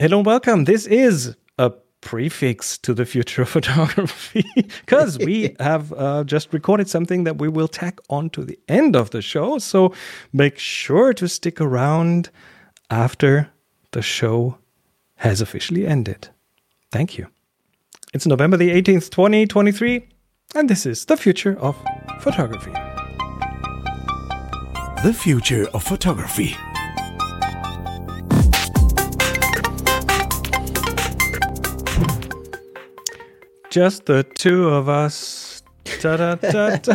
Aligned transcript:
Hello 0.00 0.16
and 0.16 0.24
welcome. 0.24 0.64
This 0.64 0.86
is 0.86 1.36
a 1.58 1.72
prefix 2.00 2.78
to 2.78 2.94
the 2.94 3.04
future 3.04 3.42
of 3.42 3.48
photography 3.56 4.46
because 4.54 5.18
we 5.18 5.54
have 5.60 5.92
uh, 5.92 6.24
just 6.24 6.54
recorded 6.54 6.88
something 6.88 7.24
that 7.24 7.36
we 7.36 7.50
will 7.50 7.68
tack 7.68 8.00
on 8.08 8.30
to 8.30 8.42
the 8.42 8.58
end 8.66 8.96
of 8.96 9.10
the 9.10 9.20
show. 9.20 9.58
So 9.58 9.92
make 10.32 10.58
sure 10.58 11.12
to 11.12 11.28
stick 11.28 11.60
around 11.60 12.30
after 12.88 13.50
the 13.90 14.00
show 14.00 14.56
has 15.16 15.42
officially 15.42 15.86
ended. 15.86 16.30
Thank 16.90 17.18
you. 17.18 17.26
It's 18.14 18.24
November 18.24 18.56
the 18.56 18.70
18th, 18.70 19.10
2023, 19.10 20.08
and 20.54 20.70
this 20.70 20.86
is 20.86 21.04
the 21.04 21.18
future 21.18 21.58
of 21.60 21.76
photography. 22.20 22.72
The 25.02 25.12
future 25.12 25.68
of 25.74 25.82
photography. 25.82 26.56
Just 33.70 34.06
the 34.06 34.24
two 34.24 34.68
of 34.68 34.88
us. 34.88 35.62
Da, 36.02 36.16
da, 36.16 36.34
da, 36.34 36.76
da. 36.76 36.94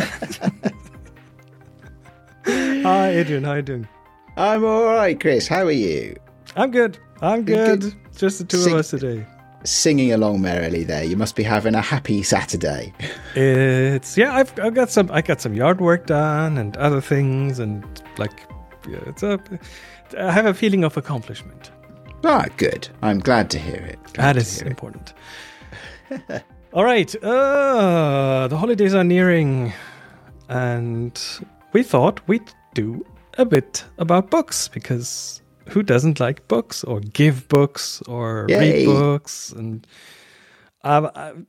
Hi, 2.46 3.08
Adrian. 3.10 3.44
How 3.44 3.54
you 3.54 3.62
doing? 3.62 3.88
I'm 4.36 4.64
all 4.64 4.84
right, 4.84 5.18
Chris. 5.18 5.48
How 5.48 5.64
are 5.64 5.70
you? 5.70 6.16
I'm 6.54 6.70
good. 6.70 6.98
I'm 7.22 7.44
good. 7.44 7.80
Good. 7.80 7.94
Just 8.16 8.38
the 8.38 8.44
two 8.44 8.58
Sing- 8.58 8.72
of 8.74 8.78
us 8.80 8.90
today. 8.90 9.26
Singing 9.64 10.12
along 10.12 10.42
merrily 10.42 10.84
there. 10.84 11.02
You 11.02 11.16
must 11.16 11.34
be 11.34 11.42
having 11.42 11.74
a 11.74 11.80
happy 11.80 12.22
Saturday. 12.22 12.92
It's 13.34 14.16
yeah. 14.16 14.34
I've, 14.34 14.56
I've 14.60 14.74
got 14.74 14.90
some. 14.90 15.10
I 15.10 15.22
got 15.22 15.40
some 15.40 15.54
yard 15.54 15.80
work 15.80 16.06
done 16.06 16.56
and 16.58 16.76
other 16.76 17.00
things 17.00 17.58
and 17.58 17.84
like 18.18 18.32
yeah, 18.88 18.98
it's 19.06 19.22
a. 19.24 19.40
I 20.18 20.30
have 20.30 20.46
a 20.46 20.54
feeling 20.54 20.84
of 20.84 20.96
accomplishment. 20.96 21.72
Ah, 22.24 22.46
good. 22.58 22.88
I'm 23.02 23.18
glad 23.18 23.50
to 23.50 23.58
hear 23.58 23.76
it. 23.76 23.98
Glad 24.12 24.36
That 24.36 24.60
it. 24.62 24.66
important. 24.66 25.14
All 26.76 26.84
right. 26.84 27.14
Uh, 27.24 28.48
the 28.48 28.58
holidays 28.58 28.94
are 28.94 29.02
nearing, 29.02 29.72
and 30.50 31.18
we 31.72 31.82
thought 31.82 32.20
we'd 32.28 32.52
do 32.74 33.02
a 33.38 33.46
bit 33.46 33.82
about 33.96 34.30
books 34.30 34.68
because 34.68 35.40
who 35.70 35.82
doesn't 35.82 36.20
like 36.20 36.46
books 36.48 36.84
or 36.84 37.00
give 37.00 37.48
books 37.48 38.02
or 38.02 38.44
Yay. 38.50 38.58
read 38.58 38.84
books? 38.84 39.52
And 39.52 39.86
um, 40.84 41.46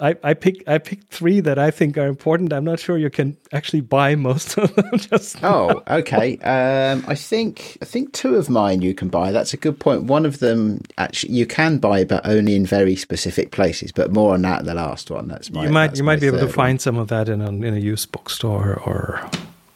I, 0.00 0.14
I, 0.22 0.34
pick 0.34 0.62
I 0.68 0.78
picked 0.78 1.08
three 1.08 1.40
that 1.40 1.58
I 1.58 1.72
think 1.72 1.98
are 1.98 2.06
important. 2.06 2.52
I'm 2.52 2.64
not 2.64 2.78
sure 2.78 2.96
you 2.96 3.10
can 3.10 3.36
actually 3.52 3.80
buy 3.80 4.14
most 4.14 4.56
of 4.56 4.72
them. 4.76 4.90
Just 4.96 5.42
Oh, 5.42 5.82
okay. 5.88 6.38
Um, 6.38 7.04
I 7.08 7.16
think 7.16 7.78
I 7.82 7.84
think 7.84 8.12
two 8.12 8.36
of 8.36 8.48
mine 8.48 8.80
you 8.80 8.94
can 8.94 9.08
buy. 9.08 9.32
That's 9.32 9.52
a 9.52 9.56
good 9.56 9.80
point. 9.80 10.04
One 10.04 10.24
of 10.24 10.38
them 10.38 10.82
actually 10.98 11.34
you 11.34 11.46
can 11.46 11.78
buy, 11.78 12.04
but 12.04 12.24
only 12.24 12.54
in 12.54 12.64
very 12.64 12.94
specific 12.94 13.50
places. 13.50 13.90
But 13.90 14.12
more 14.12 14.34
on 14.34 14.42
that. 14.42 14.64
The 14.64 14.74
last 14.74 15.10
one. 15.10 15.26
That's 15.26 15.50
my. 15.50 15.64
you 15.64 15.70
might 15.70 15.96
you 15.96 16.04
might 16.04 16.20
be 16.20 16.28
able 16.28 16.38
to 16.38 16.44
one. 16.44 16.54
find 16.54 16.80
some 16.80 16.96
of 16.96 17.08
that 17.08 17.28
in 17.28 17.40
a 17.40 17.48
in 17.48 17.74
a 17.74 17.78
used 17.78 18.12
bookstore 18.12 18.80
or 18.86 19.28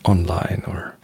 online 0.04 0.62
or 0.68 0.94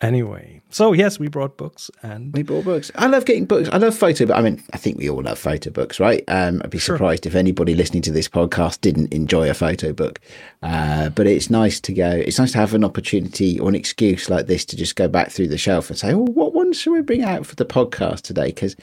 anyway. 0.00 0.57
So 0.70 0.92
yes, 0.92 1.18
we 1.18 1.28
brought 1.28 1.56
books 1.56 1.90
and 2.02 2.32
We 2.34 2.42
bought 2.42 2.64
books. 2.64 2.90
I 2.94 3.06
love 3.06 3.24
getting 3.24 3.46
books. 3.46 3.68
I 3.72 3.78
love 3.78 3.96
photo. 3.96 4.26
But 4.26 4.36
I 4.36 4.42
mean, 4.42 4.62
I 4.72 4.76
think 4.76 4.98
we 4.98 5.08
all 5.08 5.22
love 5.22 5.38
photo 5.38 5.70
books, 5.70 5.98
right? 5.98 6.22
Um, 6.28 6.60
I'd 6.62 6.70
be 6.70 6.78
Sure. 6.78 6.96
surprised 6.96 7.24
if 7.26 7.34
anybody 7.34 7.74
listening 7.74 8.02
to 8.02 8.12
this 8.12 8.28
podcast 8.28 8.80
didn't 8.82 9.12
enjoy 9.14 9.48
a 9.48 9.54
photo 9.54 9.92
book. 9.92 10.20
Uh, 10.62 11.08
but 11.10 11.26
it's 11.26 11.48
nice 11.48 11.80
to 11.80 11.92
go. 11.94 12.10
It's 12.10 12.38
nice 12.38 12.52
to 12.52 12.58
have 12.58 12.74
an 12.74 12.84
opportunity 12.84 13.58
or 13.58 13.68
an 13.68 13.74
excuse 13.74 14.28
like 14.28 14.46
this 14.46 14.64
to 14.66 14.76
just 14.76 14.94
go 14.96 15.08
back 15.08 15.30
through 15.30 15.48
the 15.48 15.58
shelf 15.58 15.88
and 15.88 15.98
say, 15.98 16.12
"Oh, 16.12 16.18
what 16.26 16.54
ones 16.54 16.78
should 16.78 16.92
we 16.92 17.00
bring 17.00 17.22
out 17.22 17.46
for 17.46 17.54
the 17.56 17.64
podcast 17.64 18.22
today?" 18.22 18.46
Because 18.48 18.76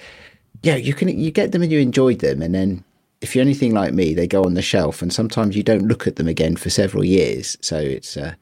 yeah, 0.63 0.78
you 0.78 0.94
can 0.95 1.08
you 1.09 1.30
get 1.31 1.52
them 1.52 1.61
and 1.61 1.72
you 1.72 1.80
enjoyed 1.80 2.19
them, 2.19 2.41
and 2.41 2.56
then 2.56 2.83
if 3.22 3.36
you're 3.36 3.44
anything 3.44 3.73
like 3.73 3.94
me, 3.94 4.13
they 4.13 4.25
go 4.28 4.44
on 4.44 4.56
the 4.56 4.61
shelf, 4.61 5.02
and 5.03 5.13
sometimes 5.13 5.56
you 5.56 5.61
don't 5.63 5.88
look 5.88 6.08
at 6.08 6.16
them 6.16 6.28
again 6.28 6.56
for 6.56 6.69
several 6.72 7.03
years. 7.03 7.58
So 7.61 7.78
it's 7.78 8.17
uh, 8.17 8.33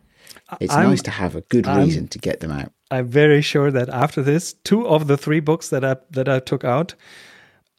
it's 0.61 0.73
I'm- 0.73 0.89
nice 0.89 1.01
to 1.03 1.11
have 1.11 1.35
a 1.35 1.41
good 1.41 1.67
I'm- 1.67 1.85
reason 1.85 2.07
to 2.09 2.19
get 2.19 2.39
them 2.39 2.51
out. 2.51 2.71
I'm 2.91 3.07
very 3.07 3.41
sure 3.41 3.71
that 3.71 3.89
after 3.89 4.21
this, 4.21 4.53
two 4.63 4.87
of 4.87 5.07
the 5.07 5.17
three 5.17 5.39
books 5.39 5.69
that 5.69 5.83
I 5.83 5.95
that 6.11 6.27
I 6.29 6.39
took 6.39 6.63
out, 6.63 6.93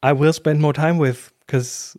I 0.02 0.12
will 0.12 0.32
spend 0.32 0.60
more 0.60 0.72
time 0.72 0.98
with 0.98 1.32
because 1.46 1.96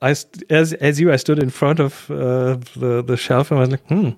I 0.00 0.10
as 0.50 0.72
as 0.80 0.98
you 1.00 1.12
I 1.12 1.16
stood 1.16 1.42
in 1.42 1.50
front 1.50 1.78
of 1.80 2.10
uh, 2.10 2.56
the 2.76 3.02
the 3.06 3.16
shelf 3.16 3.50
and 3.50 3.58
I 3.58 3.60
was 3.60 3.70
like, 3.70 3.86
hmm, 3.88 4.10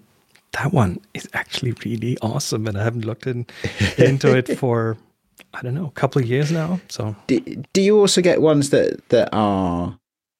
that 0.52 0.72
one 0.72 1.00
is 1.14 1.28
actually 1.32 1.74
really 1.84 2.16
awesome, 2.22 2.68
and 2.68 2.78
I 2.78 2.84
haven't 2.84 3.04
looked 3.04 3.26
in, 3.26 3.46
into 3.98 4.36
it 4.36 4.58
for 4.58 4.96
I 5.52 5.62
don't 5.62 5.74
know 5.74 5.86
a 5.86 6.00
couple 6.00 6.22
of 6.22 6.28
years 6.28 6.52
now. 6.52 6.80
So 6.88 7.16
do, 7.26 7.40
do 7.72 7.80
you 7.80 7.98
also 7.98 8.20
get 8.20 8.40
ones 8.40 8.70
that 8.70 9.08
that 9.08 9.28
are 9.32 9.98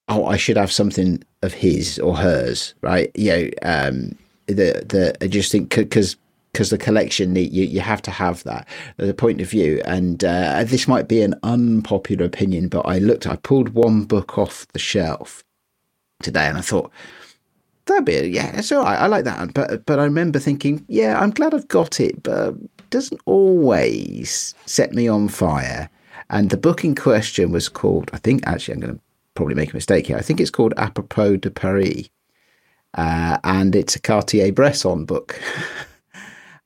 oh 0.08 0.26
i 0.26 0.36
should 0.36 0.58
have 0.58 0.70
something 0.70 1.24
of 1.42 1.54
his 1.54 1.98
or 1.98 2.14
hers 2.14 2.74
right 2.82 3.10
you 3.14 3.30
know 3.32 3.48
um 3.62 4.12
the 4.46 4.84
the 4.86 5.16
i 5.22 5.26
just 5.26 5.50
think 5.50 5.74
because 5.74 6.16
because 6.54 6.70
the 6.70 6.78
collection 6.78 7.34
you 7.34 7.64
you 7.64 7.80
have 7.80 8.00
to 8.00 8.12
have 8.12 8.44
that 8.44 8.66
the 8.96 9.12
point 9.12 9.40
of 9.40 9.50
view. 9.50 9.82
And 9.84 10.24
uh, 10.24 10.62
this 10.64 10.86
might 10.86 11.08
be 11.08 11.20
an 11.20 11.34
unpopular 11.42 12.24
opinion 12.24 12.68
but 12.68 12.86
i 12.86 12.98
looked 12.98 13.26
i 13.26 13.36
pulled 13.36 13.70
one 13.70 14.04
book 14.04 14.38
off 14.38 14.66
the 14.68 14.78
shelf 14.78 15.42
today 16.22 16.46
and 16.46 16.56
i 16.56 16.60
thought 16.60 16.90
that'd 17.86 18.04
be 18.04 18.12
yeah 18.28 18.56
it's 18.56 18.70
all 18.72 18.84
right 18.84 18.98
i 18.98 19.06
like 19.06 19.24
that 19.24 19.38
one. 19.38 19.48
But 19.48 19.84
but 19.84 19.98
i 19.98 20.04
remember 20.04 20.38
thinking 20.38 20.84
yeah 20.88 21.20
i'm 21.20 21.30
glad 21.30 21.54
i've 21.54 21.68
got 21.68 21.98
it 22.00 22.22
but 22.22 22.54
it 22.54 22.90
doesn't 22.90 23.20
always 23.26 24.54
set 24.64 24.92
me 24.92 25.08
on 25.08 25.28
fire. 25.28 25.90
And 26.30 26.50
the 26.50 26.56
book 26.56 26.84
in 26.84 26.94
question 26.94 27.50
was 27.50 27.68
called 27.68 28.10
i 28.12 28.18
think 28.18 28.46
actually 28.46 28.74
i'm 28.74 28.80
going 28.80 28.94
to 28.94 29.00
probably 29.34 29.56
make 29.56 29.72
a 29.72 29.76
mistake 29.76 30.06
here 30.06 30.16
i 30.16 30.22
think 30.22 30.40
it's 30.40 30.50
called 30.50 30.72
apropos 30.76 31.36
de 31.36 31.50
paris 31.50 32.08
uh, 32.94 33.38
and 33.44 33.74
it's 33.74 33.96
a 33.96 34.00
cartier 34.00 34.52
bresson 34.52 35.04
book 35.04 35.40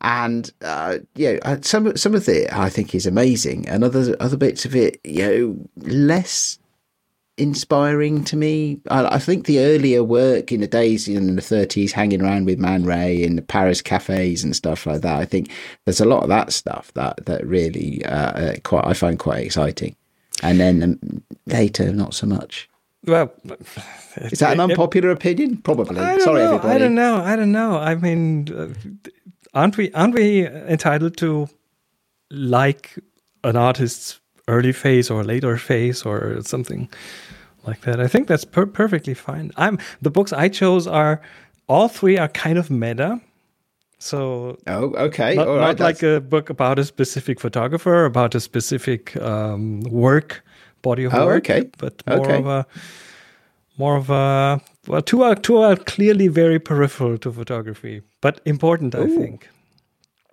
and 0.00 0.52
uh, 0.62 0.98
you 1.14 1.32
know, 1.32 1.38
uh, 1.42 1.58
some 1.62 1.96
some 1.96 2.14
of 2.14 2.28
it 2.28 2.52
I 2.52 2.68
think 2.68 2.94
is 2.94 3.06
amazing, 3.06 3.68
and 3.68 3.82
other 3.82 4.16
other 4.20 4.36
bits 4.36 4.64
of 4.64 4.76
it, 4.76 5.00
you 5.04 5.22
know, 5.22 5.68
less 5.76 6.58
inspiring 7.36 8.24
to 8.24 8.36
me. 8.36 8.80
I, 8.90 9.16
I 9.16 9.18
think 9.18 9.46
the 9.46 9.60
earlier 9.60 10.04
work 10.04 10.52
in 10.52 10.60
the 10.60 10.68
days 10.68 11.08
in 11.08 11.34
the 11.34 11.42
thirties, 11.42 11.92
hanging 11.92 12.22
around 12.22 12.46
with 12.46 12.58
Man 12.58 12.84
Ray 12.84 13.22
in 13.22 13.36
the 13.36 13.42
Paris 13.42 13.82
cafes 13.82 14.44
and 14.44 14.54
stuff 14.54 14.86
like 14.86 15.00
that. 15.00 15.18
I 15.18 15.24
think 15.24 15.50
there's 15.84 16.00
a 16.00 16.08
lot 16.08 16.22
of 16.22 16.28
that 16.28 16.52
stuff 16.52 16.92
that 16.94 17.26
that 17.26 17.44
really 17.44 18.04
uh, 18.04 18.32
uh, 18.32 18.56
quite 18.62 18.84
I 18.84 18.92
find 18.92 19.18
quite 19.18 19.44
exciting, 19.44 19.96
and 20.42 20.60
then 20.60 20.82
um, 20.82 21.22
later 21.46 21.92
not 21.92 22.14
so 22.14 22.26
much. 22.26 22.68
Well, 23.06 23.32
Is 24.16 24.40
that 24.40 24.52
an 24.54 24.60
unpopular 24.60 25.10
opinion? 25.10 25.58
Probably. 25.58 25.96
Sorry, 25.96 26.16
know. 26.42 26.54
everybody. 26.54 26.74
I 26.74 26.78
don't 26.78 26.94
know. 26.94 27.16
I 27.16 27.36
don't 27.36 27.52
know. 27.52 27.78
I 27.78 27.94
mean, 27.94 28.48
uh, 28.54 28.68
aren't 29.54 29.76
we 29.76 29.90
aren't 29.92 30.14
we 30.14 30.46
entitled 30.46 31.16
to 31.18 31.48
like 32.30 32.98
an 33.44 33.56
artist's 33.56 34.20
early 34.48 34.72
phase 34.72 35.10
or 35.10 35.24
later 35.24 35.56
phase 35.56 36.02
or 36.02 36.40
something 36.42 36.88
like 37.66 37.80
that? 37.82 38.00
I 38.00 38.08
think 38.08 38.28
that's 38.28 38.44
per- 38.44 38.66
perfectly 38.66 39.14
fine. 39.14 39.52
I'm 39.56 39.78
the 40.02 40.10
books 40.10 40.32
I 40.32 40.48
chose 40.48 40.86
are 40.86 41.20
all 41.68 41.88
three 41.88 42.18
are 42.18 42.28
kind 42.28 42.58
of 42.58 42.70
meta. 42.70 43.20
So 44.00 44.56
Oh, 44.66 44.94
okay. 44.94 45.34
not, 45.34 45.48
All 45.48 45.56
right. 45.56 45.78
not 45.78 45.80
like 45.80 46.02
a 46.02 46.20
book 46.20 46.50
about 46.50 46.78
a 46.78 46.84
specific 46.84 47.40
photographer, 47.40 48.04
about 48.04 48.34
a 48.34 48.40
specific 48.40 49.16
um, 49.20 49.80
work, 49.80 50.44
body 50.82 51.04
of 51.04 51.14
Oh, 51.14 51.26
work, 51.26 51.48
okay. 51.50 51.70
but 51.78 52.02
more 52.06 52.20
Okay. 52.20 52.38
of 52.38 52.46
a 52.46 52.66
more 53.76 53.96
of 53.96 54.10
a 54.10 54.60
well, 54.86 55.02
two 55.02 55.22
are 55.22 55.34
two 55.34 55.58
are 55.58 55.76
clearly 55.76 56.28
very 56.28 56.58
peripheral 56.58 57.18
to 57.18 57.32
photography, 57.32 58.02
but 58.20 58.40
important, 58.44 58.94
I 58.94 59.06
think. 59.06 59.48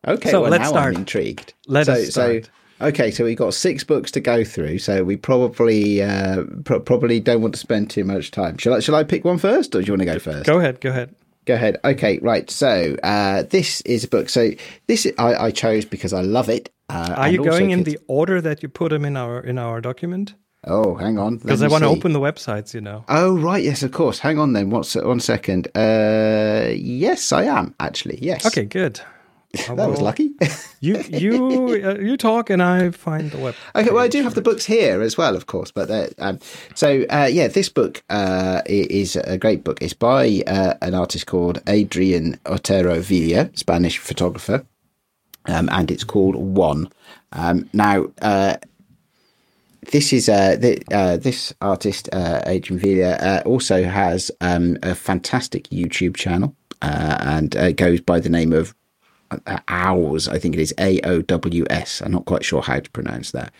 Okay, 0.07 0.29
So 0.31 0.41
well, 0.41 0.51
let's 0.51 0.63
now 0.63 0.69
start. 0.69 0.93
I'm 0.93 1.01
intrigued. 1.01 1.53
Let 1.67 1.87
so, 1.87 1.93
us 1.93 2.09
start. 2.09 2.45
So, 2.79 2.87
okay, 2.87 3.09
so 3.11 3.23
we've 3.23 3.37
got 3.37 3.53
six 3.53 3.83
books 3.83 4.11
to 4.11 4.19
go 4.19 4.43
through. 4.43 4.77
So 4.79 5.03
we 5.03 5.15
probably 5.17 6.01
uh, 6.03 6.43
pro- 6.63 6.79
probably 6.79 7.19
don't 7.19 7.41
want 7.41 7.53
to 7.55 7.59
spend 7.59 7.89
too 7.89 8.03
much 8.03 8.29
time. 8.31 8.57
Shall 8.57 8.73
I? 8.75 8.79
Shall 8.79 8.95
I 8.95 9.03
pick 9.03 9.25
one 9.25 9.37
first, 9.39 9.75
or 9.75 9.81
do 9.81 9.87
you 9.87 9.93
want 9.93 10.01
to 10.01 10.05
go 10.05 10.19
first? 10.19 10.45
Go 10.45 10.59
ahead, 10.59 10.79
go 10.81 10.89
ahead. 10.89 11.15
Go 11.45 11.53
ahead. 11.53 11.77
Okay, 11.83 12.19
right. 12.19 12.49
So 12.49 12.97
uh, 13.03 13.43
this 13.43 13.81
is 13.81 14.03
a 14.03 14.07
book. 14.07 14.29
So 14.29 14.51
this 14.87 15.07
I, 15.17 15.45
I 15.45 15.51
chose 15.51 15.85
because 15.85 16.13
I 16.13 16.21
love 16.21 16.49
it. 16.49 16.71
Uh, 16.89 17.13
Are 17.17 17.29
you 17.29 17.43
going 17.43 17.71
in 17.71 17.83
the 17.83 17.99
order 18.07 18.41
that 18.41 18.61
you 18.63 18.69
put 18.69 18.89
them 18.89 19.05
in 19.05 19.17
our 19.17 19.39
in 19.39 19.57
our 19.57 19.81
document? 19.81 20.35
Oh, 20.67 20.95
hang 20.95 21.19
on. 21.19 21.37
Because 21.37 21.61
I 21.61 21.67
want 21.67 21.83
to 21.83 21.89
open 21.89 22.13
the 22.13 22.19
websites, 22.19 22.73
you 22.73 22.81
know. 22.81 23.05
Oh 23.07 23.37
right, 23.37 23.63
yes, 23.63 23.83
of 23.83 23.91
course. 23.91 24.19
Hang 24.19 24.39
on 24.39 24.53
then. 24.53 24.71
What's 24.71 24.95
one 24.95 25.19
second? 25.19 25.67
Uh, 25.75 26.69
yes, 26.73 27.31
I 27.31 27.43
am 27.43 27.75
actually. 27.79 28.17
Yes. 28.21 28.45
Okay, 28.45 28.65
good. 28.65 28.99
I 29.69 29.75
that 29.75 29.89
was 29.89 30.01
lucky. 30.01 30.31
You 30.79 31.03
you 31.07 31.67
uh, 31.85 31.95
you 31.95 32.17
talk 32.17 32.49
and 32.49 32.61
I 32.61 32.91
find 32.91 33.31
the 33.31 33.37
web. 33.37 33.55
Okay, 33.75 33.89
well, 33.89 34.03
I 34.03 34.07
do 34.07 34.23
have 34.23 34.35
the 34.35 34.41
books 34.41 34.65
here 34.65 35.01
as 35.01 35.17
well, 35.17 35.35
of 35.35 35.45
course. 35.45 35.71
But 35.71 36.13
um, 36.19 36.39
so 36.73 37.05
uh, 37.09 37.29
yeah, 37.31 37.47
this 37.47 37.69
book 37.69 38.03
uh, 38.09 38.61
is 38.65 39.15
a 39.15 39.37
great 39.37 39.63
book. 39.63 39.79
It's 39.81 39.93
by 39.93 40.43
uh, 40.47 40.75
an 40.81 40.93
artist 40.93 41.25
called 41.27 41.61
Adrian 41.67 42.39
Otero 42.45 42.99
Vila, 42.99 43.49
Spanish 43.55 43.97
photographer, 43.97 44.65
um, 45.47 45.69
and 45.71 45.91
it's 45.91 46.03
called 46.03 46.35
One. 46.35 46.89
Um, 47.31 47.69
now, 47.73 48.07
uh, 48.21 48.57
this 49.91 50.13
is 50.13 50.29
uh, 50.29 50.57
uh, 50.91 51.17
this 51.17 51.53
artist 51.61 52.09
uh, 52.11 52.41
Adrian 52.45 52.79
Vila 52.79 53.13
uh, 53.15 53.43
also 53.45 53.83
has 53.83 54.31
um, 54.41 54.77
a 54.83 54.95
fantastic 54.95 55.65
YouTube 55.65 56.15
channel 56.15 56.55
uh, 56.81 57.17
and 57.21 57.55
uh, 57.55 57.71
goes 57.71 58.01
by 58.01 58.19
the 58.19 58.29
name 58.29 58.53
of 58.53 58.75
uh, 59.31 59.59
Owls. 59.67 60.27
I 60.27 60.39
think 60.39 60.55
it 60.55 60.61
is 60.61 60.73
A 60.79 60.99
O 61.01 61.21
W 61.21 61.65
S. 61.69 62.01
I'm 62.01 62.11
not 62.11 62.25
quite 62.25 62.43
sure 62.45 62.61
how 62.61 62.79
to 62.79 62.89
pronounce 62.91 63.31
that. 63.31 63.53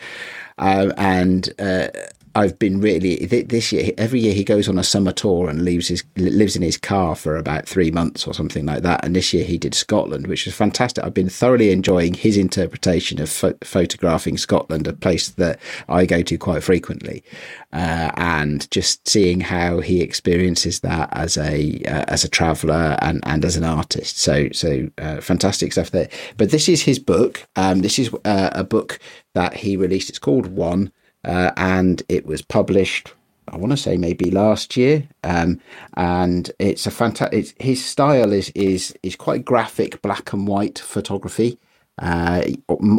Um, 0.58 0.94
and 0.98 1.50
uh, 1.60 1.88
I've 2.36 2.60
been 2.60 2.82
really 2.82 3.26
this 3.26 3.72
year. 3.72 3.94
Every 3.98 4.20
year 4.20 4.34
he 4.34 4.44
goes 4.44 4.68
on 4.68 4.78
a 4.78 4.84
summer 4.84 5.14
tour 5.14 5.50
and 5.50 5.64
leaves 5.64 5.88
his 5.88 6.04
lives 6.18 6.58
in 6.58 6.62
his 6.62 6.78
car 6.78 7.16
for 7.16 7.38
about 7.38 7.66
three 7.66 7.92
months 7.92 8.28
or 8.28 8.34
something 8.34 8.66
like 8.66 8.84
that. 8.84 9.06
And 9.06 9.16
this 9.16 9.34
year 9.34 9.46
he 9.46 9.58
did 9.58 9.74
Scotland, 9.74 10.28
which 10.28 10.46
was 10.46 10.54
fantastic. 10.54 11.06
I've 11.06 11.14
been 11.14 11.30
thoroughly 11.30 11.72
enjoying 11.72 12.14
his 12.14 12.36
interpretation 12.36 13.22
of 13.22 13.30
pho- 13.30 13.58
photographing 13.64 14.38
Scotland, 14.38 14.86
a 14.86 14.92
place 14.92 15.30
that 15.30 15.62
I 15.88 16.06
go 16.06 16.22
to 16.24 16.38
quite 16.38 16.62
frequently, 16.62 17.24
uh, 17.72 18.12
and 18.18 18.70
just 18.70 19.08
seeing 19.08 19.40
how 19.40 19.80
he 19.80 20.02
experiences 20.02 20.82
that 20.82 21.08
as 21.14 21.38
a 21.38 21.82
uh, 21.88 22.04
as 22.10 22.26
a 22.26 22.30
traveller 22.30 22.98
and 23.02 23.22
and 23.24 23.46
as 23.46 23.56
an 23.56 23.64
artist. 23.64 24.18
So 24.18 24.50
so 24.52 24.90
uh, 24.98 25.22
fantastic 25.22 25.72
stuff 25.72 25.92
there. 25.92 26.10
But 26.36 26.52
this 26.52 26.68
is 26.68 26.82
his 26.82 27.00
book. 27.00 27.48
Um, 27.56 27.80
this 27.80 27.98
is 27.98 28.14
uh, 28.26 28.50
a 28.52 28.66
book 28.66 29.00
that 29.36 29.54
he 29.54 29.78
released. 29.78 30.10
It's 30.10 30.20
called 30.20 30.48
One 30.48 30.92
uh, 31.26 31.52
and 31.58 32.04
it 32.08 32.26
was 32.26 32.42
published. 32.42 33.14
I 33.50 33.58
want 33.58 33.72
to 33.72 33.78
say 33.78 33.98
maybe 33.98 34.32
last 34.32 34.76
year, 34.76 35.08
um, 35.24 35.60
and 35.96 36.52
it's 36.58 36.88
a 36.88 36.92
fantastic. 36.92 37.62
His 37.62 37.84
style 37.84 38.32
is 38.32 38.50
is 38.56 38.98
is 39.04 39.16
quite 39.16 39.46
graphic, 39.46 40.02
black 40.02 40.34
and 40.34 40.48
white 40.48 40.80
photography. 40.80 41.58
Uh, 41.98 42.44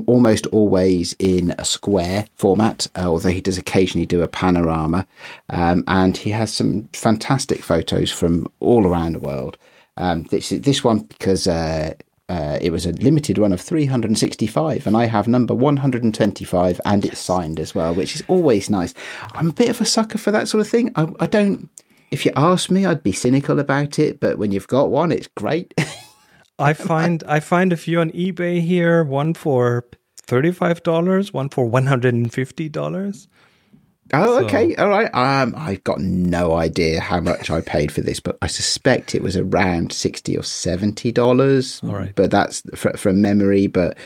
almost 0.07 0.47
always 0.47 1.15
in 1.19 1.55
a 1.59 1.67
square 1.67 2.27
format, 2.35 2.87
uh, 2.97 3.03
although 3.07 3.29
he 3.29 3.43
does 3.43 3.59
occasionally 3.59 4.07
do 4.07 4.23
a 4.23 4.29
panorama. 4.29 5.07
Um, 5.51 5.85
and 5.87 6.17
he 6.17 6.31
has 6.31 6.51
some 6.51 6.89
fantastic 6.95 7.63
photos 7.63 8.11
from 8.11 8.51
all 8.59 8.87
around 8.87 9.13
the 9.13 9.19
world. 9.19 9.59
Um, 9.99 10.23
this 10.25 10.49
this 10.49 10.83
one 10.83 11.01
because 11.01 11.47
uh, 11.47 11.95
uh, 12.29 12.59
it 12.61 12.71
was 12.71 12.87
a 12.87 12.93
limited 12.93 13.39
run 13.39 13.53
of 13.53 13.61
365, 13.61 14.87
and 14.87 14.97
I 14.97 15.07
have 15.07 15.29
number 15.29 15.55
125, 15.55 16.81
and 16.85 17.05
it's 17.05 17.21
signed 17.21 17.61
as 17.61 17.75
well, 17.75 17.95
which 17.95 18.17
is 18.17 18.25
always 18.27 18.69
nice. 18.69 18.95
I'm 19.33 19.51
a 19.51 19.53
bit 19.53 19.69
of 19.69 19.81
a 19.81 19.85
sucker 19.85 20.19
for 20.19 20.33
that 20.33 20.49
sort 20.49 20.61
of 20.61 20.69
thing. 20.69 20.91
I, 20.97 21.07
I 21.21 21.27
don't. 21.27 21.69
If 22.11 22.25
you 22.25 22.33
ask 22.35 22.71
me, 22.71 22.85
I'd 22.85 23.03
be 23.03 23.13
cynical 23.13 23.61
about 23.61 23.99
it, 23.99 24.19
but 24.19 24.39
when 24.39 24.51
you've 24.51 24.69
got 24.69 24.91
one, 24.91 25.13
it's 25.13 25.29
great. 25.29 25.73
I 26.59 26.73
find 26.73 27.23
I 27.29 27.41
find 27.41 27.73
a 27.73 27.77
few 27.77 28.01
on 28.01 28.11
eBay 28.11 28.61
here. 28.61 29.05
One 29.05 29.35
for 29.35 29.85
thirty-five 30.23 30.83
dollars, 30.83 31.33
one 31.33 31.49
for 31.49 31.67
one 31.67 31.87
hundred 31.87 32.15
and 32.15 32.33
fifty 32.33 32.69
dollars. 32.69 33.29
Oh, 34.13 34.41
so. 34.41 34.45
okay, 34.47 34.75
all 34.77 34.89
right. 34.89 35.11
Um, 35.15 35.55
I've 35.57 35.83
got 35.85 36.01
no 36.01 36.55
idea 36.55 37.01
how 37.01 37.21
much 37.21 37.51
I 37.51 37.61
paid 37.61 37.91
for 37.91 38.01
this, 38.01 38.21
but 38.21 38.39
I 38.41 38.47
suspect 38.47 39.15
it 39.15 39.23
was 39.23 39.37
around 39.37 39.93
sixty 39.93 40.37
or 40.37 40.43
seventy 40.43 41.13
dollars. 41.13 41.81
All 41.83 41.95
right, 41.95 42.15
but 42.15 42.31
that's 42.31 42.63
from 42.77 43.21
memory. 43.21 43.67
But 43.67 43.97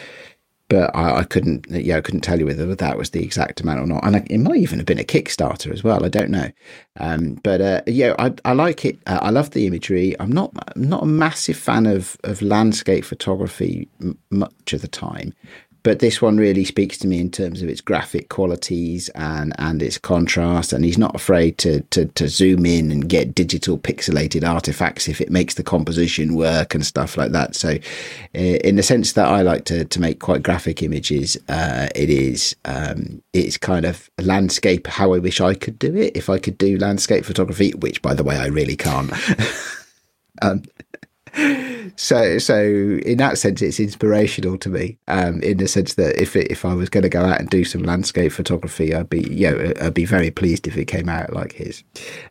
but 0.70 0.94
I, 0.94 1.18
I, 1.18 1.24
couldn't, 1.24 1.66
yeah, 1.68 1.96
I 1.96 2.00
couldn't 2.00 2.20
tell 2.20 2.38
you 2.38 2.46
whether 2.46 2.74
that 2.76 2.96
was 2.96 3.10
the 3.10 3.22
exact 3.24 3.60
amount 3.60 3.80
or 3.80 3.86
not. 3.88 4.06
And 4.06 4.30
it 4.30 4.38
might 4.38 4.60
even 4.60 4.78
have 4.78 4.86
been 4.86 5.00
a 5.00 5.04
Kickstarter 5.04 5.72
as 5.72 5.82
well. 5.82 6.04
I 6.04 6.08
don't 6.08 6.30
know. 6.30 6.48
Um, 7.00 7.40
but 7.42 7.60
uh, 7.60 7.82
yeah, 7.88 8.14
I, 8.20 8.32
I 8.44 8.52
like 8.52 8.84
it. 8.84 9.00
Uh, 9.04 9.18
I 9.20 9.30
love 9.30 9.50
the 9.50 9.66
imagery. 9.66 10.14
I'm 10.20 10.30
not 10.30 10.52
I'm 10.76 10.88
not 10.88 11.02
a 11.02 11.06
massive 11.06 11.56
fan 11.56 11.86
of 11.86 12.16
of 12.22 12.40
landscape 12.40 13.04
photography 13.04 13.88
m- 14.00 14.16
much 14.30 14.72
of 14.72 14.80
the 14.80 14.88
time, 14.88 15.34
but 15.82 16.00
this 16.00 16.20
one 16.20 16.36
really 16.36 16.64
speaks 16.64 16.98
to 16.98 17.08
me 17.08 17.20
in 17.20 17.30
terms 17.30 17.62
of 17.62 17.68
its 17.68 17.80
graphic 17.80 18.28
qualities 18.28 19.08
and 19.10 19.52
and 19.58 19.82
its 19.82 19.98
contrast. 19.98 20.72
And 20.72 20.84
he's 20.84 20.98
not 20.98 21.14
afraid 21.14 21.58
to 21.58 21.80
to, 21.90 22.06
to 22.06 22.28
zoom 22.28 22.66
in 22.66 22.90
and 22.90 23.08
get 23.08 23.34
digital 23.34 23.78
pixelated 23.78 24.48
artifacts 24.48 25.08
if 25.08 25.20
it 25.20 25.30
makes 25.30 25.54
the 25.54 25.62
composition 25.62 26.34
work 26.34 26.74
and 26.74 26.84
stuff 26.84 27.16
like 27.16 27.32
that. 27.32 27.54
So 27.54 27.78
in 28.34 28.76
the 28.76 28.82
sense 28.82 29.12
that 29.14 29.28
I 29.28 29.42
like 29.42 29.64
to 29.66 29.84
to 29.84 30.00
make 30.00 30.20
quite 30.20 30.42
graphic 30.42 30.82
images 30.82 31.36
uh, 31.48 31.88
it 31.94 32.10
is 32.10 32.56
um, 32.64 33.22
it's 33.32 33.56
kind 33.56 33.84
of 33.84 34.10
landscape 34.18 34.86
how 34.86 35.14
I 35.14 35.18
wish 35.18 35.40
I 35.40 35.54
could 35.54 35.78
do 35.78 35.96
it. 35.96 36.16
If 36.16 36.28
I 36.28 36.38
could 36.38 36.58
do 36.58 36.78
landscape 36.78 37.24
photography 37.24 37.72
which 37.72 38.02
by 38.02 38.14
the 38.14 38.24
way 38.24 38.36
I 38.36 38.46
really 38.46 38.76
can't. 38.76 39.12
Um, 40.42 40.62
so 41.96 42.38
so 42.38 42.62
in 42.62 43.18
that 43.18 43.38
sense 43.38 43.62
it's 43.62 43.80
inspirational 43.80 44.58
to 44.58 44.68
me 44.68 44.98
um, 45.08 45.42
in 45.42 45.58
the 45.58 45.68
sense 45.68 45.94
that 45.94 46.20
if 46.20 46.36
it, 46.36 46.50
if 46.50 46.64
I 46.64 46.74
was 46.74 46.88
going 46.88 47.02
to 47.02 47.08
go 47.08 47.24
out 47.24 47.40
and 47.40 47.48
do 47.48 47.64
some 47.64 47.82
landscape 47.82 48.32
photography 48.32 48.94
I'd 48.94 49.10
be 49.10 49.22
you 49.22 49.50
know 49.50 49.72
I'd 49.80 49.94
be 49.94 50.04
very 50.04 50.30
pleased 50.30 50.66
if 50.66 50.76
it 50.76 50.86
came 50.86 51.08
out 51.08 51.32
like 51.32 51.52
his. 51.52 51.82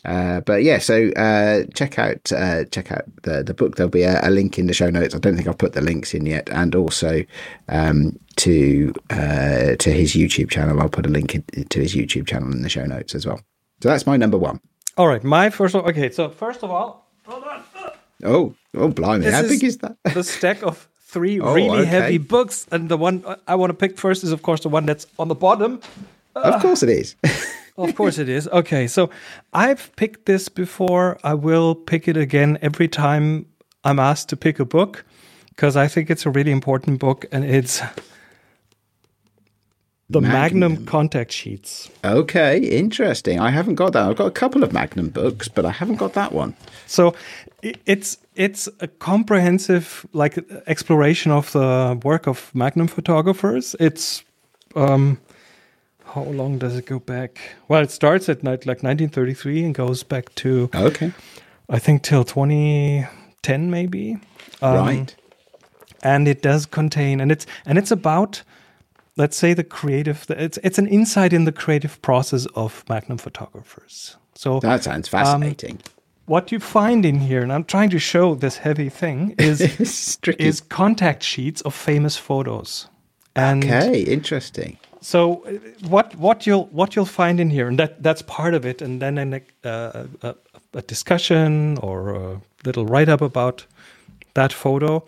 Uh, 0.06 0.42
but 0.42 0.63
yeah 0.63 0.80
so 0.80 1.10
uh, 1.12 1.63
check 1.74 2.00
out 2.00 2.31
uh, 2.31 2.66
check 2.66 2.92
out 2.92 3.04
the 3.24 3.44
the 3.44 3.54
book. 3.54 3.75
There'll 3.75 3.90
be 3.90 4.04
a, 4.04 4.19
a, 4.28 4.30
link 4.30 4.57
in 4.57 4.68
the 4.68 4.74
show 4.74 4.90
notes. 4.90 5.13
I 5.13 5.19
don't 5.19 5.36
think 5.36 5.48
I've 5.48 5.57
put 5.57 5.74
the 5.74 5.81
links 5.81 6.13
in 6.13 6.25
yet. 6.25 6.50
And 6.51 6.75
also 6.75 7.24
um, 7.68 8.18
to 8.38 8.94
uh, 9.10 9.75
to 9.75 9.92
his 9.92 10.13
YouTube 10.13 10.50
channel. 10.50 10.80
I'll 10.80 10.90
put 10.90 11.06
a 11.06 11.10
link 11.10 11.36
in, 11.36 11.44
to 11.69 11.80
his 11.80 11.96
YouTube 11.96 12.28
channel 12.28 12.51
in 12.51 12.62
the 12.62 12.69
show 12.69 12.86
notes 12.86 13.16
as 13.16 13.25
well. 13.25 13.42
So 13.81 13.90
that's 13.90 14.06
my 14.06 14.18
number 14.18 14.38
one. 14.38 14.60
All 14.98 15.07
right. 15.07 15.24
My 15.24 15.50
first 15.50 15.75
one 15.75 15.86
okay. 15.86 16.10
So 16.10 16.30
first 16.30 16.63
of 16.63 16.72
all 16.72 17.12
hold 17.25 17.44
on 17.44 17.63
Oh, 18.24 18.54
oh, 18.75 18.89
blimey! 18.89 19.25
This 19.25 19.33
How 19.33 19.44
big 19.44 19.63
is 19.63 19.77
that? 19.80 19.98
the 20.13 20.24
stack 20.24 20.63
of 20.63 20.88
three 21.00 21.39
oh, 21.42 21.54
really 21.54 21.80
okay. 21.80 21.89
heavy 21.89 22.18
books, 22.18 22.68
and 22.71 22.89
the 22.89 22.98
one 22.98 23.24
I 23.48 23.56
want 23.56 23.69
to 23.69 23.74
pick 23.74 23.98
first 23.98 24.24
is, 24.24 24.31
of 24.31 24.42
course, 24.42 24.62
the 24.62 24.69
one 24.69 24.86
that's 24.86 25.07
on 25.18 25.27
the 25.27 25.36
bottom. 25.36 25.81
Of 26.36 26.62
course, 26.62 26.83
it 26.83 26.89
is. 26.89 27.16
of 27.77 27.95
course, 27.95 28.18
it 28.18 28.30
is. 28.30 28.48
Okay, 28.48 28.88
so 28.88 29.10
I've 29.54 29.94
picked 29.95 30.25
this 30.25 30.50
before. 30.50 31.18
I 31.24 31.33
will 31.33 31.75
pick 31.75 32.07
it 32.07 32.18
again 32.18 32.57
every 32.62 32.88
time 32.88 33.45
I'm 33.83 34.00
asked 34.00 34.30
to 34.30 34.38
pick 34.38 34.60
a 34.60 34.65
book 34.65 35.06
because 35.50 35.75
I 35.75 35.88
think 35.88 36.10
it's 36.10 36.25
a 36.25 36.30
really 36.30 36.51
important 36.51 37.00
book, 37.00 37.25
and 37.31 37.44
it's 37.44 37.81
the 40.09 40.21
Magnum. 40.21 40.71
Magnum. 40.71 40.85
contact 40.85 41.31
sheets. 41.31 41.89
Okay, 42.03 42.57
interesting. 42.57 43.39
I 43.39 43.51
haven't 43.51 43.75
got 43.75 43.94
that. 43.94 44.09
I've 44.09 44.15
got 44.15 44.27
a 44.27 44.31
couple 44.31 44.63
of 44.63 44.73
Magnum 44.73 45.09
books, 45.09 45.47
but 45.47 45.65
I 45.65 45.71
haven't 45.71 45.97
got 45.97 46.13
that 46.13 46.31
one. 46.31 46.56
So 46.88 47.13
it's 47.61 48.17
it's 48.35 48.67
a 48.79 48.88
comprehensive 48.88 50.06
like 50.13 50.39
exploration 50.65 51.31
of 51.31 51.51
the 51.51 52.00
work 52.03 52.27
of 52.27 52.51
Magnum 52.56 52.88
photographers. 52.88 53.75
It's 53.79 54.23
um, 54.75 55.19
how 56.06 56.23
long 56.23 56.57
does 56.57 56.75
it 56.75 56.85
go 56.88 57.00
back? 57.00 57.39
Well, 57.67 57.83
it 57.83 57.91
starts 57.91 58.29
at 58.29 58.44
night 58.44 58.65
like 58.65 58.81
1933 58.81 59.63
and 59.65 59.75
goes 59.75 60.03
back 60.03 60.34
to 60.36 60.69
okay, 60.74 61.13
I 61.69 61.77
think 61.77 62.01
till 62.01 62.24
2010 62.24 63.69
maybe. 63.69 64.17
Um, 64.62 64.75
right. 64.75 65.15
And 66.01 66.29
it 66.29 66.41
does 66.41 66.65
contain, 66.65 67.19
and 67.19 67.31
it's 67.31 67.45
and 67.65 67.77
it's 67.77 67.91
about 67.91 68.41
let's 69.19 69.38
say 69.38 69.53
the 69.53 69.63
creative 69.63 70.25
it's 70.29 70.57
it's 70.63 70.79
an 70.79 70.88
insight 70.88 71.33
in 71.33 71.45
the 71.45 71.51
creative 71.51 72.01
process 72.01 72.47
of 72.55 72.83
magnum 72.89 73.19
photographers. 73.19 74.17
So 74.33 74.59
that 74.61 74.83
sounds 74.83 75.13
um, 75.13 75.19
fascinating. 75.19 75.75
um, 75.75 75.79
what 76.25 76.51
you 76.51 76.59
find 76.59 77.05
in 77.05 77.19
here 77.19 77.41
and 77.41 77.51
i'm 77.51 77.63
trying 77.63 77.89
to 77.89 77.99
show 77.99 78.35
this 78.35 78.57
heavy 78.57 78.89
thing 78.89 79.35
is 79.49 80.17
is 80.38 80.61
contact 80.61 81.23
sheets 81.23 81.61
of 81.61 81.75
famous 81.75 82.17
photos. 82.17 82.88
And 83.35 83.63
okay 83.63 84.01
interesting. 84.01 84.77
so 85.01 85.19
uh, 85.45 85.51
what 85.88 86.15
what 86.15 86.47
you'll 86.47 86.67
what 86.79 86.95
you'll 86.95 87.13
find 87.21 87.39
in 87.39 87.49
here 87.49 87.67
and 87.67 87.77
that 87.79 88.01
that's 88.03 88.21
part 88.23 88.53
of 88.53 88.65
it 88.65 88.81
and 88.81 89.01
then 89.01 89.17
a, 89.17 89.41
uh, 89.67 90.05
a, 90.21 90.35
a 90.73 90.81
discussion 90.81 91.77
or 91.77 92.15
a 92.15 92.41
little 92.65 92.85
write 92.85 93.09
up 93.09 93.21
about 93.21 93.65
that 94.33 94.53
photo 94.53 95.03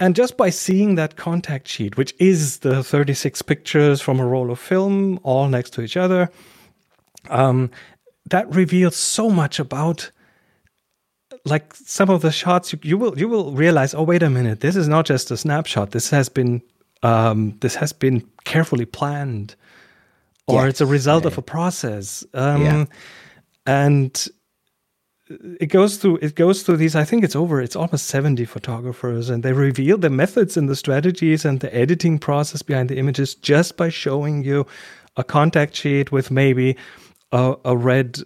and 0.00 0.16
just 0.16 0.36
by 0.36 0.50
seeing 0.50 0.96
that 0.96 1.16
contact 1.16 1.68
sheet, 1.68 1.96
which 1.96 2.14
is 2.18 2.58
the 2.58 2.82
36 2.82 3.42
pictures 3.42 4.00
from 4.00 4.18
a 4.18 4.26
roll 4.26 4.50
of 4.50 4.58
film 4.58 5.20
all 5.22 5.48
next 5.48 5.70
to 5.74 5.82
each 5.82 5.96
other, 5.96 6.30
um, 7.30 7.70
that 8.26 8.52
reveals 8.54 8.96
so 8.96 9.30
much 9.30 9.58
about 9.58 10.10
like 11.44 11.74
some 11.74 12.10
of 12.10 12.22
the 12.22 12.30
shots 12.30 12.72
you, 12.72 12.78
you, 12.82 12.98
will 12.98 13.18
you 13.18 13.28
will 13.28 13.52
realize 13.52 13.94
oh 13.94 14.02
wait 14.02 14.22
a 14.22 14.30
minute 14.30 14.60
this 14.60 14.76
is 14.76 14.86
not 14.86 15.04
just 15.04 15.30
a 15.30 15.36
snapshot 15.36 15.90
this 15.90 16.10
has 16.10 16.28
been 16.28 16.62
um, 17.02 17.56
this 17.60 17.74
has 17.74 17.92
been 17.92 18.24
carefully 18.44 18.84
planned 18.84 19.56
or 20.46 20.62
yes. 20.62 20.70
it's 20.70 20.80
a 20.80 20.86
result 20.86 21.24
yeah. 21.24 21.28
of 21.28 21.38
a 21.38 21.42
process 21.42 22.24
um, 22.34 22.62
yeah. 22.62 22.84
and 23.66 24.28
it 25.60 25.66
goes 25.66 25.96
through 25.96 26.18
it 26.22 26.34
goes 26.34 26.62
through 26.62 26.76
these 26.76 26.94
i 26.94 27.04
think 27.04 27.24
it's 27.24 27.36
over 27.36 27.60
it's 27.60 27.76
almost 27.76 28.06
70 28.06 28.44
photographers 28.44 29.30
and 29.30 29.42
they 29.42 29.52
reveal 29.52 29.98
the 29.98 30.10
methods 30.10 30.56
and 30.56 30.68
the 30.68 30.76
strategies 30.76 31.44
and 31.44 31.60
the 31.60 31.74
editing 31.74 32.18
process 32.18 32.62
behind 32.62 32.88
the 32.88 32.98
images 32.98 33.34
just 33.34 33.76
by 33.76 33.88
showing 33.88 34.44
you 34.44 34.66
a 35.16 35.24
contact 35.24 35.74
sheet 35.74 36.10
with 36.10 36.30
maybe 36.30 36.76
a, 37.32 37.54
a 37.64 37.76
red 37.76 38.18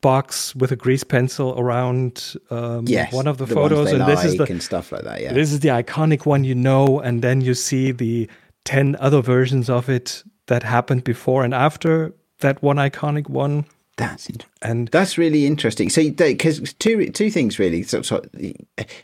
box 0.00 0.54
with 0.54 0.70
a 0.70 0.76
grease 0.76 1.02
pencil 1.02 1.58
around 1.58 2.36
um, 2.50 2.84
yes, 2.86 3.12
one 3.12 3.26
of 3.26 3.38
the, 3.38 3.46
the 3.46 3.54
photos 3.54 3.90
and 3.90 4.00
like 4.00 4.14
this 4.14 4.24
is 4.24 4.36
the 4.36 4.44
and 4.44 4.62
stuff 4.62 4.92
like 4.92 5.02
that 5.02 5.20
yeah 5.20 5.32
this 5.32 5.50
is 5.50 5.60
the 5.60 5.70
iconic 5.70 6.24
one 6.24 6.44
you 6.44 6.54
know 6.54 7.00
and 7.00 7.22
then 7.22 7.40
you 7.40 7.54
see 7.54 7.90
the 7.90 8.28
10 8.64 8.96
other 9.00 9.20
versions 9.20 9.68
of 9.68 9.88
it 9.88 10.22
that 10.46 10.62
happened 10.62 11.02
before 11.02 11.42
and 11.44 11.52
after 11.52 12.14
that 12.40 12.62
one 12.62 12.76
iconic 12.76 13.28
one. 13.28 13.64
That's. 13.98 14.28
And 14.62 14.88
That's 14.88 15.18
really 15.18 15.44
interesting. 15.44 15.90
So, 15.90 16.08
because 16.10 16.72
two 16.74 17.10
two 17.10 17.30
things 17.30 17.58
really. 17.58 17.82
So, 17.82 18.00
so 18.02 18.22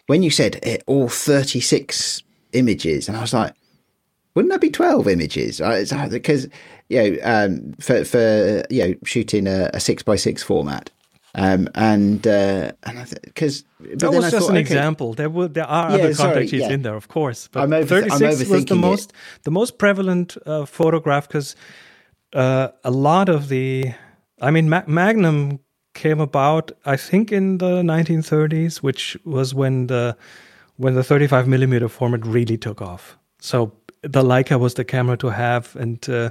when 0.06 0.22
you 0.22 0.30
said 0.30 0.60
eh, 0.62 0.78
all 0.86 1.08
thirty 1.08 1.60
six 1.60 2.22
images, 2.52 3.08
and 3.08 3.16
I 3.16 3.20
was 3.20 3.34
like, 3.34 3.54
wouldn't 4.34 4.52
that 4.52 4.60
be 4.60 4.70
twelve 4.70 5.08
images? 5.08 5.60
Because 5.60 6.48
you 6.88 7.02
know, 7.02 7.18
um, 7.24 7.74
for 7.80 8.04
for 8.04 8.62
you 8.70 8.88
know, 8.88 8.94
shooting 9.04 9.48
a, 9.48 9.70
a 9.74 9.80
six 9.80 10.04
by 10.04 10.14
six 10.14 10.44
format, 10.44 10.90
um, 11.34 11.68
and 11.74 12.24
uh, 12.24 12.70
and 12.84 13.20
because 13.22 13.64
that 13.80 14.12
was 14.12 14.30
just 14.30 14.46
thought, 14.46 14.50
an 14.50 14.56
okay, 14.56 14.60
example. 14.60 15.14
There 15.14 15.28
were 15.28 15.48
there 15.48 15.66
are 15.66 15.90
yeah, 15.90 16.04
other 16.04 16.14
contact 16.14 16.50
sheets 16.50 16.62
yeah. 16.62 16.70
in 16.70 16.82
there, 16.82 16.94
of 16.94 17.08
course. 17.08 17.48
But 17.50 17.72
over, 17.72 17.84
36 17.84 18.48
was 18.48 18.64
the 18.66 18.76
most 18.76 19.10
it. 19.10 19.42
the 19.42 19.50
most 19.50 19.76
prevalent 19.76 20.36
uh, 20.46 20.66
photograph 20.66 21.26
because 21.26 21.56
uh, 22.32 22.68
a 22.84 22.92
lot 22.92 23.28
of 23.28 23.48
the 23.48 23.92
I 24.44 24.50
mean 24.50 24.68
Ma- 24.68 24.86
Magnum 24.86 25.60
came 25.94 26.20
about 26.20 26.72
I 26.84 26.96
think 26.96 27.32
in 27.32 27.58
the 27.58 27.82
1930s, 27.82 28.82
which 28.82 29.16
was 29.24 29.54
when 29.54 29.86
the 29.86 30.16
when 30.76 30.94
the 30.94 31.04
35 31.04 31.46
millimeter 31.48 31.88
format 31.88 32.26
really 32.26 32.58
took 32.58 32.82
off. 32.82 33.16
So 33.40 33.72
the 34.02 34.22
Leica 34.22 34.58
was 34.58 34.74
the 34.74 34.84
camera 34.84 35.16
to 35.16 35.28
have, 35.28 35.74
and 35.76 36.08
uh, 36.08 36.30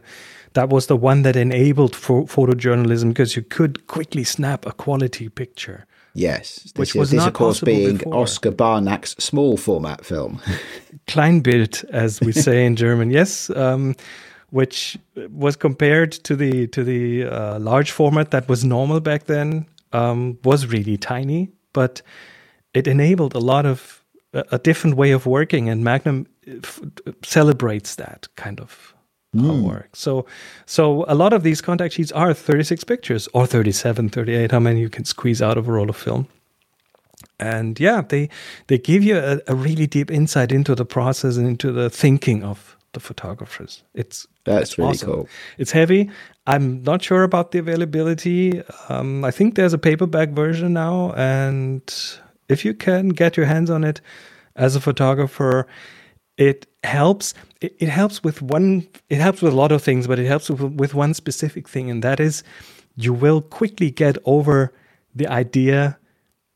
that 0.53 0.69
was 0.69 0.87
the 0.87 0.97
one 0.97 1.23
that 1.23 1.35
enabled 1.35 1.93
ph- 1.93 2.27
photojournalism 2.27 3.09
because 3.09 3.35
you 3.35 3.41
could 3.41 3.87
quickly 3.87 4.23
snap 4.23 4.65
a 4.65 4.71
quality 4.71 5.29
picture. 5.29 5.85
Yes, 6.13 6.71
which 6.75 6.93
was 6.93 7.09
this, 7.09 7.17
not 7.17 7.29
of 7.29 7.33
course 7.33 7.61
being 7.61 7.97
before. 7.97 8.15
Oskar 8.15 8.51
Barnack's 8.51 9.15
small 9.17 9.57
format 9.57 10.05
film, 10.05 10.39
Kleinbild, 11.07 11.83
as 11.85 12.21
we 12.21 12.31
say 12.45 12.65
in 12.65 12.75
German. 12.75 13.09
Yes, 13.09 13.49
um, 13.51 13.95
which 14.53 14.99
was 15.31 15.55
compared 15.55 16.11
to 16.11 16.35
the 16.35 16.67
to 16.67 16.83
the 16.83 17.25
uh, 17.25 17.57
large 17.57 17.89
format 17.89 18.29
that 18.29 18.47
was 18.47 18.63
normal 18.63 18.99
back 18.99 19.23
then. 19.23 19.65
Um, 19.93 20.37
was 20.43 20.67
really 20.67 20.97
tiny, 20.97 21.49
but 21.71 22.01
it 22.73 22.87
enabled 22.87 23.35
a 23.35 23.39
lot 23.39 23.65
of 23.65 24.03
a, 24.33 24.43
a 24.51 24.59
different 24.59 24.95
way 24.95 25.11
of 25.11 25.25
working, 25.25 25.69
and 25.69 25.83
Magnum 25.83 26.27
f- 26.47 26.81
celebrates 27.23 27.95
that 27.95 28.27
kind 28.35 28.59
of 28.59 28.93
mm. 29.35 29.63
work. 29.63 29.95
So, 29.95 30.25
so 30.65 31.05
a 31.07 31.15
lot 31.15 31.33
of 31.33 31.41
these 31.41 31.61
contact 31.61 31.95
sheets 31.95 32.11
are 32.11 32.33
36 32.33 32.83
pictures 32.83 33.27
or 33.33 33.47
37, 33.47 34.09
38, 34.09 34.51
how 34.51 34.59
many 34.59 34.81
you 34.81 34.89
can 34.89 35.05
squeeze 35.05 35.41
out 35.41 35.57
of 35.57 35.67
a 35.67 35.71
roll 35.71 35.89
of 35.89 35.95
film. 35.95 36.27
And 37.39 37.79
yeah, 37.79 38.01
they 38.01 38.29
they 38.67 38.77
give 38.77 39.03
you 39.03 39.17
a, 39.17 39.39
a 39.47 39.55
really 39.55 39.87
deep 39.87 40.11
insight 40.11 40.51
into 40.51 40.75
the 40.75 40.85
process 40.85 41.37
and 41.37 41.47
into 41.47 41.71
the 41.71 41.89
thinking 41.89 42.43
of 42.43 42.77
the 42.93 42.99
photographers. 42.99 43.83
It's 43.93 44.27
that's 44.45 44.71
it's 44.71 44.77
really 44.77 44.91
awesome. 44.91 45.11
cool. 45.11 45.29
It's 45.57 45.71
heavy. 45.71 46.09
I'm 46.47 46.83
not 46.83 47.01
sure 47.01 47.23
about 47.23 47.51
the 47.51 47.59
availability. 47.59 48.61
Um, 48.89 49.23
I 49.23 49.31
think 49.31 49.55
there's 49.55 49.73
a 49.73 49.77
paperback 49.77 50.29
version 50.29 50.73
now, 50.73 51.13
and 51.13 51.81
if 52.49 52.65
you 52.65 52.73
can 52.73 53.09
get 53.09 53.37
your 53.37 53.45
hands 53.45 53.69
on 53.69 53.83
it 53.83 54.01
as 54.55 54.75
a 54.75 54.81
photographer, 54.81 55.67
it 56.37 56.65
helps 56.83 57.33
it, 57.61 57.75
it, 57.79 57.89
helps 57.89 58.23
with 58.23 58.41
one 58.41 58.87
it 59.09 59.19
helps 59.19 59.41
with 59.41 59.53
a 59.53 59.55
lot 59.55 59.71
of 59.71 59.81
things 59.81 60.07
but 60.07 60.19
it 60.19 60.25
helps 60.25 60.49
with, 60.49 60.61
with 60.61 60.93
one 60.93 61.13
specific 61.13 61.69
thing 61.69 61.89
and 61.89 62.03
that 62.03 62.19
is 62.19 62.43
you 62.95 63.13
will 63.13 63.41
quickly 63.41 63.89
get 63.89 64.17
over 64.25 64.73
the 65.15 65.27
idea 65.27 65.97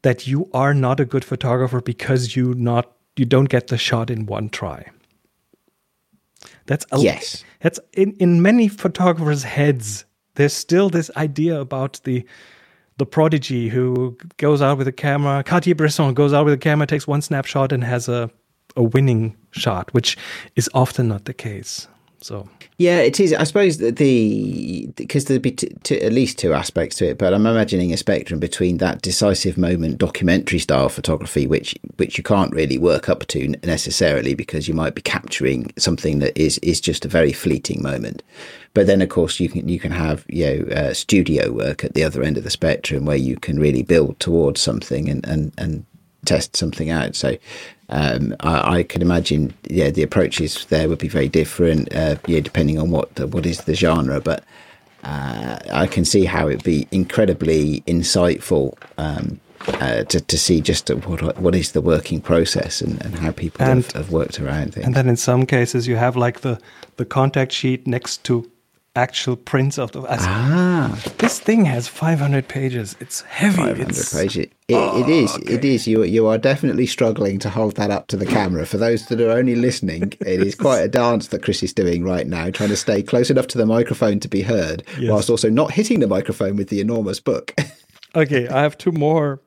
that 0.01 0.27
you 0.27 0.49
are 0.53 0.73
not 0.73 0.99
a 0.99 1.05
good 1.05 1.23
photographer 1.23 1.79
because 1.79 2.35
you 2.35 2.53
not 2.55 2.91
you 3.15 3.25
don't 3.25 3.49
get 3.49 3.67
the 3.67 3.77
shot 3.77 4.09
in 4.09 4.25
one 4.25 4.49
try 4.49 4.89
that's 6.67 6.85
a, 6.91 6.99
yes 6.99 7.43
that's 7.61 7.79
in, 7.93 8.13
in 8.19 8.41
many 8.41 8.67
photographers 8.67 9.43
heads 9.43 10.05
there's 10.35 10.53
still 10.53 10.89
this 10.89 11.09
idea 11.17 11.59
about 11.59 11.99
the 12.03 12.25
the 12.97 13.05
prodigy 13.05 13.69
who 13.69 14.17
goes 14.37 14.61
out 14.61 14.77
with 14.77 14.87
a 14.87 14.91
camera 14.91 15.43
Cartier-Bresson 15.43 16.13
goes 16.13 16.33
out 16.33 16.45
with 16.45 16.53
a 16.53 16.57
camera 16.57 16.87
takes 16.87 17.07
one 17.07 17.21
snapshot 17.21 17.71
and 17.71 17.83
has 17.83 18.07
a 18.07 18.29
a 18.77 18.83
winning 18.83 19.35
shot, 19.51 19.93
which 19.93 20.17
is 20.55 20.69
often 20.73 21.09
not 21.09 21.25
the 21.25 21.33
case. 21.33 21.87
So 22.21 22.49
yeah, 22.77 22.99
it 22.99 23.19
is. 23.19 23.33
I 23.33 23.43
suppose 23.43 23.77
that 23.77 23.97
the 23.97 24.87
because 24.95 25.25
there'd 25.25 25.41
be 25.41 25.51
t- 25.51 25.71
t- 25.83 26.01
at 26.01 26.13
least 26.13 26.37
two 26.37 26.53
aspects 26.53 26.97
to 26.97 27.09
it, 27.09 27.17
but 27.17 27.33
I'm 27.33 27.45
imagining 27.45 27.93
a 27.93 27.97
spectrum 27.97 28.39
between 28.39 28.77
that 28.77 29.01
decisive 29.01 29.57
moment 29.57 29.97
documentary 29.97 30.59
style 30.59 30.89
photography, 30.89 31.47
which 31.47 31.75
which 31.97 32.17
you 32.17 32.23
can't 32.23 32.53
really 32.53 32.77
work 32.77 33.07
up 33.07 33.25
to 33.27 33.47
necessarily 33.63 34.33
because 34.33 34.67
you 34.67 34.73
might 34.73 34.95
be 34.95 35.01
capturing 35.01 35.71
something 35.77 36.19
that 36.19 36.37
is 36.37 36.57
is 36.59 36.81
just 36.81 37.05
a 37.05 37.09
very 37.09 37.33
fleeting 37.33 37.81
moment. 37.81 38.23
But 38.73 38.87
then, 38.87 39.01
of 39.01 39.09
course, 39.09 39.39
you 39.39 39.49
can 39.49 39.67
you 39.67 39.79
can 39.79 39.91
have 39.91 40.25
you 40.27 40.45
know 40.45 40.75
uh, 40.75 40.93
studio 40.93 41.51
work 41.51 41.83
at 41.83 41.93
the 41.93 42.03
other 42.03 42.23
end 42.23 42.37
of 42.37 42.43
the 42.43 42.49
spectrum 42.49 43.05
where 43.05 43.17
you 43.17 43.37
can 43.37 43.59
really 43.59 43.83
build 43.83 44.19
towards 44.19 44.59
something 44.59 45.09
and 45.09 45.25
and 45.25 45.51
and 45.57 45.85
test 46.27 46.55
something 46.55 46.89
out. 46.89 47.15
So 47.15 47.37
um, 47.89 48.35
I, 48.41 48.77
I, 48.79 48.83
can 48.83 49.01
imagine, 49.01 49.53
yeah, 49.63 49.89
the 49.89 50.03
approaches 50.03 50.65
there 50.65 50.89
would 50.89 50.99
be 50.99 51.07
very 51.07 51.29
different, 51.29 51.93
uh, 51.95 52.17
yeah, 52.27 52.41
depending 52.41 52.77
on 52.79 52.91
what 52.91 53.15
the, 53.15 53.27
what 53.27 53.45
is 53.45 53.61
the 53.61 53.73
genre. 53.75 54.19
But 54.19 54.43
uh, 55.03 55.59
I 55.71 55.87
can 55.87 56.05
see 56.05 56.25
how 56.25 56.49
it'd 56.49 56.63
be 56.63 56.87
incredibly 56.91 57.81
insightful 57.81 58.77
um, 58.97 59.39
uh, 59.67 60.03
to 60.03 60.21
to 60.21 60.37
see 60.37 60.61
just 60.61 60.89
what 60.89 61.37
what 61.39 61.55
is 61.55 61.71
the 61.71 61.81
working 61.81 62.21
process 62.21 62.81
and, 62.81 63.03
and 63.03 63.15
how 63.15 63.31
people 63.31 63.65
and, 63.65 63.83
have, 63.83 63.91
have, 63.93 64.11
worked 64.11 64.39
around 64.39 64.73
things. 64.73 64.85
And 64.85 64.95
then 64.95 65.09
in 65.09 65.17
some 65.17 65.45
cases, 65.45 65.87
you 65.87 65.95
have 65.95 66.15
like 66.15 66.41
the 66.41 66.59
the 66.97 67.05
contact 67.05 67.51
sheet 67.51 67.87
next 67.87 68.23
to 68.25 68.49
actual 68.97 69.35
prints 69.35 69.77
of 69.77 69.91
the. 69.91 70.03
Ah, 70.09 70.99
this 71.19 71.39
thing 71.39 71.65
has 71.65 71.87
500 71.87 72.47
pages. 72.47 72.95
It's 72.99 73.21
heavy. 73.21 73.57
500 73.57 73.89
it's, 73.89 74.13
pages. 74.13 74.47
It, 74.67 74.73
oh, 74.73 74.99
it 74.99 75.07
is. 75.07 75.33
Okay. 75.35 75.53
It 75.53 75.63
is. 75.63 75.87
You 75.87 76.03
you 76.03 76.27
are 76.27 76.37
definitely 76.37 76.87
struggling 76.87 77.39
to 77.39 77.49
hold 77.49 77.75
that 77.75 77.91
up 77.91 78.07
to 78.07 78.17
the 78.17 78.25
camera. 78.25 78.65
For 78.65 78.77
those 78.77 79.05
that 79.07 79.21
are 79.21 79.31
only 79.31 79.55
listening, 79.55 80.13
it 80.19 80.41
is 80.41 80.55
quite 80.55 80.79
a 80.79 80.87
dance 80.87 81.27
that 81.27 81.43
Chris 81.43 81.63
is 81.63 81.73
doing 81.73 82.03
right 82.03 82.27
now, 82.27 82.49
trying 82.49 82.69
to 82.69 82.77
stay 82.77 83.03
close 83.03 83.29
enough 83.29 83.47
to 83.47 83.57
the 83.57 83.65
microphone 83.65 84.19
to 84.19 84.27
be 84.27 84.41
heard, 84.41 84.83
yes. 84.99 85.11
whilst 85.11 85.29
also 85.29 85.49
not 85.49 85.71
hitting 85.71 85.99
the 85.99 86.07
microphone 86.07 86.55
with 86.55 86.69
the 86.69 86.81
enormous 86.81 87.19
book. 87.19 87.55
okay, 88.15 88.47
I 88.47 88.61
have 88.63 88.77
two 88.77 88.91
more, 88.91 89.39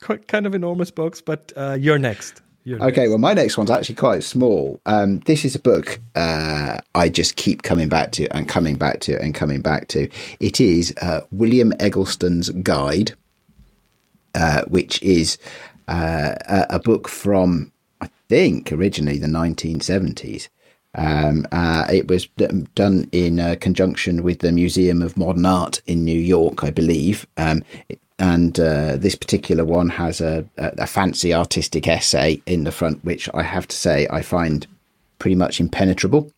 kind 0.00 0.46
of 0.46 0.54
enormous 0.54 0.90
books, 0.90 1.20
but 1.20 1.52
uh, 1.56 1.76
you're 1.80 1.98
next 1.98 2.42
okay, 2.68 3.08
well, 3.08 3.18
my 3.18 3.32
next 3.32 3.56
one's 3.56 3.70
actually 3.70 3.94
quite 3.94 4.24
small. 4.24 4.80
Um, 4.86 5.20
this 5.20 5.44
is 5.44 5.54
a 5.54 5.60
book 5.60 6.00
uh, 6.14 6.78
I 6.94 7.08
just 7.08 7.36
keep 7.36 7.62
coming 7.62 7.88
back 7.88 8.12
to 8.12 8.26
and 8.34 8.48
coming 8.48 8.76
back 8.76 9.00
to 9.00 9.20
and 9.20 9.34
coming 9.34 9.60
back 9.60 9.88
to. 9.88 10.08
It 10.40 10.60
is 10.60 10.92
uh, 11.00 11.20
William 11.30 11.72
Eggleston's 11.78 12.50
Guide, 12.50 13.14
uh, 14.34 14.62
which 14.66 15.00
is 15.02 15.38
uh, 15.88 16.34
a, 16.48 16.66
a, 16.70 16.78
book 16.78 17.08
from, 17.08 17.72
I 18.00 18.10
think, 18.28 18.72
originally 18.72 19.18
the 19.18 19.28
1970s. 19.28 20.48
Um, 20.96 21.46
uh, 21.52 21.86
it 21.92 22.08
was 22.08 22.26
done 22.74 23.08
in 23.12 23.38
uh, 23.38 23.56
conjunction 23.60 24.22
with 24.22 24.40
the 24.40 24.50
Museum 24.50 25.02
of 25.02 25.16
Modern 25.16 25.46
Art 25.46 25.82
in 25.86 26.04
New 26.04 26.18
York, 26.18 26.64
I 26.64 26.70
believe. 26.70 27.26
Um, 27.36 27.62
it, 27.88 28.00
and 28.18 28.58
uh, 28.58 28.96
this 28.96 29.14
particular 29.14 29.64
one 29.64 29.90
has 29.90 30.20
a, 30.20 30.44
a, 30.56 30.86
fancy 30.86 31.34
artistic 31.34 31.86
essay 31.86 32.40
in 32.46 32.64
the 32.64 32.72
front, 32.72 33.04
which 33.04 33.28
I 33.34 33.42
have 33.42 33.68
to 33.68 33.76
say 33.76 34.06
I 34.10 34.22
find 34.22 34.66
pretty 35.18 35.34
much 35.34 35.60
impenetrable. 35.60 36.30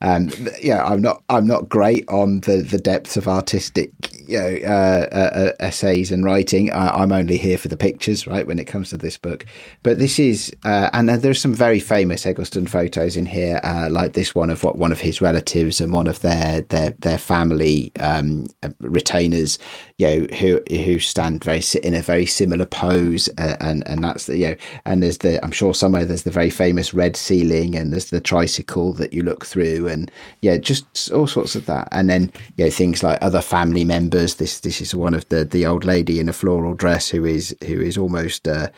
Um, 0.00 0.30
yeah, 0.60 0.84
I'm 0.84 1.00
not 1.00 1.22
I'm 1.28 1.46
not 1.46 1.68
great 1.68 2.08
on 2.08 2.40
the, 2.40 2.58
the 2.58 2.78
depths 2.78 3.16
of 3.16 3.26
artistic 3.26 3.90
you 4.28 4.38
know 4.38 4.58
uh, 4.64 5.08
uh, 5.12 5.38
uh 5.38 5.52
essays 5.60 6.12
and 6.12 6.24
writing. 6.24 6.70
I, 6.72 7.02
am 7.02 7.12
only 7.12 7.36
here 7.38 7.58
for 7.58 7.68
the 7.68 7.76
pictures, 7.76 8.26
right? 8.26 8.46
When 8.46 8.58
it 8.58 8.66
comes 8.66 8.90
to 8.90 8.96
this 8.96 9.16
book, 9.16 9.46
but 9.82 9.98
this 9.98 10.18
is 10.18 10.54
uh, 10.64 10.90
and 10.92 11.08
there's 11.08 11.40
some 11.40 11.54
very 11.54 11.80
famous 11.80 12.26
Eggleston 12.26 12.66
photos 12.66 13.16
in 13.16 13.26
here, 13.26 13.60
uh, 13.64 13.88
like 13.90 14.12
this 14.12 14.34
one 14.34 14.50
of 14.50 14.62
what 14.62 14.76
one 14.76 14.92
of 14.92 15.00
his 15.00 15.20
relatives 15.20 15.80
and 15.80 15.92
one 15.92 16.06
of 16.06 16.20
their 16.20 16.60
their 16.62 16.90
their 16.90 17.18
family 17.18 17.92
um, 18.00 18.46
retainers, 18.80 19.58
you 19.98 20.06
know, 20.06 20.26
who 20.36 20.60
who 20.68 20.98
stand 20.98 21.42
very 21.42 21.62
in 21.82 21.94
a 21.94 22.02
very 22.02 22.26
similar 22.26 22.66
pose, 22.66 23.30
uh, 23.38 23.56
and 23.60 23.86
and 23.88 24.04
that's 24.04 24.26
the 24.26 24.36
you 24.36 24.48
know, 24.48 24.56
and 24.84 25.02
there's 25.02 25.18
the 25.18 25.42
I'm 25.42 25.52
sure 25.52 25.72
somewhere 25.72 26.04
there's 26.04 26.24
the 26.24 26.30
very 26.30 26.50
famous 26.50 26.92
red 26.92 27.16
ceiling, 27.16 27.74
and 27.74 27.92
there's 27.92 28.10
the 28.10 28.20
tricycle 28.20 28.92
that 28.94 29.14
you 29.14 29.22
look 29.22 29.46
through, 29.46 29.88
and 29.88 30.10
yeah, 30.42 30.58
just 30.58 31.10
all 31.12 31.26
sorts 31.26 31.54
of 31.56 31.64
that, 31.66 31.88
and 31.92 32.10
then 32.10 32.30
you 32.56 32.66
know 32.66 32.70
things 32.70 33.02
like 33.02 33.18
other 33.22 33.40
family 33.40 33.84
members. 33.84 34.34
This 34.34 34.60
this 34.60 34.82
is 34.82 34.94
one 34.94 35.14
of 35.14 35.26
the 35.30 35.46
the 35.46 35.64
old 35.64 35.84
lady 35.84 36.20
in 36.20 36.28
a 36.28 36.34
floral 36.34 36.74
dress 36.74 37.08
who 37.08 37.24
is 37.24 37.56
who 37.66 37.80
is 37.80 37.96
almost. 37.96 38.46
Uh, 38.46 38.68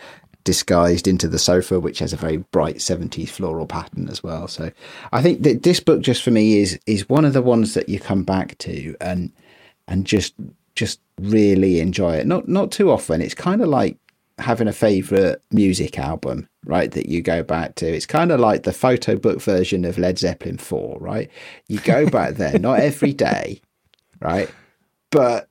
disguised 0.44 1.06
into 1.06 1.28
the 1.28 1.38
sofa, 1.38 1.78
which 1.78 1.98
has 1.98 2.14
a 2.14 2.16
very 2.16 2.38
bright 2.38 2.76
70s 2.76 3.28
floral 3.28 3.66
pattern 3.66 4.08
as 4.08 4.22
well. 4.22 4.48
So 4.48 4.70
I 5.12 5.20
think 5.20 5.42
that 5.42 5.62
this 5.62 5.78
book 5.78 6.00
just 6.00 6.22
for 6.22 6.30
me 6.30 6.60
is 6.60 6.80
is 6.86 7.06
one 7.06 7.26
of 7.26 7.34
the 7.34 7.42
ones 7.42 7.74
that 7.74 7.90
you 7.90 8.00
come 8.00 8.22
back 8.22 8.56
to 8.58 8.96
and 8.98 9.30
and 9.88 10.06
just 10.06 10.32
just 10.78 11.00
really 11.20 11.80
enjoy 11.80 12.14
it. 12.16 12.26
Not 12.26 12.48
not 12.48 12.70
too 12.70 12.90
often. 12.90 13.20
It's 13.20 13.34
kind 13.34 13.60
of 13.60 13.68
like 13.68 13.98
having 14.38 14.68
a 14.68 14.72
favorite 14.72 15.42
music 15.50 15.98
album, 15.98 16.48
right? 16.64 16.90
That 16.92 17.08
you 17.08 17.20
go 17.20 17.42
back 17.42 17.74
to. 17.76 17.86
It's 17.86 18.06
kind 18.06 18.30
of 18.30 18.38
like 18.38 18.62
the 18.62 18.72
photo 18.72 19.16
book 19.16 19.42
version 19.42 19.84
of 19.84 19.98
Led 19.98 20.18
Zeppelin 20.18 20.58
4, 20.58 20.98
right? 21.00 21.28
You 21.66 21.80
go 21.80 22.08
back 22.10 22.34
there, 22.34 22.58
not 22.58 22.78
every 22.78 23.12
day, 23.12 23.60
right? 24.20 24.48
But 25.10 25.48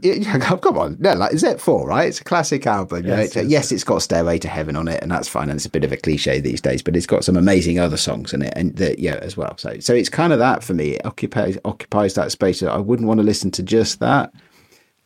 yeah, 0.00 0.38
come 0.58 0.76
on, 0.76 0.96
no, 0.98 1.12
like 1.12 1.36
Z 1.38 1.58
four, 1.58 1.86
right? 1.86 2.08
It's 2.08 2.20
a 2.20 2.24
classic 2.24 2.66
album. 2.66 3.06
Yes, 3.06 3.36
it's, 3.36 3.48
yes. 3.48 3.70
it's 3.70 3.84
got 3.84 4.02
"Stairway 4.02 4.38
to 4.40 4.48
Heaven" 4.48 4.74
on 4.74 4.88
it, 4.88 5.00
and 5.02 5.10
that's 5.10 5.28
fine. 5.28 5.48
And 5.48 5.56
it's 5.56 5.66
a 5.66 5.70
bit 5.70 5.84
of 5.84 5.92
a 5.92 5.96
cliche 5.96 6.40
these 6.40 6.60
days, 6.60 6.82
but 6.82 6.96
it's 6.96 7.06
got 7.06 7.24
some 7.24 7.36
amazing 7.36 7.78
other 7.78 7.96
songs 7.96 8.32
in 8.32 8.42
it, 8.42 8.52
and 8.56 8.74
the, 8.76 9.00
yeah, 9.00 9.18
as 9.22 9.36
well. 9.36 9.56
So, 9.56 9.78
so 9.78 9.94
it's 9.94 10.08
kind 10.08 10.32
of 10.32 10.40
that 10.40 10.64
for 10.64 10.74
me. 10.74 10.96
It 10.96 11.06
occupies 11.06 11.58
occupies 11.64 12.14
that 12.14 12.32
space. 12.32 12.60
That 12.60 12.72
I 12.72 12.78
wouldn't 12.78 13.06
want 13.06 13.18
to 13.20 13.24
listen 13.24 13.52
to 13.52 13.62
just 13.62 14.00
that, 14.00 14.34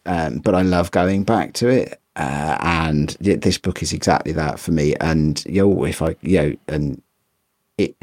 um, 0.08 0.38
but 0.38 0.54
I 0.54 0.62
love 0.62 0.90
going 0.90 1.22
back 1.22 1.52
to 1.54 1.68
it. 1.68 2.00
Uh, 2.16 2.56
and 2.62 3.10
this 3.20 3.58
book 3.58 3.80
is 3.82 3.92
exactly 3.92 4.32
that 4.32 4.58
for 4.58 4.72
me. 4.72 4.96
And 4.96 5.44
you 5.46 5.68
know, 5.68 5.84
if 5.84 6.02
I, 6.02 6.16
you 6.22 6.38
know, 6.38 6.56
and 6.66 7.00
it, 7.76 7.94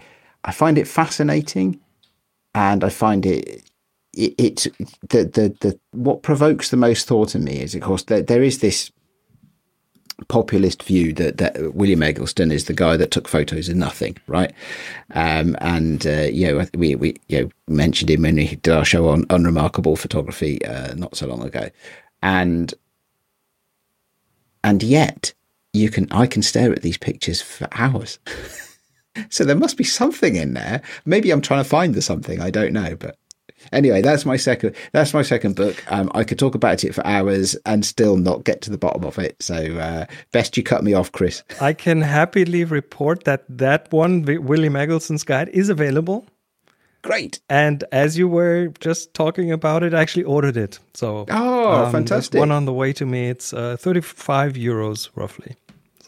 I 0.45 0.51
find 0.51 0.77
it 0.77 0.88
fascinating, 0.88 1.81
and 2.53 2.83
I 2.83 2.89
find 2.89 3.25
it 3.25 3.69
it, 4.13 4.35
it 4.38 4.67
the, 5.09 5.25
the 5.25 5.55
the 5.59 5.79
what 5.91 6.21
provokes 6.21 6.69
the 6.69 6.77
most 6.77 7.07
thought 7.07 7.35
in 7.35 7.43
me 7.43 7.59
is, 7.59 7.75
of 7.75 7.81
course, 7.81 8.03
there, 8.03 8.21
there 8.21 8.43
is 8.43 8.59
this 8.59 8.91
populist 10.27 10.84
view 10.84 11.13
that, 11.13 11.38
that 11.38 11.74
William 11.75 12.01
Eggleston 12.01 12.51
is 12.51 12.65
the 12.65 12.74
guy 12.74 12.98
that 12.98 13.12
took 13.12 13.27
photos 13.27 13.69
of 13.69 13.75
nothing, 13.75 14.17
right? 14.27 14.53
Um, 15.13 15.55
and 15.60 16.05
uh, 16.07 16.27
you 16.31 16.48
know, 16.48 16.65
we 16.75 16.95
we 16.95 17.15
you 17.27 17.41
know, 17.41 17.50
mentioned 17.67 18.10
him 18.10 18.24
when 18.24 18.36
we 18.36 18.55
did 18.55 18.74
our 18.74 18.86
show 18.86 19.10
on 19.10 19.25
unremarkable 19.29 19.95
photography 19.95 20.63
uh, 20.65 20.93
not 20.95 21.15
so 21.15 21.27
long 21.27 21.43
ago, 21.43 21.69
and 22.22 22.74
and 24.63 24.81
yet 24.81 25.34
you 25.74 25.89
can 25.89 26.12
I 26.12 26.27
can 26.27 26.41
stare 26.41 26.72
at 26.72 26.81
these 26.81 26.98
pictures 26.98 27.41
for 27.41 27.67
hours. 27.74 28.19
so 29.29 29.43
there 29.43 29.55
must 29.55 29.77
be 29.77 29.84
something 29.84 30.36
in 30.36 30.53
there. 30.53 30.81
Maybe 31.05 31.31
I'm 31.31 31.41
trying 31.41 31.63
to 31.63 31.69
find 31.69 31.93
the 31.93 32.01
something. 32.01 32.41
I 32.41 32.50
don't 32.50 32.74
know, 32.74 32.95
but 32.95 33.17
Anyway, 33.72 34.01
that's 34.01 34.25
my 34.25 34.38
second. 34.38 34.75
That's 34.91 35.13
my 35.13 35.22
second 35.22 35.55
book. 35.55 35.84
Um, 35.91 36.12
I 36.13 36.24
could 36.24 36.39
talk 36.39 36.55
about 36.55 36.84
it 36.84 36.93
for 36.93 37.05
hours 37.05 37.55
and 37.65 37.86
still 37.86 38.17
not 38.17 38.43
get 38.43 38.62
to 38.63 38.72
the 38.72 38.77
bottom 38.77 39.03
of 39.03 39.17
it. 39.19 39.41
So 39.41 39.55
uh, 39.55 40.05
best 40.31 40.57
you 40.57 40.63
cut 40.63 40.84
me 40.84 40.93
off, 40.93 41.12
Chris. 41.12 41.43
I 41.62 41.74
can 41.74 42.01
happily 42.01 42.63
report 42.63 43.24
that 43.25 43.43
that 43.50 43.91
one, 43.91 44.24
William 44.24 44.75
Eggleston's 44.75 45.24
guide, 45.24 45.50
is 45.50 45.69
available. 45.69 46.25
Great. 47.01 47.39
And 47.50 47.84
as 47.91 48.17
you 48.17 48.27
were 48.27 48.69
just 48.79 49.13
talking 49.13 49.51
about 49.51 49.84
it, 49.84 49.93
I 49.93 50.01
actually 50.01 50.24
ordered 50.24 50.57
it. 50.57 50.79
So 50.95 51.25
oh, 51.29 51.86
um, 51.86 51.91
fantastic! 51.91 52.39
One 52.39 52.51
on 52.51 52.65
the 52.65 52.74
way 52.74 52.93
to 52.93 53.05
me. 53.05 53.29
It's 53.29 53.53
uh, 53.53 53.77
thirty-five 53.77 54.53
euros 54.53 55.10
roughly. 55.15 55.55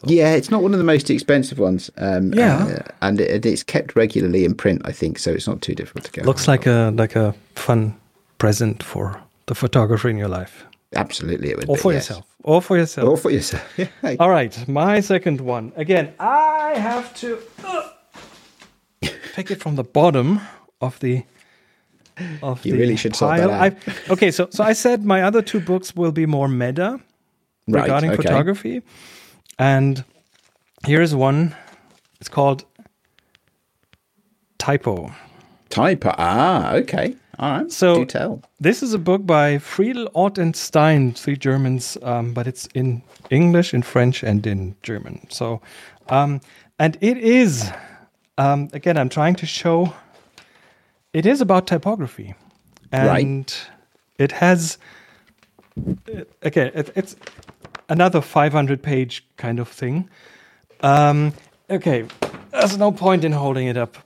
Yeah, 0.04 0.34
it's 0.34 0.50
not 0.50 0.62
one 0.62 0.72
of 0.72 0.78
the 0.78 0.84
most 0.84 1.10
expensive 1.10 1.58
ones. 1.58 1.90
Um, 1.96 2.32
yeah, 2.32 2.64
uh, 2.64 2.92
and 3.02 3.20
it, 3.20 3.44
it's 3.44 3.62
kept 3.62 3.96
regularly 3.96 4.44
in 4.44 4.54
print, 4.54 4.82
I 4.84 4.92
think, 4.92 5.18
so 5.18 5.32
it's 5.32 5.46
not 5.48 5.60
too 5.60 5.74
difficult 5.74 6.04
to 6.04 6.12
get. 6.12 6.26
Looks 6.26 6.46
like 6.46 6.66
a 6.66 6.92
like 6.94 7.16
a 7.16 7.34
fun 7.54 7.96
present 8.38 8.82
for 8.82 9.20
the 9.46 9.54
photographer 9.54 10.08
in 10.08 10.16
your 10.16 10.28
life. 10.28 10.64
Absolutely, 10.94 11.50
it 11.50 11.56
would. 11.56 11.68
Or 11.68 11.76
be, 11.76 11.82
for 11.82 11.92
yes. 11.92 12.08
yourself. 12.08 12.26
Or 12.44 12.62
for 12.62 12.78
yourself. 12.78 13.08
Or 13.08 13.16
for 13.16 13.30
yourself. 13.30 13.62
Yeah. 13.78 14.16
All 14.20 14.30
right, 14.30 14.68
my 14.68 15.00
second 15.00 15.40
one. 15.40 15.72
Again, 15.76 16.14
I 16.20 16.74
have 16.76 17.12
to 17.16 17.38
uh, 17.64 17.88
take 19.34 19.50
it 19.50 19.60
from 19.60 19.76
the 19.76 19.84
bottom 19.84 20.40
of 20.80 20.98
the. 21.00 21.24
Of 22.42 22.66
you 22.66 22.72
the 22.72 22.78
really 22.78 22.96
should 22.96 23.14
sort 23.14 23.36
that 23.36 23.50
out. 23.50 24.10
okay, 24.10 24.32
so 24.32 24.48
so 24.50 24.64
I 24.64 24.72
said 24.72 25.04
my 25.04 25.22
other 25.22 25.40
two 25.40 25.60
books 25.60 25.94
will 25.94 26.10
be 26.10 26.26
more 26.26 26.48
meta 26.48 26.98
regarding 27.68 28.10
okay. 28.10 28.22
photography. 28.22 28.82
And 29.58 30.04
here's 30.86 31.14
one. 31.14 31.54
It's 32.20 32.28
called 32.28 32.64
Typo. 34.58 35.12
Typo. 35.68 36.14
Ah, 36.16 36.72
okay. 36.74 37.16
All 37.38 37.58
right. 37.58 37.72
So. 37.72 38.06
This 38.60 38.82
is 38.82 38.94
a 38.94 38.98
book 38.98 39.24
by 39.24 39.58
Friedl 39.58 40.08
Ott 40.14 40.38
and 40.38 40.54
Stein, 40.54 41.12
three 41.12 41.36
Germans, 41.36 41.96
um, 42.02 42.34
but 42.34 42.46
it's 42.46 42.66
in 42.74 43.02
English, 43.30 43.74
in 43.74 43.82
French, 43.82 44.22
and 44.22 44.46
in 44.46 44.74
German. 44.82 45.26
So, 45.30 45.60
um, 46.08 46.40
and 46.78 46.96
it 47.00 47.18
is, 47.18 47.70
um, 48.36 48.68
again, 48.72 48.96
I'm 48.96 49.08
trying 49.08 49.36
to 49.36 49.46
show 49.46 49.92
it 51.12 51.26
is 51.26 51.40
about 51.40 51.66
typography. 51.66 52.34
And 52.90 53.08
right. 53.08 53.68
it 54.18 54.32
has, 54.32 54.78
okay, 56.44 56.70
it, 56.74 56.90
it's 56.96 57.16
another 57.88 58.20
500 58.20 58.82
page 58.82 59.26
kind 59.36 59.58
of 59.58 59.68
thing. 59.68 60.08
Um, 60.80 61.32
okay, 61.70 62.06
there's 62.50 62.78
no 62.78 62.92
point 62.92 63.24
in 63.24 63.32
holding 63.32 63.66
it 63.66 63.76
up. 63.76 63.96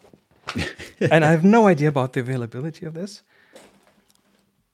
and 1.01 1.25
I 1.25 1.31
have 1.31 1.45
no 1.45 1.67
idea 1.67 1.89
about 1.89 2.13
the 2.13 2.21
availability 2.21 2.87
of 2.87 2.95
this. 2.95 3.23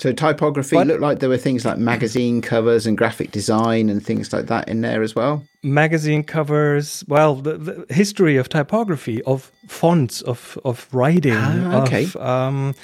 So 0.00 0.12
typography 0.12 0.76
but, 0.76 0.86
looked 0.86 1.00
like 1.00 1.18
there 1.18 1.28
were 1.28 1.36
things 1.36 1.64
like 1.64 1.76
magazine 1.76 2.40
covers 2.40 2.86
and 2.86 2.96
graphic 2.96 3.32
design 3.32 3.88
and 3.88 4.04
things 4.04 4.32
like 4.32 4.46
that 4.46 4.68
in 4.68 4.80
there 4.80 5.02
as 5.02 5.16
well. 5.16 5.42
Magazine 5.64 6.22
covers, 6.22 7.04
well, 7.08 7.34
the, 7.34 7.58
the 7.58 7.92
history 7.92 8.36
of 8.36 8.48
typography, 8.48 9.20
of 9.24 9.50
fonts, 9.66 10.22
of 10.22 10.56
of 10.64 10.86
writing, 10.92 11.32
ah, 11.34 11.82
okay. 11.82 12.04
of 12.04 12.16
um, 12.16 12.76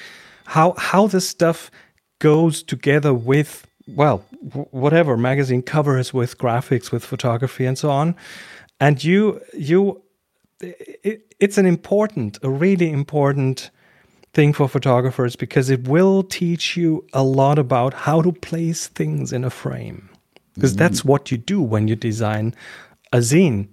how 0.43 0.73
how 0.77 1.07
this 1.07 1.27
stuff 1.27 1.71
goes 2.19 2.61
together 2.61 3.13
with 3.13 3.65
well, 3.87 4.19
whatever 4.71 5.17
magazine 5.17 5.61
covers 5.61 6.13
with 6.13 6.37
graphics, 6.37 6.91
with 6.91 7.05
photography, 7.05 7.65
and 7.65 7.77
so 7.77 7.89
on. 7.89 8.15
And 8.79 9.03
you, 9.03 9.41
you, 9.53 10.01
it, 10.59 11.33
it's 11.39 11.57
an 11.57 11.65
important, 11.65 12.39
a 12.43 12.49
really 12.49 12.91
important 12.91 13.69
thing 14.33 14.53
for 14.53 14.67
photographers 14.67 15.35
because 15.35 15.69
it 15.69 15.87
will 15.87 16.23
teach 16.23 16.75
you 16.75 17.05
a 17.13 17.23
lot 17.23 17.57
about 17.57 17.93
how 17.93 18.21
to 18.21 18.31
place 18.31 18.87
things 18.87 19.31
in 19.31 19.43
a 19.43 19.49
frame. 19.49 20.09
Because 20.53 20.73
mm. 20.73 20.77
that's 20.77 21.05
what 21.05 21.31
you 21.31 21.37
do 21.37 21.61
when 21.61 21.87
you 21.87 21.95
design 21.95 22.53
a 23.13 23.17
zine, 23.17 23.67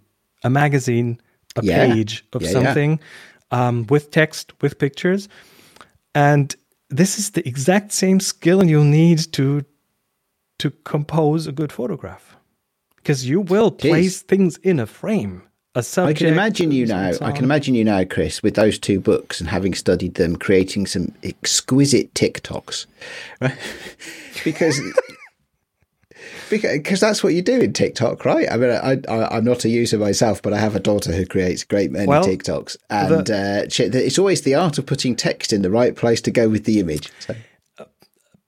a 0.44 0.50
magazine, 0.50 1.20
a 1.56 1.64
yeah. 1.64 1.86
page 1.86 2.24
of 2.32 2.42
yeah, 2.42 2.50
something 2.50 2.90
yeah. 3.52 3.68
Um, 3.68 3.86
with 3.88 4.10
text, 4.10 4.52
with 4.62 4.78
pictures. 4.78 5.28
And 6.14 6.54
this 6.88 7.18
is 7.18 7.30
the 7.30 7.46
exact 7.46 7.92
same 7.92 8.20
skill 8.20 8.64
you'll 8.64 8.84
need 8.84 9.32
to 9.32 9.64
to 10.62 10.70
compose 10.84 11.48
a 11.48 11.52
good 11.52 11.72
photograph 11.72 12.36
because 12.94 13.28
you 13.28 13.40
will 13.40 13.72
place 13.72 14.22
things 14.22 14.58
in 14.58 14.78
a 14.78 14.86
frame. 14.86 15.42
A 15.74 15.82
subject, 15.82 16.18
I 16.18 16.24
can 16.24 16.32
imagine 16.32 16.70
you 16.70 16.86
now. 16.86 17.10
I 17.20 17.32
can 17.32 17.42
imagine 17.44 17.74
you 17.74 17.82
now, 17.82 18.04
Chris, 18.04 18.44
with 18.44 18.54
those 18.54 18.78
two 18.78 19.00
books 19.00 19.40
and 19.40 19.48
having 19.48 19.74
studied 19.74 20.14
them, 20.14 20.36
creating 20.36 20.86
some 20.86 21.12
exquisite 21.24 22.14
TikToks, 22.14 22.86
right? 23.40 23.58
because 24.44 24.80
because 26.50 27.00
that's 27.00 27.24
what 27.24 27.34
you 27.34 27.42
do 27.42 27.58
in 27.58 27.72
TikTok, 27.72 28.24
right? 28.24 28.46
I 28.48 28.56
mean, 28.56 28.70
I, 28.70 29.00
I, 29.08 29.38
am 29.38 29.44
not 29.44 29.64
a 29.64 29.68
user 29.68 29.98
myself, 29.98 30.42
but 30.42 30.52
I 30.52 30.58
have 30.58 30.76
a 30.76 30.80
daughter 30.80 31.10
who 31.10 31.26
creates 31.26 31.64
great 31.64 31.90
many 31.90 32.06
well, 32.06 32.22
TikToks, 32.22 32.76
and 32.88 33.26
the, 33.26 33.64
uh, 33.66 33.68
she, 33.68 33.84
it's 33.84 34.18
always 34.18 34.42
the 34.42 34.54
art 34.54 34.78
of 34.78 34.86
putting 34.86 35.16
text 35.16 35.52
in 35.52 35.62
the 35.62 35.70
right 35.70 35.96
place 35.96 36.20
to 36.20 36.30
go 36.30 36.48
with 36.48 36.66
the 36.66 36.78
image. 36.78 37.10
So. 37.18 37.34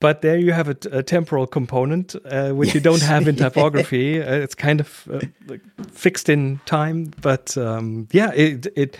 But 0.01 0.21
there 0.21 0.37
you 0.37 0.51
have 0.51 0.67
a, 0.67 0.75
a 0.91 1.03
temporal 1.03 1.47
component, 1.47 2.15
uh, 2.25 2.51
which 2.51 2.67
yes. 2.67 2.75
you 2.75 2.81
don't 2.81 3.01
have 3.01 3.27
in 3.27 3.35
typography. 3.45 4.21
uh, 4.21 4.33
it's 4.33 4.55
kind 4.55 4.79
of 4.79 5.07
uh, 5.11 5.21
like 5.47 5.61
fixed 5.91 6.29
in 6.29 6.59
time, 6.65 7.13
but 7.21 7.57
um, 7.57 8.07
yeah, 8.11 8.31
it, 8.33 8.67
it 8.75 8.97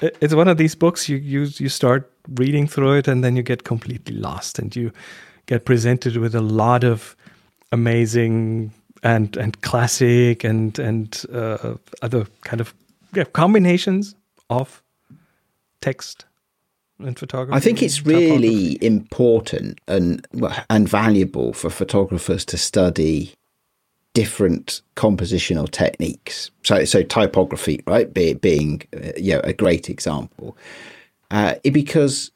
it's 0.00 0.34
one 0.34 0.48
of 0.48 0.56
these 0.56 0.74
books 0.74 1.08
you 1.08 1.18
you 1.18 1.48
you 1.58 1.68
start 1.68 2.10
reading 2.36 2.66
through 2.66 2.94
it, 2.94 3.08
and 3.08 3.22
then 3.22 3.36
you 3.36 3.42
get 3.42 3.64
completely 3.64 4.16
lost, 4.16 4.58
and 4.58 4.74
you 4.74 4.92
get 5.46 5.64
presented 5.64 6.16
with 6.16 6.34
a 6.34 6.40
lot 6.40 6.84
of 6.84 7.16
amazing 7.72 8.72
and 9.02 9.36
and 9.36 9.60
classic 9.62 10.44
and 10.44 10.78
and 10.78 11.24
uh, 11.32 11.74
other 12.02 12.26
kind 12.42 12.60
of 12.60 12.74
yeah, 13.14 13.24
combinations 13.24 14.14
of 14.48 14.82
text 15.80 16.24
in 17.06 17.14
photography? 17.14 17.56
I 17.56 17.60
think 17.60 17.82
it's 17.82 18.04
really 18.04 18.82
important 18.84 19.80
and 19.88 20.26
and 20.68 20.88
valuable 20.88 21.52
for 21.52 21.70
photographers 21.70 22.44
to 22.46 22.58
study 22.58 23.34
different 24.14 24.82
compositional 24.96 25.70
techniques. 25.70 26.50
So, 26.64 26.84
so 26.84 27.02
typography, 27.02 27.82
right, 27.86 28.12
Be, 28.12 28.34
being 28.34 28.82
uh, 28.94 29.12
you 29.16 29.34
know, 29.34 29.40
a 29.44 29.52
great 29.52 29.88
example, 29.88 30.56
uh, 31.30 31.54
because 31.72 32.32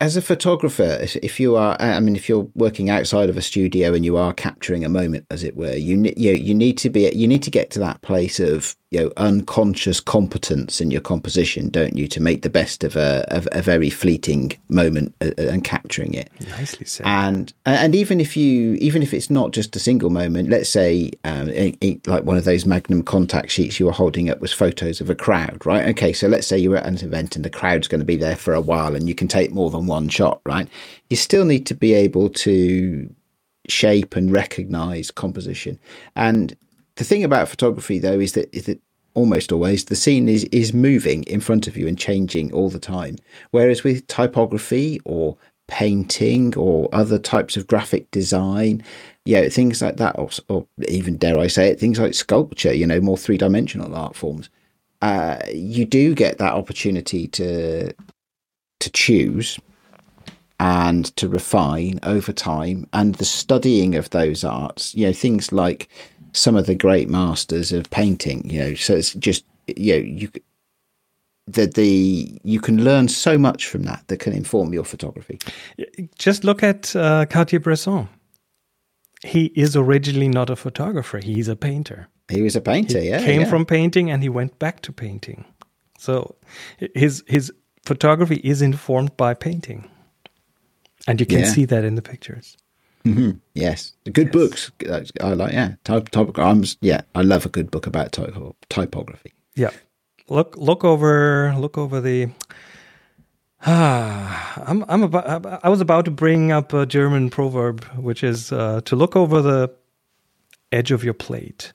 as 0.00 0.16
a 0.16 0.22
photographer, 0.22 0.98
if, 1.00 1.16
if, 1.16 1.40
you 1.40 1.56
are, 1.56 1.76
I 1.80 1.98
mean, 2.00 2.16
if 2.16 2.28
you're 2.28 2.48
working 2.54 2.90
outside 2.90 3.30
of 3.30 3.36
a 3.36 3.42
studio 3.42 3.94
and 3.94 4.04
you 4.04 4.16
are 4.16 4.32
capturing 4.32 4.84
a 4.84 4.88
moment, 4.88 5.26
as 5.30 5.42
it 5.42 5.56
were, 5.56 5.74
you 5.74 6.12
you 6.16 6.32
you 6.32 6.54
need 6.54 6.76
to 6.78 6.90
be 6.90 7.10
you 7.14 7.26
need 7.26 7.42
to 7.44 7.50
get 7.50 7.70
to 7.70 7.78
that 7.78 8.02
place 8.02 8.38
of 8.38 8.76
you 8.92 9.00
know 9.00 9.12
unconscious 9.16 9.98
competence 9.98 10.80
in 10.80 10.92
your 10.92 11.00
composition, 11.00 11.68
don't 11.70 11.96
you, 11.96 12.06
to 12.06 12.20
make 12.20 12.42
the 12.42 12.48
best 12.50 12.84
of 12.84 12.94
a, 12.94 13.24
of 13.28 13.48
a 13.50 13.60
very 13.60 13.90
fleeting 13.90 14.52
moment 14.68 15.12
uh, 15.20 15.30
uh, 15.38 15.42
and 15.48 15.64
capturing 15.64 16.14
it. 16.14 16.30
Nicely 16.50 16.86
said. 16.86 17.04
And 17.06 17.52
and 17.64 17.94
even 17.96 18.20
if 18.20 18.36
you 18.36 18.74
even 18.74 19.02
if 19.02 19.12
it's 19.12 19.28
not 19.28 19.50
just 19.50 19.74
a 19.74 19.80
single 19.80 20.10
moment, 20.10 20.50
let's 20.50 20.68
say 20.70 21.10
um, 21.24 21.48
it- 21.48 21.76
it- 21.80 22.06
like 22.06 22.22
one 22.24 22.36
of 22.36 22.44
those 22.44 22.64
Magnum 22.64 23.02
contact 23.02 23.50
sheets 23.50 23.80
you 23.80 23.86
were 23.86 23.92
holding 23.92 24.30
up 24.30 24.40
was 24.40 24.52
photos 24.52 25.00
of 25.00 25.10
a 25.10 25.14
crowd, 25.16 25.66
right? 25.66 25.88
Okay, 25.88 26.12
so 26.12 26.28
let's 26.28 26.46
say 26.46 26.56
you're 26.56 26.76
at 26.76 26.86
an 26.86 26.94
event 27.04 27.34
and 27.34 27.44
the 27.44 27.50
crowd's 27.50 27.88
going 27.88 28.00
to 28.00 28.04
be 28.06 28.16
there 28.16 28.36
for 28.36 28.54
a 28.54 28.60
while, 28.60 28.94
and 28.94 29.08
you 29.08 29.14
can 29.16 29.26
take 29.28 29.50
more 29.52 29.70
than 29.70 29.86
one 29.86 30.08
shot, 30.08 30.40
right? 30.46 30.68
You 31.10 31.16
still 31.16 31.44
need 31.44 31.66
to 31.66 31.74
be 31.74 31.92
able 31.94 32.28
to 32.30 33.12
shape 33.68 34.14
and 34.14 34.30
recognize 34.30 35.10
composition. 35.10 35.78
And 36.14 36.56
the 36.96 37.04
thing 37.04 37.24
about 37.24 37.48
photography, 37.48 37.98
though, 37.98 38.18
is 38.18 38.32
that, 38.32 38.54
is 38.54 38.66
that 38.66 38.80
almost 39.16 39.50
always 39.50 39.86
the 39.86 39.96
scene 39.96 40.28
is 40.28 40.44
is 40.44 40.74
moving 40.74 41.24
in 41.24 41.40
front 41.40 41.66
of 41.66 41.76
you 41.76 41.88
and 41.88 41.98
changing 41.98 42.52
all 42.52 42.68
the 42.68 42.78
time. 42.78 43.16
Whereas 43.50 43.82
with 43.82 44.06
typography 44.06 45.00
or 45.04 45.36
painting 45.68 46.54
or 46.56 46.88
other 46.92 47.18
types 47.18 47.56
of 47.56 47.66
graphic 47.66 48.10
design, 48.10 48.84
yeah, 49.24 49.48
things 49.48 49.82
like 49.82 49.96
that, 49.96 50.16
or, 50.18 50.28
or 50.48 50.66
even 50.86 51.16
dare 51.16 51.38
I 51.38 51.48
say 51.48 51.68
it, 51.68 51.80
things 51.80 51.98
like 51.98 52.14
sculpture, 52.14 52.72
you 52.72 52.86
know, 52.86 53.00
more 53.00 53.16
three 53.16 53.38
dimensional 53.38 53.94
art 53.94 54.14
forms. 54.14 54.48
Uh, 55.02 55.38
you 55.52 55.84
do 55.84 56.14
get 56.14 56.38
that 56.38 56.52
opportunity 56.52 57.26
to 57.28 57.92
to 58.78 58.90
choose 58.90 59.58
and 60.58 61.14
to 61.16 61.28
refine 61.28 61.98
over 62.02 62.32
time 62.32 62.86
and 62.92 63.16
the 63.16 63.24
studying 63.24 63.94
of 63.94 64.08
those 64.10 64.42
arts 64.42 64.94
you 64.94 65.06
know 65.06 65.12
things 65.12 65.52
like 65.52 65.88
some 66.36 66.56
of 66.60 66.66
the 66.66 66.74
great 66.74 67.08
masters 67.08 67.72
of 67.72 67.88
painting 67.90 68.48
you 68.50 68.60
know 68.60 68.74
so 68.74 68.94
it's 68.94 69.14
just 69.14 69.44
you 69.66 69.92
know 69.94 70.02
you 70.20 70.28
the 71.46 71.66
the 71.66 72.38
you 72.44 72.60
can 72.60 72.82
learn 72.84 73.08
so 73.08 73.38
much 73.38 73.66
from 73.68 73.82
that 73.84 74.02
that 74.08 74.18
can 74.18 74.32
inform 74.32 74.72
your 74.74 74.84
photography 74.84 75.38
Just 76.18 76.44
look 76.44 76.62
at 76.62 76.94
uh, 76.96 77.26
Cartier-Bresson. 77.26 78.08
He 79.24 79.46
is 79.54 79.76
originally 79.76 80.28
not 80.28 80.50
a 80.50 80.56
photographer. 80.56 81.18
He's 81.18 81.48
a 81.48 81.56
painter. 81.56 82.08
he 82.28 82.42
was 82.42 82.56
a 82.56 82.60
painter 82.60 83.00
yeah 83.00 83.24
came 83.24 83.40
yeah. 83.42 83.50
from 83.50 83.64
painting 83.64 84.10
and 84.10 84.22
he 84.22 84.28
went 84.28 84.58
back 84.58 84.80
to 84.82 84.92
painting. 84.92 85.44
So 85.98 86.34
his 86.94 87.22
his 87.26 87.52
photography 87.84 88.40
is 88.42 88.60
informed 88.60 89.16
by 89.16 89.34
painting. 89.34 89.88
And 91.08 91.20
you 91.20 91.26
can 91.26 91.38
Yeah. 91.38 91.52
see 91.54 91.66
that 91.66 91.84
in 91.84 91.94
the 91.94 92.02
pictures. 92.02 92.56
Yes 93.54 93.94
good 94.12 94.30
books 94.32 94.70
i 95.20 95.32
like 95.34 95.52
yeah 95.52 95.74
type, 95.84 96.08
type 96.10 96.36
i'm 96.38 96.64
yeah 96.80 97.00
i 97.14 97.22
love 97.22 97.46
a 97.46 97.48
good 97.48 97.70
book 97.70 97.86
about 97.86 98.12
typo, 98.12 98.54
typography 98.68 99.32
Yeah. 99.54 99.70
Look 100.28 100.56
look 100.56 100.84
over 100.84 101.54
look 101.56 101.78
over 101.78 102.00
the 102.00 102.28
Ah, 103.64 104.62
I'm 104.66 104.84
I'm 104.88 105.02
about 105.02 105.46
I 105.64 105.68
was 105.68 105.80
about 105.80 106.04
to 106.06 106.10
bring 106.10 106.52
up 106.52 106.72
a 106.72 106.84
German 106.86 107.30
proverb 107.30 107.84
which 107.96 108.22
is 108.24 108.52
uh, 108.52 108.80
to 108.84 108.96
look 108.96 109.14
over 109.16 109.40
the 109.42 109.70
edge 110.72 110.90
of 110.90 111.04
your 111.04 111.14
plate. 111.14 111.72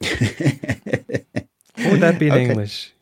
what 0.00 1.90
would 1.90 2.00
that 2.00 2.18
be 2.18 2.26
in 2.28 2.34
Okay. 2.34 2.42
English? 2.42 2.92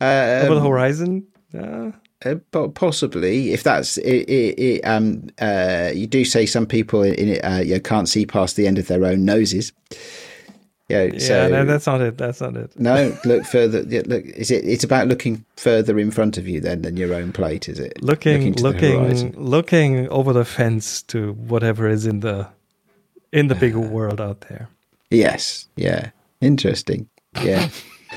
uh, 0.00 0.40
Over 0.42 0.54
the 0.54 0.60
horizon? 0.60 1.26
Uh, 1.56 1.92
Uh, 2.24 2.36
po- 2.50 2.68
possibly, 2.68 3.52
if 3.52 3.62
that's 3.62 3.98
it, 3.98 4.28
it, 4.28 4.58
it 4.58 4.80
um 4.82 5.28
uh 5.40 5.90
you 5.94 6.06
do 6.06 6.24
say 6.24 6.46
some 6.46 6.66
people 6.66 7.02
in 7.02 7.28
it 7.28 7.40
uh 7.44 7.60
you 7.60 7.80
can't 7.80 8.08
see 8.08 8.26
past 8.26 8.56
the 8.56 8.66
end 8.66 8.78
of 8.78 8.86
their 8.86 9.04
own 9.04 9.24
noses. 9.24 9.72
Yeah, 10.88 11.04
yeah, 11.04 11.18
so 11.20 11.48
no, 11.48 11.64
that's 11.64 11.86
not 11.86 12.00
it. 12.02 12.18
That's 12.18 12.40
not 12.40 12.56
it. 12.56 12.78
no, 12.78 13.16
look 13.24 13.44
further. 13.44 13.82
Yeah, 13.88 14.02
look, 14.04 14.24
is 14.26 14.50
it? 14.50 14.64
It's 14.64 14.84
about 14.84 15.08
looking 15.08 15.44
further 15.56 15.98
in 15.98 16.10
front 16.10 16.36
of 16.36 16.46
you 16.46 16.60
then 16.60 16.82
than 16.82 16.98
your 16.98 17.14
own 17.14 17.32
plate, 17.32 17.68
is 17.68 17.78
it? 17.78 18.02
Looking, 18.02 18.52
the 18.52 18.62
looking, 18.62 19.32
looking 19.40 20.08
over 20.10 20.34
the 20.34 20.44
fence 20.44 21.02
to 21.04 21.32
whatever 21.32 21.88
is 21.88 22.04
in 22.04 22.20
the 22.20 22.46
in 23.32 23.48
the 23.48 23.54
bigger 23.54 23.80
world 23.80 24.20
out 24.20 24.42
there. 24.42 24.68
Yes. 25.10 25.68
Yeah. 25.76 26.10
Interesting. 26.40 27.08
Yeah. 27.42 27.68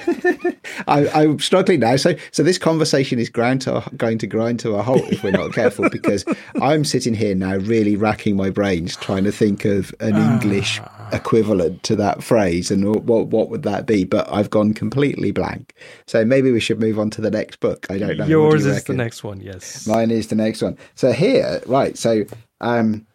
I, 0.87 1.07
I'm 1.09 1.39
struggling 1.39 1.79
now. 1.81 1.95
So, 1.95 2.15
so 2.31 2.43
this 2.43 2.57
conversation 2.57 3.19
is 3.19 3.29
ground 3.29 3.61
to, 3.61 3.83
going 3.97 4.17
to 4.19 4.27
grind 4.27 4.59
to 4.61 4.75
a 4.75 4.81
halt 4.81 5.03
if 5.09 5.23
we're 5.23 5.31
not 5.31 5.53
careful, 5.53 5.89
because 5.89 6.25
I'm 6.61 6.85
sitting 6.85 7.13
here 7.13 7.35
now, 7.35 7.57
really 7.57 7.95
racking 7.95 8.35
my 8.35 8.49
brains, 8.49 8.95
trying 8.95 9.23
to 9.25 9.31
think 9.31 9.65
of 9.65 9.93
an 9.99 10.15
English 10.15 10.81
equivalent 11.11 11.83
to 11.83 11.95
that 11.95 12.23
phrase, 12.23 12.71
and 12.71 12.85
what 13.05 13.27
what 13.27 13.49
would 13.49 13.63
that 13.63 13.85
be? 13.85 14.03
But 14.03 14.31
I've 14.31 14.49
gone 14.49 14.73
completely 14.73 15.31
blank. 15.31 15.73
So 16.07 16.25
maybe 16.25 16.51
we 16.51 16.59
should 16.59 16.79
move 16.79 16.99
on 16.99 17.09
to 17.11 17.21
the 17.21 17.31
next 17.31 17.59
book. 17.59 17.87
I 17.89 17.97
don't 17.97 18.17
know. 18.17 18.25
Do 18.25 18.31
Yours 18.31 18.65
you 18.65 18.71
is 18.71 18.83
the 18.83 18.93
next 18.93 19.23
one. 19.23 19.41
Yes. 19.41 19.87
Mine 19.87 20.11
is 20.11 20.27
the 20.27 20.35
next 20.35 20.61
one. 20.61 20.77
So 20.95 21.11
here, 21.11 21.61
right. 21.65 21.97
So 21.97 22.25
um, 22.61 23.05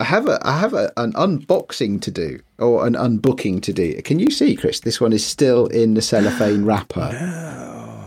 I 0.00 0.04
have 0.04 0.28
a 0.28 0.38
I 0.46 0.58
have 0.58 0.74
a, 0.74 0.92
an 0.96 1.12
unboxing 1.14 2.00
to 2.02 2.10
do 2.10 2.40
or 2.58 2.86
an 2.86 2.94
unbooking 2.94 3.60
to 3.62 3.72
do. 3.72 4.00
Can 4.02 4.18
you 4.18 4.30
see, 4.30 4.54
Chris? 4.54 4.80
This 4.80 5.00
one 5.00 5.12
is 5.12 5.26
still 5.26 5.66
in 5.66 5.94
the 5.94 6.02
cellophane 6.02 6.64
wrapper. 6.66 7.10
no. 7.12 8.04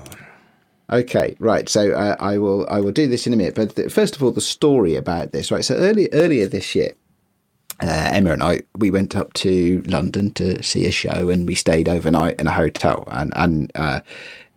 Okay, 0.91 1.38
right. 1.39 1.69
So 1.69 1.91
uh, 1.93 2.17
I 2.19 2.38
will 2.38 2.67
I 2.69 2.82
will 2.82 2.91
do 2.91 3.08
this 3.08 3.25
in 3.25 3.34
a 3.34 3.38
minute. 3.38 3.56
But 3.56 3.75
th- 3.75 3.91
first 3.91 4.15
of 4.15 4.23
all, 4.23 4.32
the 4.32 4.41
story 4.41 4.95
about 4.95 5.32
this. 5.32 5.51
Right. 5.51 5.63
So 5.63 5.75
early 5.75 6.10
earlier 6.12 6.47
this 6.47 6.75
year, 6.75 6.93
uh, 7.82 8.10
Emma 8.12 8.34
and 8.34 8.43
I 8.43 8.62
we 8.77 8.91
went 8.91 9.15
up 9.15 9.34
to 9.34 9.82
London 9.86 10.32
to 10.34 10.62
see 10.62 10.86
a 10.86 10.91
show, 10.91 11.30
and 11.30 11.47
we 11.47 11.56
stayed 11.56 11.88
overnight 11.88 12.39
in 12.39 12.47
a 12.47 12.51
hotel. 12.51 13.06
And 13.08 13.32
and 13.36 13.71
uh, 13.75 14.01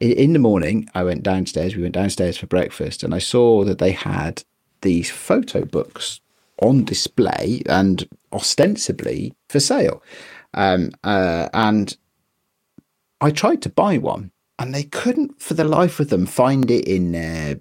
in, 0.01 0.13
in 0.13 0.33
the 0.33 0.41
morning, 0.41 0.89
I 0.95 1.05
went 1.05 1.23
downstairs. 1.23 1.77
We 1.77 1.83
went 1.83 1.95
downstairs 1.95 2.37
for 2.37 2.47
breakfast, 2.47 3.05
and 3.05 3.15
I 3.15 3.19
saw 3.21 3.65
that 3.65 3.79
they 3.79 3.93
had 3.93 4.43
these 4.81 5.11
photo 5.11 5.65
books 5.65 6.21
on 6.61 6.85
display 6.85 7.63
and 7.67 8.09
ostensibly 8.33 9.35
for 9.49 9.61
sale. 9.61 10.03
Um, 10.55 10.93
uh, 11.03 11.49
and 11.53 11.97
I 13.21 13.31
tried 13.31 13.63
to 13.63 13.69
buy 13.69 13.99
one, 13.99 14.31
and 14.59 14.75
they 14.75 14.85
couldn't, 14.85 15.41
for 15.41 15.55
the 15.55 15.65
life 15.65 16.01
of 16.01 16.11
them, 16.11 16.27
find 16.27 16.71
it 16.71 16.87
in 16.87 17.13
their 17.13 17.61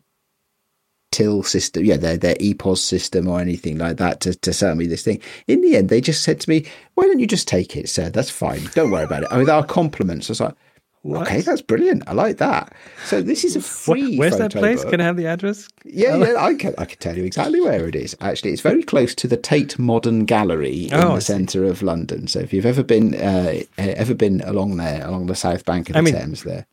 till 1.12 1.44
system, 1.44 1.86
yeah, 1.86 1.96
their 1.96 2.18
their 2.18 2.36
EPOS 2.36 2.80
system 2.80 3.28
or 3.28 3.40
anything 3.40 3.78
like 3.78 3.98
that 3.98 4.20
to, 4.22 4.34
to 4.34 4.52
sell 4.52 4.76
me 4.76 4.88
this 4.88 5.04
thing. 5.04 5.22
In 5.48 5.62
the 5.62 5.78
end, 5.78 5.90
they 5.90 6.02
just 6.02 6.24
said 6.24 6.40
to 6.42 6.50
me, 6.50 6.66
"Why 6.96 7.06
don't 7.06 7.20
you 7.20 7.28
just 7.28 7.48
take 7.48 7.78
it, 7.78 7.88
sir? 7.88 8.10
That's 8.10 8.32
fine. 8.32 8.64
Don't 8.74 8.92
worry 8.92 9.04
about 9.04 9.24
it." 9.24 9.32
With 9.32 9.50
our 9.50 9.64
compliments, 9.66 10.30
I 10.30 10.32
was 10.32 10.42
like, 10.42 10.56
"Okay, 11.06 11.42
that's 11.42 11.62
brilliant. 11.62 12.04
I 12.08 12.14
like 12.14 12.38
that." 12.38 12.74
So 13.06 13.22
this 13.22 13.44
is 13.44 13.56
a 13.56 13.62
free. 13.62 14.18
Where's 14.18 14.38
that 14.38 14.52
place? 14.54 14.82
book. 14.82 14.92
Can 14.92 15.02
I 15.02 15.04
have 15.06 15.18
the 15.18 15.28
address? 15.28 15.68
Yeah, 15.86 16.16
yeah, 16.18 16.36
I 16.38 16.54
can, 16.56 16.74
I 16.78 16.86
can 16.86 16.98
tell 17.00 17.18
you 17.18 17.24
exactly 17.26 17.60
where 17.62 17.88
it 17.88 17.96
is. 17.96 18.16
Actually, 18.22 18.52
it's 18.52 18.62
very 18.62 18.84
close 18.84 19.14
to 19.16 19.28
the 19.28 19.38
Tate 19.38 19.78
Modern 19.78 20.26
Gallery 20.26 20.86
in 20.86 20.94
Oh, 20.94 21.16
the 21.16 21.22
centre 21.22 21.66
of 21.66 21.82
London. 21.82 22.28
So 22.28 22.40
if 22.40 22.54
you've 22.54 22.66
ever 22.66 22.84
been 22.84 23.16
uh, 23.16 23.56
ever 23.78 24.14
been 24.14 24.42
along 24.42 24.78
there, 24.78 25.06
along 25.06 25.28
the 25.28 25.36
south 25.36 25.66
bank 25.66 25.90
of 25.90 25.94
the 25.94 26.00
I 26.00 26.02
mean- 26.02 26.14
Thames, 26.16 26.44
there 26.44 26.66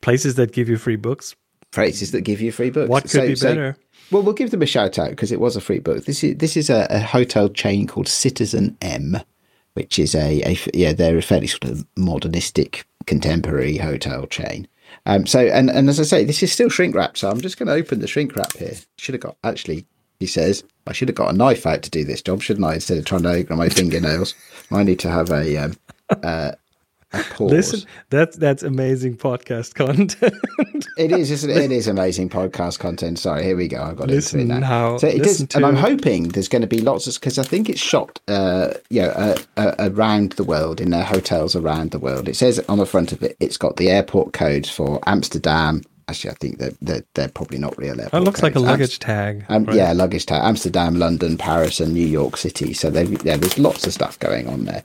Places 0.00 0.36
that 0.36 0.52
give 0.52 0.68
you 0.68 0.76
free 0.76 0.96
books. 0.96 1.34
places 1.72 2.12
that 2.12 2.20
give 2.22 2.40
you 2.40 2.52
free 2.52 2.70
books. 2.70 2.88
What 2.88 3.02
could 3.02 3.10
So- 3.10 3.26
be 3.26 3.34
so- 3.36 3.48
better? 3.48 3.76
well, 4.10 4.22
we'll 4.22 4.32
give 4.34 4.50
them 4.52 4.62
a 4.62 4.66
shout 4.66 4.98
out 4.98 5.10
because 5.10 5.32
it 5.32 5.40
was 5.40 5.56
a 5.56 5.60
free 5.60 5.80
book. 5.80 6.04
This 6.04 6.22
is 6.24 6.36
this 6.36 6.56
is 6.56 6.70
a, 6.70 6.86
a 6.90 7.00
hotel 7.00 7.48
chain 7.48 7.86
called 7.86 8.06
Citizen 8.08 8.76
M, 8.80 9.18
which 9.74 9.98
is 9.98 10.14
a, 10.14 10.40
a 10.42 10.58
yeah 10.72 10.92
they're 10.92 11.18
a 11.18 11.22
fairly 11.22 11.46
sort 11.48 11.64
of 11.64 11.84
modernistic 11.96 12.84
contemporary 13.08 13.78
hotel 13.78 14.26
chain. 14.26 14.68
Um, 15.06 15.26
so 15.26 15.40
and 15.40 15.70
and 15.70 15.88
as 15.88 15.98
I 15.98 16.04
say, 16.04 16.24
this 16.24 16.42
is 16.42 16.52
still 16.52 16.68
shrink 16.68 16.94
wrapped. 16.94 17.18
So 17.18 17.30
I'm 17.30 17.40
just 17.40 17.58
going 17.58 17.66
to 17.66 17.72
open 17.72 18.00
the 18.00 18.06
shrink 18.06 18.36
wrap 18.36 18.56
here. 18.56 18.74
Should 18.98 19.14
have 19.14 19.22
got 19.22 19.36
actually. 19.42 19.86
He 20.20 20.26
says 20.26 20.64
I 20.86 20.92
should 20.92 21.08
have 21.08 21.14
got 21.14 21.32
a 21.32 21.36
knife 21.36 21.64
out 21.64 21.82
to 21.82 21.90
do 21.90 22.04
this 22.04 22.22
job, 22.22 22.42
shouldn't 22.42 22.66
I? 22.66 22.74
Instead 22.74 22.98
of 22.98 23.04
trying 23.04 23.22
to 23.22 23.30
open 23.30 23.56
my 23.56 23.68
fingernails, 23.80 24.34
I 24.70 24.82
need 24.82 24.98
to 25.00 25.10
have 25.10 25.30
a 25.30 25.56
um, 25.56 25.76
uh, 26.10 26.52
pause. 27.12 27.50
Listen, 27.52 27.80
that's 28.10 28.36
that's 28.36 28.62
amazing 28.62 29.16
podcast 29.16 29.74
content. 29.74 30.34
It 30.96 31.12
is, 31.12 31.30
isn't 31.30 31.48
it? 31.50 31.56
It 31.58 31.70
is 31.80 31.86
amazing 31.86 32.28
podcast 32.28 32.80
content. 32.80 33.20
Sorry, 33.20 33.44
here 33.44 33.56
we 33.56 33.68
go. 33.68 33.80
I've 33.80 33.96
got 33.96 34.08
Listen 34.08 34.40
into 34.40 34.56
it 34.56 34.60
now. 34.60 34.66
how- 34.66 34.98
so 34.98 35.06
it 35.06 35.24
is, 35.24 35.46
and 35.54 35.64
I'm 35.64 35.76
hoping 35.76 36.30
there's 36.30 36.48
going 36.48 36.62
to 36.62 36.68
be 36.68 36.80
lots 36.80 37.06
of 37.06 37.14
because 37.14 37.38
I 37.38 37.44
think 37.44 37.68
it's 37.68 37.80
shot, 37.80 38.18
uh, 38.26 38.70
you 38.90 39.02
know, 39.02 39.10
uh, 39.10 39.36
uh, 39.56 39.74
around 39.78 40.32
the 40.32 40.42
world 40.44 40.80
in 40.80 40.90
their 40.90 41.04
hotels 41.04 41.54
around 41.54 41.92
the 41.92 42.00
world. 42.00 42.28
It 42.28 42.34
says 42.34 42.58
on 42.68 42.78
the 42.78 42.86
front 42.86 43.12
of 43.12 43.22
it, 43.22 43.36
it's 43.38 43.56
got 43.56 43.76
the 43.76 43.90
airport 43.90 44.32
codes 44.32 44.68
for 44.68 44.98
Amsterdam. 45.06 45.82
Actually, 46.08 46.30
I 46.30 46.34
think 46.34 46.58
that 46.58 46.74
they're, 46.80 47.04
they're 47.14 47.28
probably 47.28 47.58
not 47.58 47.76
real 47.78 47.92
airport. 47.92 48.10
That 48.12 48.22
looks 48.22 48.42
like 48.42 48.52
a 48.52 48.54
codes. 48.54 48.66
luggage 48.66 48.98
tag. 48.98 49.44
Um, 49.48 49.66
right? 49.66 49.76
Yeah, 49.76 49.92
luggage 49.92 50.26
tag. 50.26 50.42
Amsterdam, 50.42 50.96
London, 50.96 51.36
Paris, 51.38 51.78
and 51.80 51.92
New 51.94 52.06
York 52.06 52.38
City. 52.38 52.72
So 52.72 52.88
yeah, 52.88 53.36
there's 53.36 53.58
lots 53.58 53.86
of 53.86 53.92
stuff 53.92 54.18
going 54.18 54.48
on 54.48 54.64
there. 54.64 54.82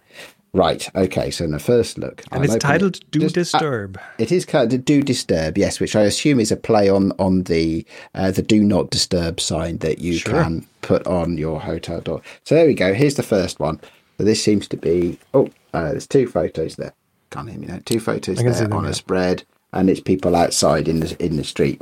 Right. 0.53 0.87
Okay. 0.95 1.31
So 1.31 1.45
in 1.45 1.51
the 1.51 1.59
first 1.59 1.97
look, 1.97 2.23
And 2.31 2.43
I'll 2.43 2.51
it's 2.55 2.63
titled 2.63 2.97
it. 2.97 3.11
Do 3.11 3.25
uh, 3.25 3.29
Disturb. 3.29 3.99
it 4.19 4.31
is 4.31 4.45
kind 4.45 4.71
of 4.71 4.85
do 4.85 5.01
disturb, 5.01 5.57
yes, 5.57 5.79
which 5.79 5.95
I 5.95 6.03
assume 6.03 6.39
is 6.39 6.51
a 6.51 6.55
play 6.55 6.89
on 6.89 7.11
on 7.17 7.43
the 7.43 7.85
uh, 8.13 8.29
the 8.31 8.43
do 8.43 8.63
not 8.63 8.91
disturb 8.91 9.39
sign 9.39 9.79
that 9.79 9.97
you 9.99 10.17
Sure. 10.17 10.33
can 10.43 10.67
put 10.81 11.05
on 11.07 11.37
your 11.39 11.59
hotel 11.59 12.01
door. 12.01 12.21
So 12.43 12.53
there 12.53 12.67
we 12.67 12.75
go. 12.75 12.93
Here's 12.93 13.15
the 13.15 13.23
first 13.23 13.59
one. 13.59 13.79
So 14.19 14.23
this 14.25 14.43
seems 14.43 14.67
to 14.67 14.77
be 14.77 15.17
oh, 15.33 15.49
uh, 15.73 15.89
there's 15.91 16.05
two 16.07 16.27
photos 16.27 16.75
there. 16.75 16.93
Can't 17.31 17.49
hear 17.49 17.57
me 17.59 17.65
now. 17.65 17.79
two 17.83 17.99
photos 17.99 18.37
I 18.39 18.43
can 18.43 18.53
see 18.53 18.65
there 18.65 18.73
on 18.75 18.85
a 18.85 18.93
spread, 18.93 19.43
and 19.73 19.89
it's 19.89 20.01
people 20.01 20.35
outside 20.35 20.87
in 20.87 20.99
the 20.99 21.15
in 21.23 21.35
the 21.37 21.43
street. 21.43 21.81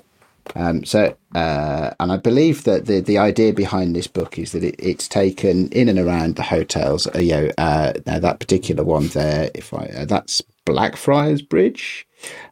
Um, 0.55 0.83
so, 0.83 1.15
uh, 1.35 1.91
and 1.99 2.11
I 2.11 2.17
believe 2.17 2.63
that 2.65 2.85
the 2.85 2.99
the 2.99 3.17
idea 3.17 3.53
behind 3.53 3.95
this 3.95 4.07
book 4.07 4.37
is 4.37 4.51
that 4.51 4.63
it, 4.63 4.75
it's 4.79 5.07
taken 5.07 5.69
in 5.69 5.89
and 5.89 5.99
around 5.99 6.35
the 6.35 6.43
hotels. 6.43 7.07
Uh, 7.07 7.19
you 7.19 7.31
know, 7.31 7.51
uh, 7.57 7.93
now 8.05 8.19
that 8.19 8.39
particular 8.39 8.83
one 8.83 9.07
there, 9.09 9.49
if 9.55 9.73
I 9.73 9.85
uh, 9.85 10.05
that's 10.05 10.41
Blackfriars 10.65 11.41
Bridge 11.41 12.07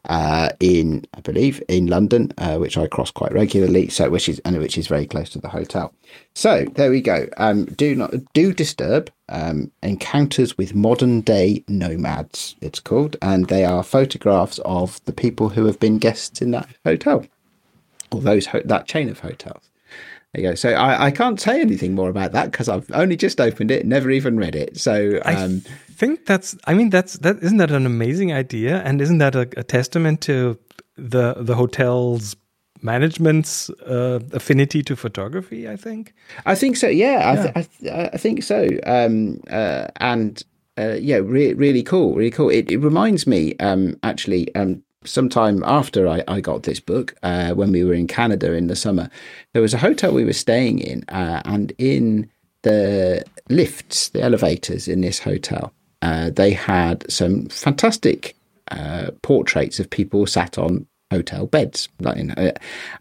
uh, 0.08 0.50
in 0.60 1.04
I 1.14 1.20
believe 1.20 1.62
in 1.68 1.86
London, 1.86 2.32
uh, 2.38 2.58
which 2.58 2.76
I 2.76 2.86
cross 2.86 3.10
quite 3.10 3.32
regularly. 3.32 3.88
So 3.88 4.10
which 4.10 4.28
is 4.28 4.40
and 4.40 4.58
which 4.58 4.78
is 4.78 4.86
very 4.86 5.06
close 5.06 5.30
to 5.30 5.38
the 5.38 5.48
hotel. 5.48 5.92
So 6.34 6.64
there 6.74 6.90
we 6.90 7.00
go. 7.00 7.28
Um, 7.36 7.66
do 7.66 7.94
not 7.94 8.12
do 8.32 8.52
disturb. 8.52 9.10
Um, 9.28 9.70
encounters 9.82 10.58
with 10.58 10.74
modern 10.74 11.20
day 11.20 11.62
nomads. 11.68 12.56
It's 12.60 12.80
called, 12.80 13.16
and 13.22 13.46
they 13.46 13.64
are 13.64 13.84
photographs 13.84 14.58
of 14.64 15.00
the 15.04 15.12
people 15.12 15.50
who 15.50 15.66
have 15.66 15.78
been 15.78 15.98
guests 15.98 16.42
in 16.42 16.50
that 16.50 16.68
hotel 16.84 17.24
or 18.12 18.20
those 18.20 18.46
ho- 18.46 18.62
that 18.64 18.86
chain 18.86 19.08
of 19.08 19.20
hotels. 19.20 19.70
There 20.32 20.42
you 20.42 20.48
go. 20.50 20.54
So 20.54 20.70
I, 20.70 21.06
I 21.06 21.10
can't 21.10 21.40
say 21.40 21.60
anything 21.60 21.94
more 21.94 22.08
about 22.08 22.32
that 22.32 22.52
because 22.52 22.68
I've 22.68 22.88
only 22.92 23.16
just 23.16 23.40
opened 23.40 23.70
it, 23.70 23.84
never 23.84 24.10
even 24.10 24.36
read 24.36 24.54
it. 24.54 24.78
So 24.78 25.20
I 25.24 25.34
um, 25.34 25.60
think 25.90 26.26
that's. 26.26 26.56
I 26.66 26.74
mean, 26.74 26.90
that's 26.90 27.14
that. 27.14 27.42
Isn't 27.42 27.56
that 27.58 27.72
an 27.72 27.84
amazing 27.84 28.32
idea? 28.32 28.80
And 28.82 29.00
isn't 29.00 29.18
that 29.18 29.34
a, 29.34 29.48
a 29.56 29.64
testament 29.64 30.20
to 30.22 30.56
the 30.96 31.34
the 31.34 31.56
hotel's 31.56 32.36
management's 32.82 33.70
uh, 33.70 34.20
affinity 34.32 34.82
to 34.84 34.94
photography? 34.94 35.68
I 35.68 35.76
think. 35.76 36.14
I 36.46 36.54
think 36.54 36.76
so. 36.76 36.86
Yeah, 36.86 37.32
I, 37.32 37.36
th- 37.36 37.52
I, 37.56 37.62
th- 37.62 38.10
I 38.14 38.16
think 38.16 38.42
so. 38.44 38.68
Um, 38.86 39.40
uh, 39.50 39.88
and 39.96 40.42
uh, 40.78 40.94
yeah, 40.94 41.16
re- 41.16 41.54
really 41.54 41.82
cool, 41.82 42.14
really 42.14 42.30
cool. 42.30 42.50
It, 42.50 42.70
it 42.70 42.78
reminds 42.78 43.26
me, 43.26 43.56
um, 43.58 43.96
actually, 44.02 44.54
um, 44.54 44.82
sometime 45.04 45.62
after 45.64 46.08
I, 46.08 46.22
I 46.28 46.40
got 46.40 46.64
this 46.64 46.80
book, 46.80 47.14
uh, 47.22 47.52
when 47.54 47.72
we 47.72 47.84
were 47.84 47.94
in 47.94 48.06
Canada 48.06 48.52
in 48.52 48.66
the 48.66 48.76
summer, 48.76 49.10
there 49.52 49.62
was 49.62 49.74
a 49.74 49.78
hotel 49.78 50.12
we 50.12 50.24
were 50.24 50.32
staying 50.32 50.80
in, 50.80 51.04
uh, 51.08 51.42
and 51.44 51.72
in 51.78 52.30
the 52.62 53.24
lifts, 53.48 54.10
the 54.10 54.22
elevators 54.22 54.88
in 54.88 55.00
this 55.00 55.18
hotel, 55.18 55.72
uh, 56.02 56.30
they 56.30 56.52
had 56.52 57.10
some 57.10 57.46
fantastic 57.46 58.36
uh, 58.70 59.10
portraits 59.22 59.80
of 59.80 59.90
people 59.90 60.26
sat 60.26 60.58
on 60.58 60.86
hotel 61.10 61.46
beds. 61.46 61.88
Uh, 62.04 62.52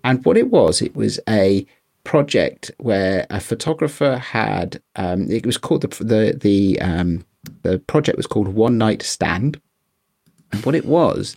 and 0.04 0.26
what 0.26 0.38
it 0.38 0.50
was, 0.50 0.82
it 0.82 0.96
was 0.96 1.20
a 1.28 1.66
project 2.04 2.72
where 2.78 3.28
a 3.30 3.40
photographer 3.40 4.18
had. 4.18 4.82
Um, 4.96 5.30
it 5.30 5.46
was 5.46 5.58
called 5.58 5.82
the 5.82 6.04
the 6.04 6.38
the 6.40 6.82
um, 6.82 7.26
the 7.62 7.80
project 7.80 8.18
was 8.18 8.28
called 8.28 8.48
One 8.48 8.78
Night 8.78 9.02
Stand. 9.02 9.62
And 10.52 10.66
what 10.66 10.74
it 10.74 10.86
was 10.86 11.36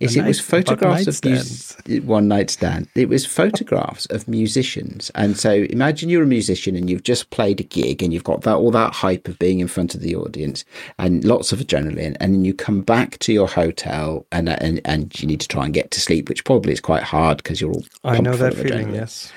is 0.00 0.16
it 0.16 0.24
was 0.24 0.40
photographs 0.40 1.06
of 1.06 2.04
one 2.04 2.28
night 2.28 2.50
stand. 2.50 2.88
It 2.94 3.08
was 3.08 3.26
photographs 3.26 4.06
of 4.06 4.26
musicians, 4.26 5.10
and 5.14 5.38
so 5.38 5.52
imagine 5.52 6.08
you're 6.08 6.22
a 6.22 6.26
musician 6.26 6.74
and 6.74 6.88
you've 6.88 7.02
just 7.02 7.30
played 7.30 7.60
a 7.60 7.62
gig 7.62 8.02
and 8.02 8.12
you've 8.12 8.24
got 8.24 8.42
that 8.42 8.56
all 8.56 8.70
that 8.70 8.94
hype 8.94 9.28
of 9.28 9.38
being 9.38 9.60
in 9.60 9.68
front 9.68 9.94
of 9.94 10.00
the 10.00 10.16
audience 10.16 10.64
and 10.98 11.24
lots 11.24 11.52
of 11.52 11.58
adrenaline, 11.58 12.16
and 12.20 12.34
then 12.34 12.44
you 12.44 12.54
come 12.54 12.80
back 12.80 13.18
to 13.18 13.32
your 13.32 13.48
hotel 13.48 14.26
and 14.32 14.48
and 14.48 14.80
and 14.84 15.20
you 15.20 15.28
need 15.28 15.40
to 15.40 15.48
try 15.48 15.64
and 15.64 15.74
get 15.74 15.90
to 15.90 16.00
sleep, 16.00 16.28
which 16.28 16.44
probably 16.44 16.72
is 16.72 16.80
quite 16.80 17.02
hard 17.02 17.38
because 17.38 17.60
you're 17.60 17.72
all. 17.72 17.84
I 18.02 18.20
know 18.20 18.36
that 18.36 18.54
feeling. 18.54 18.94
Yes. 18.94 19.32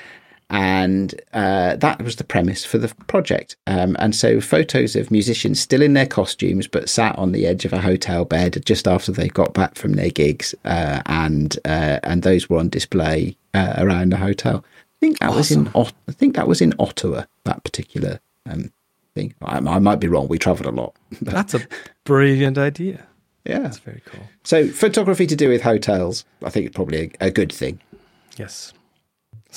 And 0.49 1.19
uh, 1.33 1.75
that 1.75 2.01
was 2.01 2.15
the 2.15 2.23
premise 2.23 2.63
for 2.63 2.77
the 2.77 2.93
project. 3.07 3.57
Um, 3.67 3.97
and 3.99 4.15
so, 4.15 4.39
photos 4.39 4.95
of 4.95 5.11
musicians 5.11 5.59
still 5.59 5.81
in 5.81 5.93
their 5.93 6.05
costumes, 6.05 6.67
but 6.67 6.89
sat 6.89 7.17
on 7.17 7.33
the 7.33 7.45
edge 7.45 7.65
of 7.65 7.73
a 7.73 7.81
hotel 7.81 8.23
bed 8.23 8.63
just 8.65 8.87
after 8.87 9.11
they 9.11 9.27
got 9.27 9.53
back 9.53 9.75
from 9.75 9.93
their 9.93 10.09
gigs, 10.09 10.55
uh, 10.63 11.01
and 11.05 11.57
uh, 11.65 11.99
and 12.03 12.23
those 12.23 12.49
were 12.49 12.59
on 12.59 12.69
display 12.69 13.35
uh, 13.53 13.73
around 13.77 14.11
the 14.11 14.17
hotel. 14.17 14.63
I 14.65 14.99
think 14.99 15.19
that 15.19 15.35
was 15.35 15.51
in 15.51 15.67
I 15.75 16.11
think 16.11 16.35
that 16.35 16.47
was 16.47 16.61
in 16.61 16.73
Ottawa. 16.79 17.25
That 17.43 17.63
particular 17.63 18.19
um, 18.49 18.71
thing. 19.15 19.33
I, 19.41 19.57
I 19.57 19.79
might 19.79 19.99
be 19.99 20.07
wrong. 20.07 20.27
We 20.27 20.39
travelled 20.39 20.73
a 20.73 20.81
lot. 20.81 20.95
But, 21.21 21.33
That's 21.33 21.53
a 21.55 21.67
brilliant 22.05 22.57
idea. 22.57 23.05
yeah. 23.45 23.59
That's 23.59 23.79
very 23.79 24.01
cool. 24.05 24.23
So 24.43 24.67
photography 24.67 25.27
to 25.27 25.35
do 25.35 25.49
with 25.49 25.61
hotels, 25.61 26.23
I 26.43 26.49
think 26.49 26.67
it's 26.67 26.75
probably 26.75 27.11
a, 27.19 27.27
a 27.27 27.31
good 27.31 27.51
thing. 27.51 27.81
Yes. 28.37 28.73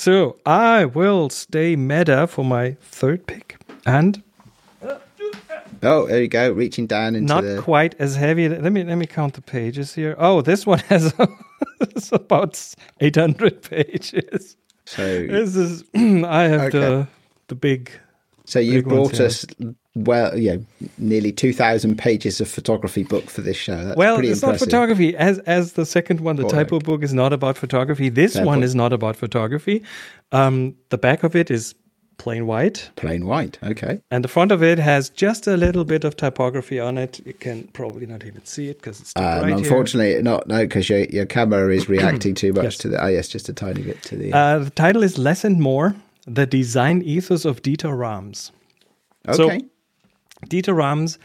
So 0.01 0.37
I 0.47 0.85
will 0.85 1.29
stay 1.29 1.75
meta 1.75 2.25
for 2.25 2.43
my 2.43 2.75
third 2.81 3.27
pick, 3.27 3.57
and 3.85 4.23
Oh, 5.83 6.07
there 6.07 6.21
you 6.23 6.27
go, 6.27 6.51
reaching 6.51 6.87
down 6.87 7.13
into 7.15 7.31
not 7.31 7.43
the. 7.43 7.61
quite 7.61 7.93
as 7.99 8.15
heavy. 8.15 8.49
Let 8.49 8.71
me 8.71 8.83
let 8.83 8.95
me 8.95 9.05
count 9.05 9.35
the 9.35 9.41
pages 9.43 9.93
here. 9.93 10.15
Oh, 10.17 10.41
this 10.41 10.65
one 10.65 10.79
has 10.89 11.13
about 12.11 12.59
eight 12.99 13.15
hundred 13.15 13.61
pages. 13.61 14.57
So 14.85 15.03
This 15.27 15.55
is 15.55 15.83
I 15.95 16.43
have 16.45 16.61
Okay. 16.61 16.79
the 16.79 17.07
the 17.49 17.55
big. 17.55 17.91
So 18.45 18.57
you 18.57 18.81
brought 18.81 19.19
us 19.19 19.45
well, 19.95 20.37
yeah, 20.37 20.55
nearly 20.97 21.31
two 21.31 21.51
thousand 21.53 21.97
pages 21.97 22.39
of 22.39 22.47
photography 22.47 23.03
book 23.03 23.29
for 23.29 23.41
this 23.41 23.57
show. 23.57 23.83
That's 23.83 23.97
well, 23.97 24.15
it's 24.19 24.25
impressive. 24.41 24.47
not 24.49 24.59
photography. 24.59 25.15
As 25.17 25.39
as 25.39 25.73
the 25.73 25.85
second 25.85 26.21
one, 26.21 26.35
the 26.37 26.43
All 26.43 26.49
typo 26.49 26.79
book 26.79 27.03
is 27.03 27.13
not 27.13 27.33
about 27.33 27.57
photography. 27.57 28.09
This 28.09 28.33
Fair 28.33 28.45
one 28.45 28.63
is 28.63 28.73
not 28.73 28.93
about 28.93 29.15
photography. 29.17 29.83
Um, 30.31 30.75
the 30.89 30.97
back 30.97 31.23
of 31.23 31.35
it 31.35 31.51
is 31.51 31.75
plain 32.17 32.45
white. 32.47 32.89
Plain 32.95 33.25
white. 33.25 33.57
Okay. 33.63 33.99
And 34.11 34.23
the 34.23 34.27
front 34.29 34.51
of 34.51 34.61
it 34.63 34.77
has 34.77 35.09
just 35.09 35.47
a 35.47 35.57
little 35.57 35.83
bit 35.83 36.03
of 36.03 36.15
typography 36.15 36.79
on 36.79 36.97
it. 36.97 37.19
You 37.25 37.33
can 37.33 37.63
probably 37.73 38.05
not 38.05 38.23
even 38.23 38.45
see 38.45 38.69
it 38.69 38.77
because 38.77 38.99
it's 39.01 39.13
too 39.13 39.21
Um, 39.23 39.39
bright 39.39 39.47
here. 39.49 39.57
unfortunately, 39.57 40.21
not 40.21 40.47
no, 40.47 40.59
because 40.59 40.87
your 40.87 40.99
your 41.05 41.25
camera 41.25 41.73
is 41.75 41.89
reacting 41.95 42.33
too 42.35 42.53
much 42.53 42.63
Yes. 42.63 42.77
to 42.77 42.89
the. 42.89 43.03
Oh, 43.03 43.07
yes, 43.07 43.27
just 43.27 43.49
a 43.49 43.53
tiny 43.53 43.81
bit 43.81 44.01
to 44.03 44.15
the. 44.15 44.31
Uh, 44.31 44.59
the 44.59 44.69
title 44.69 45.03
is 45.03 45.17
Less 45.17 45.43
and 45.43 45.59
More: 45.59 45.95
The 46.27 46.45
Design 46.45 47.01
Ethos 47.01 47.43
of 47.43 47.61
Dieter 47.61 47.97
Rams. 47.97 48.51
so- 49.33 49.47
okay. 49.47 49.65
Dieter 50.47 50.75
Rams 50.75 51.17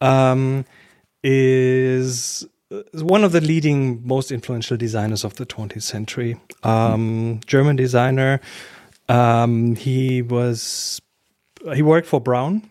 um, 0.00 0.64
is 1.22 2.46
is 2.70 3.02
one 3.02 3.24
of 3.24 3.32
the 3.32 3.40
leading, 3.40 4.06
most 4.06 4.30
influential 4.30 4.76
designers 4.76 5.24
of 5.24 5.34
the 5.34 5.44
20th 5.44 5.82
century. 5.82 6.36
Um, 6.62 7.40
German 7.46 7.76
designer. 7.76 8.40
Um, 9.08 9.74
he 9.74 10.22
was 10.22 11.00
he 11.74 11.82
worked 11.82 12.06
for 12.06 12.20
Braun 12.20 12.70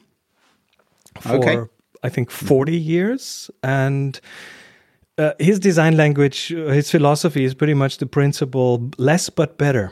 for 1.20 1.36
Okay. 1.36 1.60
I 2.02 2.08
think 2.08 2.32
40 2.32 2.78
years, 2.78 3.52
and 3.62 4.20
uh, 5.18 5.34
his 5.38 5.60
design 5.60 5.98
language, 5.98 6.48
his 6.48 6.90
philosophy 6.90 7.44
is 7.44 7.54
pretty 7.54 7.74
much 7.74 7.98
the 7.98 8.06
principle: 8.06 8.90
less 8.98 9.30
but 9.30 9.58
better. 9.58 9.92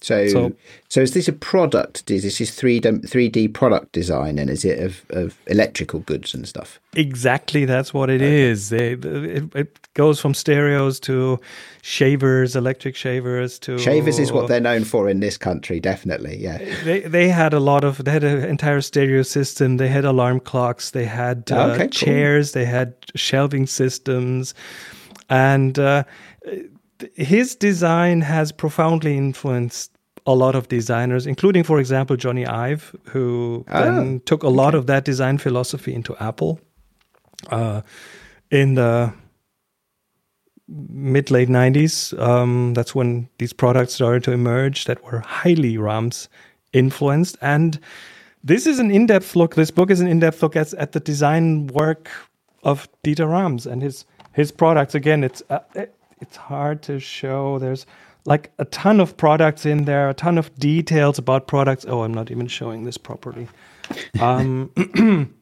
So, 0.00 0.26
so, 0.28 0.52
so- 0.88 1.00
is 1.02 1.12
this 1.12 1.28
a 1.28 1.32
product? 1.32 2.10
Is 2.10 2.22
this 2.22 2.40
is 2.40 2.54
three 2.54 2.80
D 2.80 2.98
three 3.06 3.28
D 3.28 3.48
product 3.48 3.92
design, 3.92 4.38
and 4.38 4.48
is 4.50 4.64
it 4.64 4.78
of, 4.78 5.04
of 5.10 5.38
electrical 5.46 6.00
goods 6.00 6.34
and 6.34 6.46
stuff? 6.48 6.80
Exactly, 6.94 7.64
that's 7.66 7.94
what 7.94 8.10
it 8.10 8.20
is. 8.22 8.70
They, 8.70 8.92
it, 8.94 9.54
it 9.54 9.78
goes 9.94 10.20
from 10.20 10.34
stereos 10.34 10.98
to 11.00 11.38
shavers, 11.82 12.56
electric 12.56 12.96
shavers 12.96 13.58
to 13.60 13.78
Shavers 13.78 14.18
is 14.18 14.32
what 14.32 14.48
they're 14.48 14.60
known 14.60 14.84
for 14.84 15.08
in 15.08 15.20
this 15.20 15.36
country, 15.36 15.80
definitely. 15.80 16.36
Yeah. 16.38 16.58
They 16.84 17.00
they 17.00 17.28
had 17.28 17.52
a 17.52 17.60
lot 17.60 17.84
of 17.84 18.04
they 18.04 18.10
had 18.10 18.24
an 18.24 18.44
entire 18.44 18.80
stereo 18.80 19.22
system. 19.22 19.76
They 19.76 19.88
had 19.88 20.04
alarm 20.04 20.40
clocks. 20.40 20.90
They 20.90 21.04
had 21.04 21.50
uh, 21.52 21.66
Okay, 21.72 21.78
cool. 21.82 21.88
chairs. 21.88 22.52
They 22.52 22.64
had 22.64 22.94
shelving 23.14 23.66
systems, 23.66 24.54
and 25.28 25.78
uh, 25.78 26.04
his 27.14 27.54
design 27.54 28.20
has 28.20 28.52
profoundly 28.52 29.16
influenced 29.16 29.92
a 30.26 30.34
lot 30.34 30.54
of 30.54 30.68
designers, 30.68 31.26
including, 31.26 31.64
for 31.64 31.80
example, 31.80 32.16
Jony 32.16 32.46
Ive, 32.46 32.94
who 33.04 33.64
then 33.68 34.20
took 34.26 34.42
a 34.42 34.48
lot 34.48 34.74
of 34.74 34.86
that 34.86 35.04
design 35.04 35.38
philosophy 35.38 35.94
into 35.94 36.16
Apple. 36.18 36.60
Uh, 37.48 37.80
in 38.50 38.74
the 38.74 39.12
mid 40.68 41.30
late 41.30 41.48
90s 41.48 42.16
um, 42.20 42.74
that's 42.74 42.94
when 42.94 43.28
these 43.38 43.52
products 43.52 43.94
started 43.94 44.22
to 44.22 44.30
emerge 44.30 44.84
that 44.84 45.02
were 45.04 45.20
highly 45.20 45.76
rams 45.76 46.28
influenced. 46.72 47.36
And 47.40 47.80
this 48.44 48.66
is 48.66 48.78
an 48.78 48.90
in-depth 48.90 49.34
look. 49.34 49.54
This 49.56 49.70
book 49.70 49.90
is 49.90 50.00
an 50.00 50.06
in-depth 50.06 50.42
look 50.42 50.56
at, 50.56 50.72
at 50.74 50.92
the 50.92 51.00
design 51.00 51.66
work 51.68 52.08
of 52.62 52.88
dieter 53.02 53.30
rams 53.30 53.66
and 53.66 53.82
his 53.82 54.04
his 54.32 54.52
products. 54.52 54.94
Again 54.94 55.24
it's 55.24 55.42
uh, 55.50 55.60
it, 55.74 55.94
it's 56.20 56.36
hard 56.36 56.82
to 56.82 57.00
show 57.00 57.58
there's 57.58 57.86
like 58.26 58.52
a 58.58 58.64
ton 58.66 59.00
of 59.00 59.16
products 59.16 59.64
in 59.64 59.84
there 59.84 60.08
a 60.08 60.14
ton 60.14 60.38
of 60.38 60.54
details 60.58 61.18
about 61.18 61.46
products 61.46 61.84
oh 61.88 62.02
i'm 62.02 62.14
not 62.14 62.30
even 62.30 62.46
showing 62.46 62.84
this 62.84 62.98
properly 62.98 63.48
um, 64.20 64.70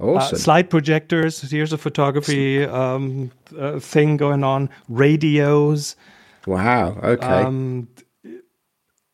uh, 0.00 0.20
slide 0.20 0.70
projectors. 0.70 1.40
Here's 1.40 1.72
a 1.72 1.78
photography 1.78 2.64
um, 2.64 3.30
uh, 3.58 3.78
thing 3.78 4.16
going 4.16 4.44
on. 4.44 4.70
Radios, 4.88 5.96
wow. 6.46 6.98
Okay. 7.02 7.26
um, 7.26 7.88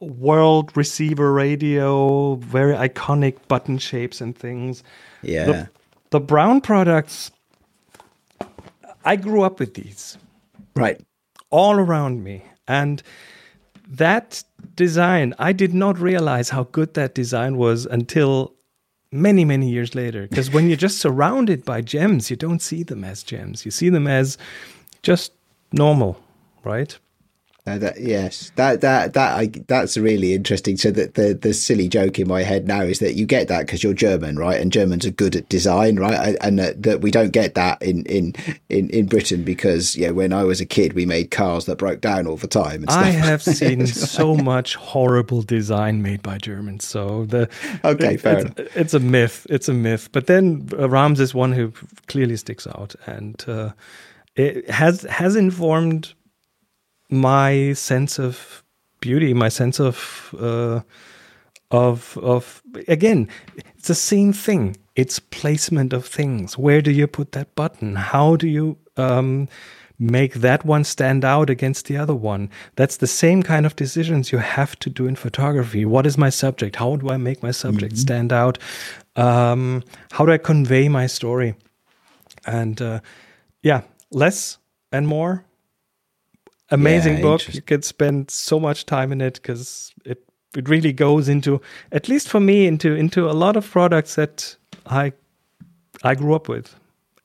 world 0.01 0.77
receiver 0.77 1.33
radio, 1.33 2.37
very 2.37 2.75
iconic 2.75 3.37
button 3.49 3.79
shapes 3.79 4.21
and 4.21 4.37
things. 4.37 4.83
yeah. 5.23 5.47
The, 5.47 5.71
the 6.11 6.21
Braun 6.21 6.61
products 6.61 7.31
I 9.05 9.17
grew 9.17 9.43
up 9.43 9.61
with 9.61 9.75
these 9.75 10.19
Right. 10.75 11.01
all 11.51 11.75
around 11.75 12.23
me. 12.23 12.45
And 12.69 13.03
that 13.89 14.45
design, 14.77 15.35
I 15.39 15.53
did 15.53 15.75
not 15.75 15.99
realize 15.99 16.51
how 16.51 16.65
good 16.65 16.95
that 16.95 17.15
design 17.15 17.57
was 17.57 17.87
until 17.87 18.55
many, 19.13 19.45
many 19.45 19.69
years 19.69 19.95
later. 19.95 20.29
Because 20.29 20.51
when 20.51 20.69
you're 20.69 20.77
just 20.77 20.99
surrounded 20.99 21.65
by 21.65 21.81
gems, 21.81 22.31
you 22.31 22.37
don't 22.37 22.63
see 22.63 22.83
them 22.85 23.03
as 23.05 23.23
gems. 23.25 23.65
You 23.65 23.71
see 23.73 23.89
them 23.89 24.07
as 24.07 24.39
just 25.03 25.33
normal, 25.73 26.21
right? 26.65 26.97
Uh, 27.71 27.79
that, 27.79 28.01
yes, 28.01 28.51
that 28.57 28.81
that 28.81 29.13
that 29.15 29.39
I, 29.39 29.47
that's 29.69 29.97
really 29.97 30.35
interesting. 30.35 30.77
So 30.77 30.91
that 30.91 31.15
the 31.15 31.35
the 31.35 31.55
silly 31.55 31.89
joke 31.89 32.19
in 32.19 32.27
my 32.29 32.43
head 32.43 32.67
now 32.67 32.83
is 32.83 32.99
that 32.99 33.15
you 33.15 33.27
get 33.27 33.49
that 33.49 33.67
because 33.67 33.83
you're 33.83 33.95
German, 33.95 34.37
right? 34.39 34.61
And 34.61 34.73
Germans 34.73 35.07
are 35.07 35.11
good 35.11 35.37
at 35.37 35.49
design, 35.49 35.97
right? 35.97 36.37
And 36.41 36.59
that, 36.59 36.83
that 36.83 37.01
we 37.01 37.11
don't 37.11 37.33
get 37.33 37.55
that 37.55 37.81
in 37.83 38.05
in 38.07 38.35
in 38.69 38.91
in 38.91 39.07
Britain 39.07 39.45
because 39.45 39.97
yeah, 39.97 40.11
when 40.11 40.33
I 40.33 40.45
was 40.45 40.61
a 40.61 40.67
kid, 40.67 40.95
we 40.95 41.07
made 41.07 41.31
cars 41.31 41.67
that 41.67 41.79
broke 41.79 42.01
down 42.01 42.27
all 42.27 42.37
the 42.37 42.49
time. 42.49 42.83
And 42.83 42.91
stuff. 42.91 43.05
I 43.05 43.11
have 43.11 43.43
seen 43.61 43.87
so 43.87 44.35
much 44.35 44.75
horrible 44.75 45.43
design 45.43 46.03
made 46.03 46.23
by 46.23 46.39
Germans. 46.39 46.85
So 46.87 47.25
the 47.27 47.49
Okay, 47.85 48.15
it- 48.15 48.21
fair 48.21 48.39
it's, 48.39 48.45
enough. 48.59 48.77
it's 48.77 48.95
a 48.95 49.01
myth. 49.01 49.47
It's 49.51 49.69
a 49.69 49.75
myth. 49.75 50.09
But 50.13 50.27
then 50.27 50.69
uh, 50.79 50.89
Rams 50.89 51.21
is 51.21 51.35
one 51.35 51.53
who 51.53 51.73
clearly 52.09 52.37
sticks 52.37 52.67
out, 52.67 52.95
and 53.07 53.43
uh, 53.49 53.73
it 54.37 54.69
has 54.71 55.03
has 55.03 55.37
informed 55.37 56.15
my 57.11 57.73
sense 57.73 58.19
of 58.19 58.63
beauty, 59.01 59.35
my 59.35 59.49
sense 59.49 59.81
of 59.81 60.35
uh, 60.39 60.81
of 61.71 62.19
of 62.19 62.63
again, 62.89 63.29
it's 63.77 63.89
the 63.89 63.95
same 63.95 64.33
thing. 64.33 64.77
It's 64.97 65.19
placement 65.19 65.93
of 65.93 66.07
things. 66.07 66.59
Where 66.59 66.83
do 66.83 66.91
you 66.91 67.07
put 67.07 67.33
that 67.33 67.55
button? 67.55 67.97
How 67.97 68.37
do 68.37 68.49
you 68.49 68.77
um, 68.97 69.49
make 69.99 70.35
that 70.35 70.65
one 70.65 70.85
stand 70.85 71.25
out 71.25 71.49
against 71.49 71.87
the 71.87 71.97
other 71.97 72.15
one? 72.15 72.51
That's 72.77 72.99
the 72.99 73.07
same 73.07 73.43
kind 73.43 73.65
of 73.65 73.77
decisions 73.77 74.33
you 74.33 74.39
have 74.39 74.79
to 74.81 74.91
do 74.91 75.07
in 75.07 75.17
photography. 75.17 75.85
What 75.85 76.07
is 76.07 76.19
my 76.19 76.29
subject? 76.29 76.77
How 76.77 76.97
do 76.97 77.09
I 77.09 77.17
make 77.17 77.43
my 77.43 77.53
subject 77.53 77.97
stand 77.97 78.33
out? 78.33 78.59
Um, 79.17 79.85
how 80.11 80.27
do 80.27 80.33
I 80.33 80.39
convey 80.39 80.89
my 80.89 81.07
story? 81.07 81.55
And 82.47 82.81
uh, 82.83 83.01
yeah, 83.63 83.83
less 84.11 84.59
and 84.93 85.07
more. 85.07 85.45
Amazing 86.71 87.17
Yeah, 87.17 87.23
book. 87.23 87.55
You 87.55 87.63
could 87.63 87.85
spend 87.85 88.31
so 88.31 88.61
much 88.61 88.87
time 88.87 89.13
in 89.13 89.21
it 89.21 89.35
because 89.35 89.93
it 90.05 90.23
it 90.57 90.69
really 90.69 90.93
goes 90.93 91.29
into 91.29 91.61
at 91.93 92.09
least 92.09 92.29
for 92.29 92.41
me 92.41 92.67
into 92.67 92.95
into 92.95 93.29
a 93.29 93.33
lot 93.33 93.57
of 93.57 93.71
products 93.71 94.15
that 94.17 94.57
I 94.87 95.13
I 96.03 96.15
grew 96.15 96.35
up 96.35 96.49
with, 96.49 96.75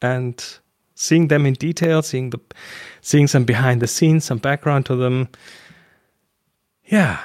and 0.02 0.44
seeing 0.96 1.28
them 1.28 1.46
in 1.46 1.54
detail, 1.54 2.02
seeing 2.02 2.32
the 2.32 2.40
seeing 3.02 3.28
some 3.28 3.44
behind 3.46 3.82
the 3.82 3.88
scenes, 3.88 4.26
some 4.26 4.40
background 4.40 4.86
to 4.88 4.96
them. 4.96 5.30
Yeah, 6.86 7.20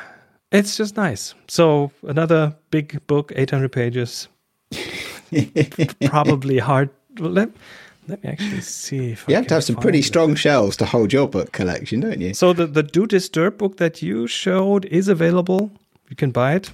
it's 0.52 0.76
just 0.76 0.96
nice. 0.96 1.34
So 1.48 1.90
another 2.02 2.54
big 2.70 3.06
book, 3.06 3.32
eight 3.36 3.50
hundred 3.50 3.72
pages. 3.72 4.28
Probably 6.06 6.58
hard. 6.58 6.90
Let, 8.10 8.22
me 8.24 8.30
actually 8.30 8.60
see. 8.60 9.12
If 9.12 9.24
I 9.28 9.32
You 9.32 9.36
have 9.36 9.46
to 9.48 9.54
have 9.54 9.64
some 9.64 9.76
pretty 9.76 10.00
it. 10.00 10.04
strong 10.04 10.34
shelves 10.34 10.76
to 10.78 10.84
hold 10.84 11.12
your 11.12 11.28
book 11.28 11.52
collection, 11.52 12.00
don't 12.00 12.20
you? 12.20 12.34
So 12.34 12.52
the 12.52 12.66
the 12.66 12.82
Do 12.82 13.06
Disturb 13.06 13.56
book 13.58 13.76
that 13.76 14.02
you 14.02 14.26
showed 14.26 14.84
is 14.86 15.08
available. 15.08 15.70
You 16.08 16.16
can 16.16 16.30
buy 16.32 16.54
it. 16.56 16.70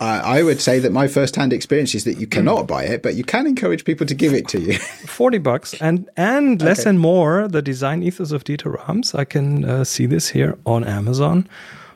I, 0.00 0.38
I 0.38 0.42
would 0.44 0.60
say 0.60 0.78
that 0.78 0.92
my 0.92 1.08
first-hand 1.08 1.52
experience 1.52 1.92
is 1.96 2.04
that 2.04 2.18
you 2.20 2.26
cannot 2.28 2.68
buy 2.68 2.84
it, 2.84 3.02
but 3.02 3.16
you 3.16 3.24
can 3.24 3.46
encourage 3.48 3.84
people 3.84 4.06
to 4.06 4.14
give 4.14 4.32
it 4.32 4.46
to 4.48 4.60
you. 4.60 4.78
40 5.06 5.38
bucks 5.38 5.74
and 5.80 6.08
and 6.16 6.62
less 6.62 6.80
Okay. 6.80 6.90
and 6.90 7.00
more 7.00 7.48
the 7.48 7.62
design 7.62 8.02
ethos 8.02 8.30
of 8.32 8.44
Dieter 8.44 8.72
Rams. 8.78 9.14
I 9.14 9.24
can 9.24 9.64
uh, 9.64 9.84
see 9.84 10.06
this 10.06 10.28
here 10.28 10.56
on 10.64 10.84
Amazon 10.84 11.48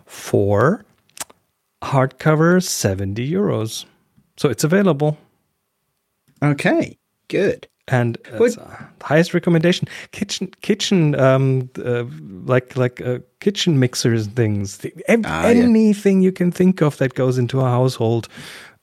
for 0.04 0.84
hardcover 1.82 2.60
70 2.62 3.30
euros. 3.32 3.84
So 4.36 4.48
it's 4.50 4.64
available 4.64 5.16
okay, 6.42 6.98
good. 7.28 7.68
And 7.88 8.16
it's, 8.24 8.58
uh, 8.58 8.84
highest 9.02 9.34
recommendation. 9.34 9.88
Kitchen 10.12 10.48
kitchen 10.60 11.18
um 11.18 11.68
uh, 11.84 12.04
like 12.44 12.76
like 12.76 13.00
uh, 13.00 13.18
kitchen 13.40 13.78
mixers 13.78 14.26
things. 14.28 14.80
Ah, 15.08 15.42
yeah. 15.42 15.42
anything 15.46 16.22
you 16.22 16.32
can 16.32 16.52
think 16.52 16.80
of 16.80 16.96
that 16.98 17.14
goes 17.14 17.38
into 17.38 17.60
a 17.60 17.64
household 17.64 18.28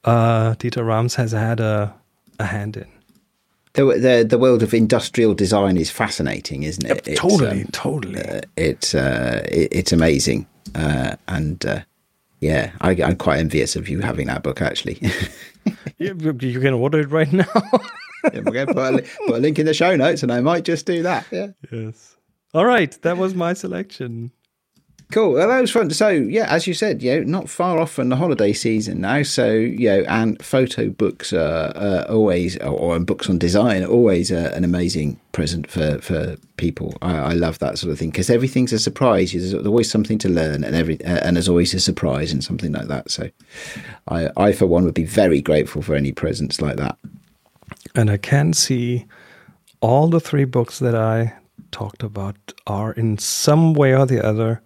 uh 0.04 0.54
Dieter 0.56 0.86
Rams 0.86 1.16
has 1.16 1.32
had 1.32 1.60
a 1.60 1.94
a 2.40 2.46
hand 2.46 2.78
in. 2.78 2.88
The, 3.74 3.86
the 3.86 4.26
the 4.28 4.38
world 4.38 4.64
of 4.64 4.74
industrial 4.74 5.34
design 5.34 5.78
is 5.78 5.92
fascinating, 5.92 6.64
isn't 6.64 6.86
it? 6.86 7.08
It's, 7.08 7.20
totally 7.20 7.62
um, 7.62 7.68
totally. 7.72 8.22
uh, 8.22 8.42
it's 8.58 8.96
uh, 8.96 9.46
it, 9.50 9.70
it's 9.72 9.92
amazing, 9.92 10.48
uh, 10.76 11.16
and 11.28 11.64
uh, 11.66 11.82
yeah, 12.42 12.72
I, 12.82 12.92
I'm 12.92 13.16
quite 13.16 13.40
envious 13.40 13.76
of 13.76 13.88
you 13.88 14.02
having 14.02 14.28
that 14.28 14.42
book. 14.42 14.62
Actually, 14.62 15.00
you, 15.98 16.16
you 16.42 16.60
can 16.60 16.74
order 16.74 17.00
it 17.00 17.12
right 17.12 17.32
now 17.32 17.46
Yeah, 18.26 18.42
we're 18.46 18.52
going 18.52 18.68
to 18.68 18.74
put 18.74 18.94
a, 18.96 19.08
put 19.28 19.36
a 19.36 19.40
link 19.40 19.60
in 19.60 19.66
the 19.66 19.74
show 19.74 19.96
notes, 19.96 20.24
and 20.24 20.32
I 20.32 20.42
might 20.42 20.64
just 20.64 20.86
do 20.86 21.04
that. 21.04 21.26
Yeah. 21.32 21.48
Yes. 21.72 22.16
All 22.54 22.66
right, 22.66 23.00
that 23.04 23.18
was 23.18 23.36
my 23.36 23.54
selection. 23.54 24.32
Cool. 25.12 25.34
Well, 25.34 25.48
that 25.48 25.60
was 25.60 25.72
fun. 25.72 25.90
So, 25.90 26.10
yeah, 26.10 26.46
as 26.54 26.68
you 26.68 26.76
said, 26.76 27.02
you 27.02 27.16
know, 27.16 27.24
not 27.24 27.50
far 27.50 27.80
off 27.80 27.92
from 27.92 28.10
the 28.10 28.16
holiday 28.16 28.54
season 28.54 29.02
now. 29.02 29.24
So, 29.24 29.52
you 29.54 29.90
know, 29.90 30.04
and 30.08 30.40
photo 30.44 30.90
books 30.90 31.34
are 31.34 31.74
uh, 31.76 32.06
always, 32.08 32.58
or, 32.58 32.70
or 32.70 33.00
books 33.00 33.28
on 33.28 33.40
design, 33.40 33.82
are 33.84 33.88
always 33.88 34.32
uh, 34.32 34.52
an 34.54 34.64
amazing 34.64 35.20
present 35.32 35.68
for 35.68 35.98
for 36.00 36.38
people. 36.58 36.96
I, 37.02 37.18
I 37.18 37.34
love 37.34 37.58
that 37.58 37.80
sort 37.80 37.92
of 37.92 37.98
thing 37.98 38.12
because 38.12 38.30
everything's 38.30 38.72
a 38.72 38.78
surprise. 38.78 39.32
There's 39.32 39.56
always 39.56 39.90
something 39.90 40.20
to 40.20 40.30
learn, 40.30 40.64
and 40.64 40.76
every 40.76 41.04
uh, 41.04 41.22
and 41.24 41.36
there's 41.36 41.50
always 41.50 41.74
a 41.74 41.80
surprise 41.80 42.32
and 42.32 42.44
something 42.44 42.72
like 42.72 42.88
that. 42.88 43.10
So, 43.10 43.32
I, 44.10 44.30
I 44.38 44.52
for 44.52 44.68
one 44.68 44.86
would 44.86 44.94
be 44.94 45.06
very 45.06 45.42
grateful 45.42 45.82
for 45.82 45.96
any 45.96 46.12
presents 46.12 46.62
like 46.62 46.76
that. 46.76 47.00
And 47.96 48.10
I 48.10 48.18
can 48.18 48.54
see 48.54 49.06
all 49.82 50.08
the 50.08 50.20
three 50.20 50.46
books 50.46 50.80
that 50.80 50.96
I 50.96 51.34
talked 51.72 52.04
about 52.04 52.36
are 52.68 52.92
in 52.94 53.18
some 53.18 53.74
way 53.74 53.96
or 53.96 54.06
the 54.06 54.26
other 54.26 54.62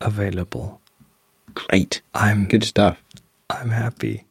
available. 0.00 0.80
Great, 1.54 2.02
I'm 2.14 2.46
good 2.46 2.64
stuff. 2.64 3.02
I'm 3.50 3.70
happy. 3.70 4.24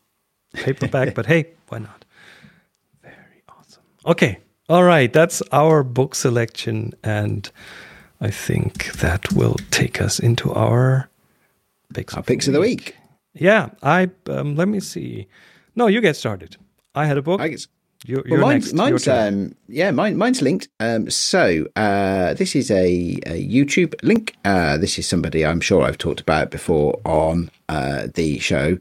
Paperback, 0.54 1.14
but 1.14 1.26
hey, 1.26 1.48
why 1.68 1.80
not? 1.80 2.06
Very 3.04 3.44
awesome. 3.50 3.84
Okay. 4.06 4.40
All 4.70 4.84
right, 4.84 5.12
that's 5.12 5.42
our 5.52 5.82
book 5.84 6.14
selection 6.14 6.94
and 7.04 7.50
I 8.20 8.32
think 8.32 8.92
that 8.94 9.32
will 9.32 9.56
take 9.72 10.02
us 10.02 10.20
into 10.20 10.52
our 10.54 11.10
picks 11.94 12.14
Our 12.16 12.24
picks 12.24 12.48
of 12.48 12.54
the 12.54 12.60
week. 12.60 12.96
Yeah, 13.34 13.70
I 13.84 14.10
um, 14.28 14.56
let 14.56 14.68
me 14.68 14.80
see. 14.80 15.28
No, 15.76 15.88
you 15.88 16.02
get 16.02 16.16
started. 16.16 16.58
I 16.96 17.06
had 17.06 17.18
a 17.18 17.22
book. 17.22 17.40
I 17.40 17.50
guess 17.50 17.68
You, 18.06 18.18
Well, 18.18 18.24
you're 18.28 18.40
mine's, 18.40 18.74
next. 18.74 19.08
Mine's 19.08 19.08
um, 19.08 19.56
yeah, 19.68 19.92
mine, 19.92 20.18
mine's 20.18 20.42
linked. 20.42 20.70
Um, 20.80 21.10
so 21.10 21.68
uh, 21.76 22.34
this 22.36 22.56
is 22.56 22.70
a, 22.72 22.86
a 23.26 23.48
YouTube 23.48 23.96
link. 24.04 24.36
Uh, 24.46 24.78
this 24.78 24.98
is 25.00 25.08
somebody 25.08 25.46
I'm 25.46 25.62
sure 25.62 25.84
I've 25.84 25.98
talked 25.98 26.22
about 26.22 26.52
before 26.52 27.00
on 27.06 27.50
uh, 27.70 28.08
the 28.14 28.40
show. 28.40 28.78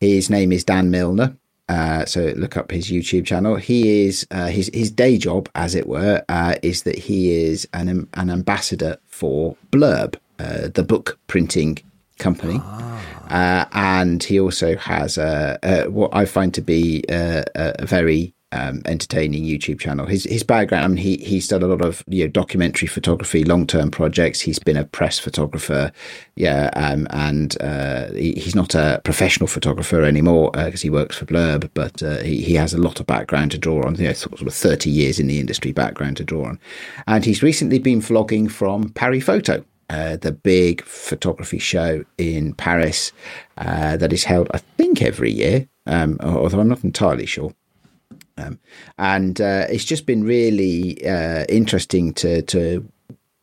His 0.00 0.30
name 0.30 0.52
is 0.52 0.64
Dan 0.64 0.90
Milnor. 0.90 1.36
Uh, 1.68 2.04
so 2.04 2.32
look 2.36 2.56
up 2.56 2.70
his 2.70 2.90
YouTube 2.90 3.24
channel. 3.24 3.56
He 3.56 4.06
is 4.06 4.26
uh, 4.30 4.46
his 4.46 4.70
his 4.74 4.90
day 4.90 5.16
job, 5.16 5.48
as 5.54 5.74
it 5.74 5.86
were, 5.86 6.22
uh, 6.28 6.56
is 6.62 6.82
that 6.82 6.98
he 6.98 7.32
is 7.32 7.66
an 7.72 8.06
an 8.14 8.30
ambassador 8.30 8.98
for 9.06 9.56
Blurb, 9.70 10.16
uh, 10.38 10.68
the 10.74 10.82
book 10.82 11.18
printing 11.26 11.78
company. 12.18 12.60
Uh, 13.30 13.64
and 13.72 14.22
he 14.22 14.38
also 14.38 14.76
has 14.76 15.16
uh, 15.16 15.56
uh, 15.62 15.84
what 15.84 16.14
I 16.14 16.26
find 16.26 16.52
to 16.54 16.60
be 16.60 17.02
a, 17.08 17.44
a 17.54 17.86
very 17.86 18.33
um, 18.54 18.82
entertaining 18.84 19.44
YouTube 19.44 19.80
channel. 19.80 20.06
His 20.06 20.24
his 20.24 20.42
background, 20.42 20.84
I 20.84 20.88
mean, 20.88 20.96
he 20.96 21.16
he's 21.16 21.48
done 21.48 21.62
a 21.62 21.66
lot 21.66 21.82
of 21.82 22.04
you 22.06 22.24
know 22.24 22.30
documentary 22.30 22.88
photography, 22.88 23.44
long 23.44 23.66
term 23.66 23.90
projects. 23.90 24.40
He's 24.40 24.58
been 24.58 24.76
a 24.76 24.84
press 24.84 25.18
photographer, 25.18 25.92
yeah, 26.36 26.70
um, 26.74 27.06
and 27.10 27.60
uh, 27.60 28.12
he, 28.12 28.32
he's 28.32 28.54
not 28.54 28.74
a 28.74 29.00
professional 29.04 29.46
photographer 29.46 30.02
anymore 30.02 30.50
because 30.52 30.82
he 30.82 30.90
works 30.90 31.16
for 31.16 31.26
Blurb, 31.26 31.70
but 31.74 32.02
uh, 32.02 32.18
he 32.18 32.42
he 32.42 32.54
has 32.54 32.72
a 32.72 32.78
lot 32.78 33.00
of 33.00 33.06
background 33.06 33.50
to 33.50 33.58
draw 33.58 33.84
on. 33.84 33.96
You 33.96 34.08
know, 34.08 34.12
sort 34.12 34.40
of 34.40 34.54
thirty 34.54 34.90
years 34.90 35.18
in 35.18 35.26
the 35.26 35.40
industry 35.40 35.72
background 35.72 36.16
to 36.18 36.24
draw 36.24 36.46
on, 36.46 36.58
and 37.06 37.24
he's 37.24 37.42
recently 37.42 37.78
been 37.78 38.00
vlogging 38.00 38.50
from 38.50 38.90
Paris 38.90 39.24
Photo 39.24 39.64
uh, 39.90 40.16
the 40.16 40.32
big 40.32 40.82
photography 40.84 41.58
show 41.58 42.04
in 42.18 42.54
Paris 42.54 43.12
uh, 43.58 43.96
that 43.96 44.12
is 44.12 44.24
held, 44.24 44.48
I 44.52 44.58
think, 44.58 45.02
every 45.02 45.30
year, 45.30 45.68
um, 45.86 46.18
although 46.20 46.60
I'm 46.60 46.68
not 46.68 46.84
entirely 46.84 47.26
sure. 47.26 47.52
Um, 48.36 48.58
and 48.98 49.40
uh, 49.40 49.66
it's 49.68 49.84
just 49.84 50.06
been 50.06 50.24
really 50.24 51.06
uh, 51.06 51.44
interesting 51.48 52.12
to 52.14 52.42
to 52.42 52.88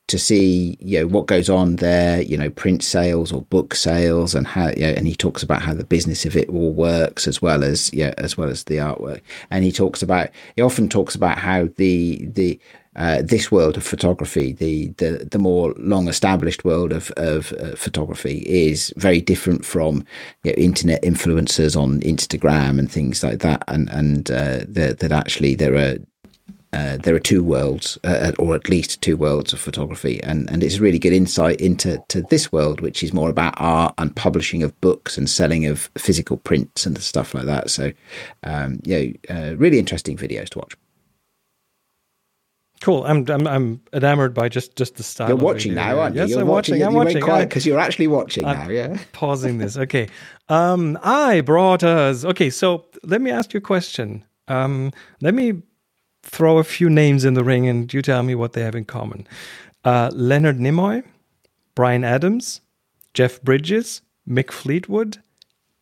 to 0.07 0.19
see 0.19 0.77
you 0.81 0.99
know 0.99 1.07
what 1.07 1.25
goes 1.25 1.49
on 1.49 1.77
there 1.77 2.21
you 2.21 2.35
know 2.35 2.49
print 2.49 2.83
sales 2.83 3.31
or 3.31 3.43
book 3.43 3.73
sales 3.73 4.35
and 4.35 4.45
how 4.45 4.67
you 4.71 4.81
know, 4.81 4.89
and 4.89 5.07
he 5.07 5.15
talks 5.15 5.41
about 5.41 5.61
how 5.61 5.73
the 5.73 5.85
business 5.85 6.25
of 6.25 6.35
it 6.35 6.49
all 6.49 6.73
works 6.73 7.27
as 7.27 7.41
well 7.41 7.63
as 7.63 7.93
yeah 7.93 8.13
as 8.17 8.37
well 8.37 8.49
as 8.49 8.65
the 8.65 8.75
artwork. 8.75 9.21
And 9.49 9.63
he 9.63 9.71
talks 9.71 10.01
about 10.01 10.29
he 10.55 10.61
often 10.61 10.89
talks 10.89 11.15
about 11.15 11.37
how 11.37 11.69
the 11.77 12.25
the 12.25 12.59
uh, 12.95 13.21
this 13.21 13.51
world 13.51 13.77
of 13.77 13.83
photography, 13.83 14.51
the 14.53 14.87
the, 14.97 15.27
the 15.31 15.39
more 15.39 15.73
long 15.77 16.07
established 16.07 16.65
world 16.65 16.91
of 16.91 17.11
of 17.17 17.53
uh, 17.53 17.75
photography, 17.75 18.39
is 18.47 18.93
very 18.97 19.21
different 19.21 19.65
from 19.65 20.05
you 20.43 20.51
know, 20.51 20.55
internet 20.57 21.01
influencers 21.01 21.79
on 21.79 22.01
Instagram 22.01 22.79
and 22.79 22.91
things 22.91 23.23
like 23.23 23.39
that, 23.39 23.63
and 23.67 23.89
and 23.89 24.29
uh, 24.31 24.59
that, 24.67 24.99
that 24.99 25.11
actually 25.11 25.55
there 25.55 25.75
are 25.75 25.97
uh, 26.73 26.97
there 26.97 27.15
are 27.15 27.19
two 27.19 27.43
worlds, 27.43 27.97
uh, 28.03 28.31
or 28.39 28.55
at 28.55 28.69
least 28.69 29.01
two 29.01 29.17
worlds 29.17 29.51
of 29.51 29.59
photography, 29.59 30.21
and, 30.23 30.49
and 30.49 30.63
it's 30.63 30.79
really 30.79 30.99
good 30.99 31.13
insight 31.13 31.59
into 31.59 32.01
to 32.07 32.21
this 32.23 32.51
world, 32.51 32.79
which 32.79 33.03
is 33.03 33.13
more 33.13 33.29
about 33.29 33.53
art 33.57 33.93
and 33.97 34.15
publishing 34.15 34.63
of 34.63 34.79
books 34.79 35.17
and 35.17 35.29
selling 35.29 35.65
of 35.65 35.89
physical 35.97 36.37
prints 36.37 36.85
and 36.85 36.97
stuff 36.99 37.33
like 37.33 37.45
that. 37.45 37.69
So, 37.69 37.91
um, 38.43 38.79
yeah, 38.83 39.07
uh, 39.29 39.55
really 39.57 39.79
interesting 39.79 40.15
videos 40.15 40.49
to 40.49 40.59
watch. 40.59 40.73
Cool. 42.81 43.05
I'm 43.05 43.29
I'm 43.29 43.47
I'm 43.47 43.81
enamored 43.93 44.33
by 44.33 44.49
just 44.49 44.75
just 44.75 44.95
the 44.95 45.03
style. 45.03 45.27
You're 45.29 45.37
watching 45.37 45.75
now, 45.75 45.99
aren't 45.99 46.15
you? 46.15 46.21
Yes, 46.21 46.31
you're 46.31 46.41
I'm 46.41 46.47
watching. 46.47 46.75
watching. 46.79 46.87
I'm 46.87 46.91
you 46.93 46.97
watching. 46.97 47.21
quiet 47.21 47.49
because 47.49 47.65
you're 47.65 47.79
actually 47.79 48.07
watching 48.07 48.43
I'm 48.43 48.57
now. 48.57 48.69
Yeah. 48.69 48.97
pausing 49.13 49.59
this. 49.59 49.77
Okay. 49.77 50.09
Um, 50.49 50.97
I 51.03 51.41
brought 51.41 51.83
us. 51.83 52.25
Okay, 52.25 52.49
so 52.49 52.85
let 53.03 53.21
me 53.21 53.29
ask 53.29 53.53
you 53.53 53.59
a 53.59 53.61
question. 53.61 54.25
Um, 54.47 54.91
let 55.21 55.35
me 55.35 55.61
throw 56.23 56.57
a 56.57 56.63
few 56.63 56.89
names 56.89 57.23
in 57.23 57.35
the 57.35 57.43
ring, 57.43 57.67
and 57.67 57.93
you 57.93 58.01
tell 58.01 58.23
me 58.23 58.33
what 58.33 58.53
they 58.53 58.61
have 58.61 58.75
in 58.75 58.85
common. 58.85 59.27
Uh, 59.85 60.09
Leonard 60.13 60.57
Nimoy, 60.57 61.03
Bryan 61.75 62.03
Adams, 62.03 62.61
Jeff 63.13 63.41
Bridges, 63.43 64.01
Mick 64.27 64.51
Fleetwood, 64.51 65.21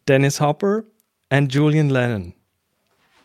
Dennis 0.06 0.38
Hopper, 0.40 0.86
and 1.32 1.50
Julian 1.50 1.90
Lennon. 1.90 2.34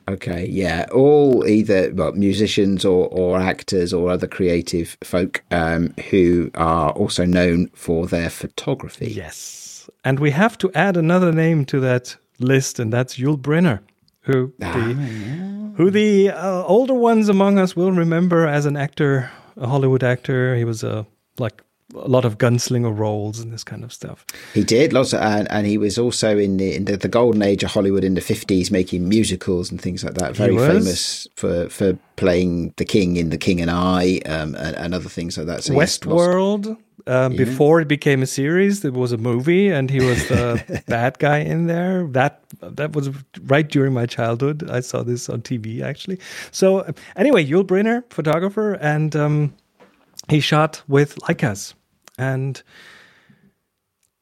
Okay, 0.07 0.47
yeah, 0.51 0.87
all 0.93 1.47
either 1.47 1.91
well, 1.95 2.13
musicians 2.13 2.85
or, 2.85 3.09
or 3.09 3.41
actors 3.41 3.93
or 3.93 4.11
other 4.11 4.27
creative 4.27 4.99
folk 5.03 5.43
um, 5.51 5.95
who 6.11 6.51
are 6.55 6.91
also 6.93 7.25
known 7.25 7.69
for 7.75 8.07
their 8.07 8.29
photography. 8.29 9.11
Yes, 9.11 9.89
and 10.05 10.21
we 10.21 10.31
have 10.33 10.59
to 10.59 10.71
add 10.75 10.99
another 10.99 11.33
name 11.33 11.65
to 11.67 11.81
that 11.81 12.17
list, 12.39 12.79
and 12.79 12.93
that's 12.93 13.17
Yul 13.17 13.39
Brynner, 13.39 13.81
who 14.21 14.53
the 14.59 15.75
who 15.77 15.91
the 15.91 16.31
uh, 16.31 16.65
older 16.65 16.95
ones 16.95 17.31
among 17.31 17.59
us 17.59 17.75
will 17.75 17.93
remember 17.93 18.47
as 18.47 18.67
an 18.67 18.77
actor, 18.77 19.31
a 19.57 19.67
Hollywood 19.67 20.05
actor. 20.05 20.55
He 20.55 20.65
was 20.65 20.85
a 20.85 21.07
like 21.39 21.64
a 21.95 22.09
lot 22.09 22.25
of 22.25 22.39
gunslinger 22.39 22.97
roles 22.97 23.41
and 23.41 23.53
this 23.53 23.65
kind 23.65 23.85
of 23.85 23.93
stuff. 23.93 24.27
He 24.53 24.65
did 24.65 24.93
lots, 24.93 25.13
of, 25.13 25.21
and, 25.21 25.51
and 25.51 25.67
he 25.67 25.79
was 25.79 25.99
also 25.99 26.37
in 26.39 26.57
the 26.57 26.75
in 26.75 26.85
the, 26.87 26.97
the 26.97 27.09
golden 27.09 27.43
age 27.43 27.63
of 27.63 27.71
Hollywood 27.71 28.05
in 28.05 28.15
the 28.15 28.21
fifties, 28.21 28.71
making 28.71 29.09
musicals 29.09 29.71
and 29.71 29.81
things 29.81 30.05
like 30.05 30.15
that. 30.15 30.37
Very 30.37 30.57
famous 30.57 31.27
for 31.37 31.69
for 31.69 31.99
playing 32.17 32.75
the 32.77 32.85
king 32.85 33.17
in 33.17 33.31
The 33.31 33.39
King 33.39 33.61
and 33.61 33.71
I, 33.71 34.21
um, 34.27 34.55
and, 34.55 34.77
and 34.77 34.95
other 34.95 35.09
things 35.09 35.37
like 35.37 35.47
that. 35.47 35.65
So 35.65 35.75
Westworld. 35.75 36.77
Um, 37.07 37.37
Before 37.37 37.83
it 37.83 37.89
became 37.89 38.23
a 38.23 38.27
series, 38.27 38.83
it 38.83 38.95
was 38.95 39.13
a 39.13 39.19
movie, 39.19 39.69
and 39.69 39.91
he 39.91 40.03
was 40.03 40.27
the 40.29 40.83
bad 40.87 41.19
guy 41.19 41.39
in 41.41 41.67
there. 41.67 42.07
That 42.07 42.43
that 42.63 42.93
was 42.93 43.11
right 43.43 43.69
during 43.69 43.93
my 43.93 44.07
childhood. 44.07 44.71
I 44.71 44.81
saw 44.81 45.03
this 45.03 45.29
on 45.29 45.43
TV 45.43 45.83
actually. 45.83 46.19
So 46.51 46.91
anyway, 47.15 47.45
Yul 47.45 47.63
Brynner, 47.63 48.05
photographer, 48.11 48.75
and 48.75 49.15
um, 49.15 49.55
he 50.29 50.41
shot 50.41 50.83
with 50.89 51.17
Leicas. 51.17 51.75
And 52.19 52.63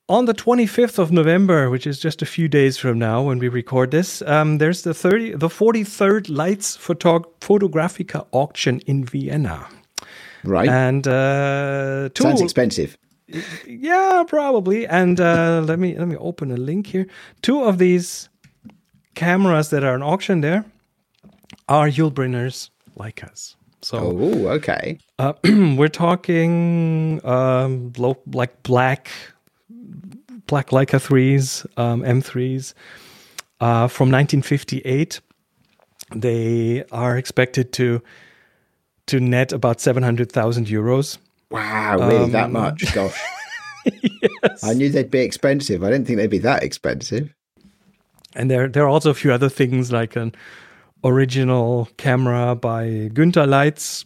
on 0.09 0.25
the 0.27 0.35
25th 0.35 0.99
of 0.99 1.11
November, 1.13 1.71
which 1.71 1.87
is 1.87 1.99
just 1.99 2.23
a 2.23 2.27
few 2.27 2.49
days 2.49 2.77
from 2.77 2.99
now 2.99 3.23
when 3.23 3.39
we 3.39 3.49
record 3.49 3.91
this, 3.91 4.23
um, 4.23 4.59
there's 4.59 4.83
the 4.83 4.95
30, 4.95 5.35
the 5.37 5.49
43rd 5.49 6.29
Leitz 6.29 6.77
Photog- 6.77 7.27
Photographica 7.41 8.27
auction 8.33 8.81
in 8.81 9.05
Vienna. 9.05 9.67
right? 10.45 10.69
And 10.69 11.07
uh, 11.07 12.09
two, 12.15 12.23
Sounds 12.25 12.41
expensive. 12.41 12.99
yeah, 13.67 14.25
probably. 14.27 14.87
And 14.87 15.21
uh, 15.21 15.63
let 15.65 15.79
me 15.79 15.97
let 15.97 16.09
me 16.09 16.17
open 16.17 16.51
a 16.51 16.57
link 16.57 16.89
here. 16.89 17.07
Two 17.41 17.63
of 17.63 17.79
these 17.79 18.29
cameras 19.15 19.71
that 19.71 19.85
are 19.85 19.95
on 19.95 20.03
auction 20.03 20.41
there 20.41 20.65
are 21.69 21.89
Yul 21.89 22.11
Brynner's 22.13 22.71
Leicas. 22.99 23.55
So 23.83 23.99
Oh, 23.99 24.49
okay. 24.49 24.99
uh, 25.19 25.33
we're 25.45 25.89
talking 25.89 27.21
um, 27.25 27.93
low, 27.99 28.17
like 28.33 28.63
black, 28.63 29.09
black 30.47 30.69
Leica 30.71 31.01
threes, 31.01 31.67
um, 31.77 32.03
M3s 32.03 32.75
uh, 33.61 33.89
from 33.89 34.11
1958. 34.11 35.21
They 36.15 36.85
are 36.93 37.17
expected 37.17 37.73
to 37.75 38.03
to 39.07 39.19
net 39.19 39.53
about 39.53 39.81
700,000 39.81 40.67
euros. 40.69 41.19
Wow, 41.51 41.99
really 42.09 42.31
that 42.31 42.45
Um, 42.45 42.53
much? 42.53 42.85
Gosh. 42.95 43.21
I 44.63 44.75
knew 44.75 44.91
they'd 44.91 45.11
be 45.11 45.19
expensive. 45.19 45.83
I 45.83 45.91
didn't 45.91 46.07
think 46.07 46.19
they'd 46.19 46.31
be 46.31 46.39
that 46.39 46.63
expensive. 46.63 47.35
And 48.37 48.49
there, 48.49 48.69
there 48.69 48.85
are 48.85 48.89
also 48.89 49.11
a 49.11 49.15
few 49.15 49.33
other 49.33 49.49
things 49.49 49.91
like 49.91 50.15
an 50.15 50.35
original 51.05 51.89
camera 51.97 52.55
by 52.55 53.11
Günther 53.13 53.47
Leitz, 53.49 54.05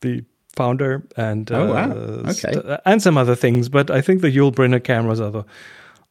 the 0.00 0.24
founder, 0.56 1.02
and 1.16 1.50
Oh, 1.52 1.72
wow. 1.72 1.90
uh, 1.90 2.30
Okay. 2.30 2.52
st- 2.52 2.80
and 2.84 3.02
some 3.02 3.18
other 3.18 3.34
things. 3.36 3.68
But 3.68 3.90
I 3.90 4.00
think 4.00 4.20
the 4.22 4.30
Yul 4.30 4.52
Brynner 4.54 4.82
cameras 4.82 5.20
are 5.20 5.30
the 5.30 5.44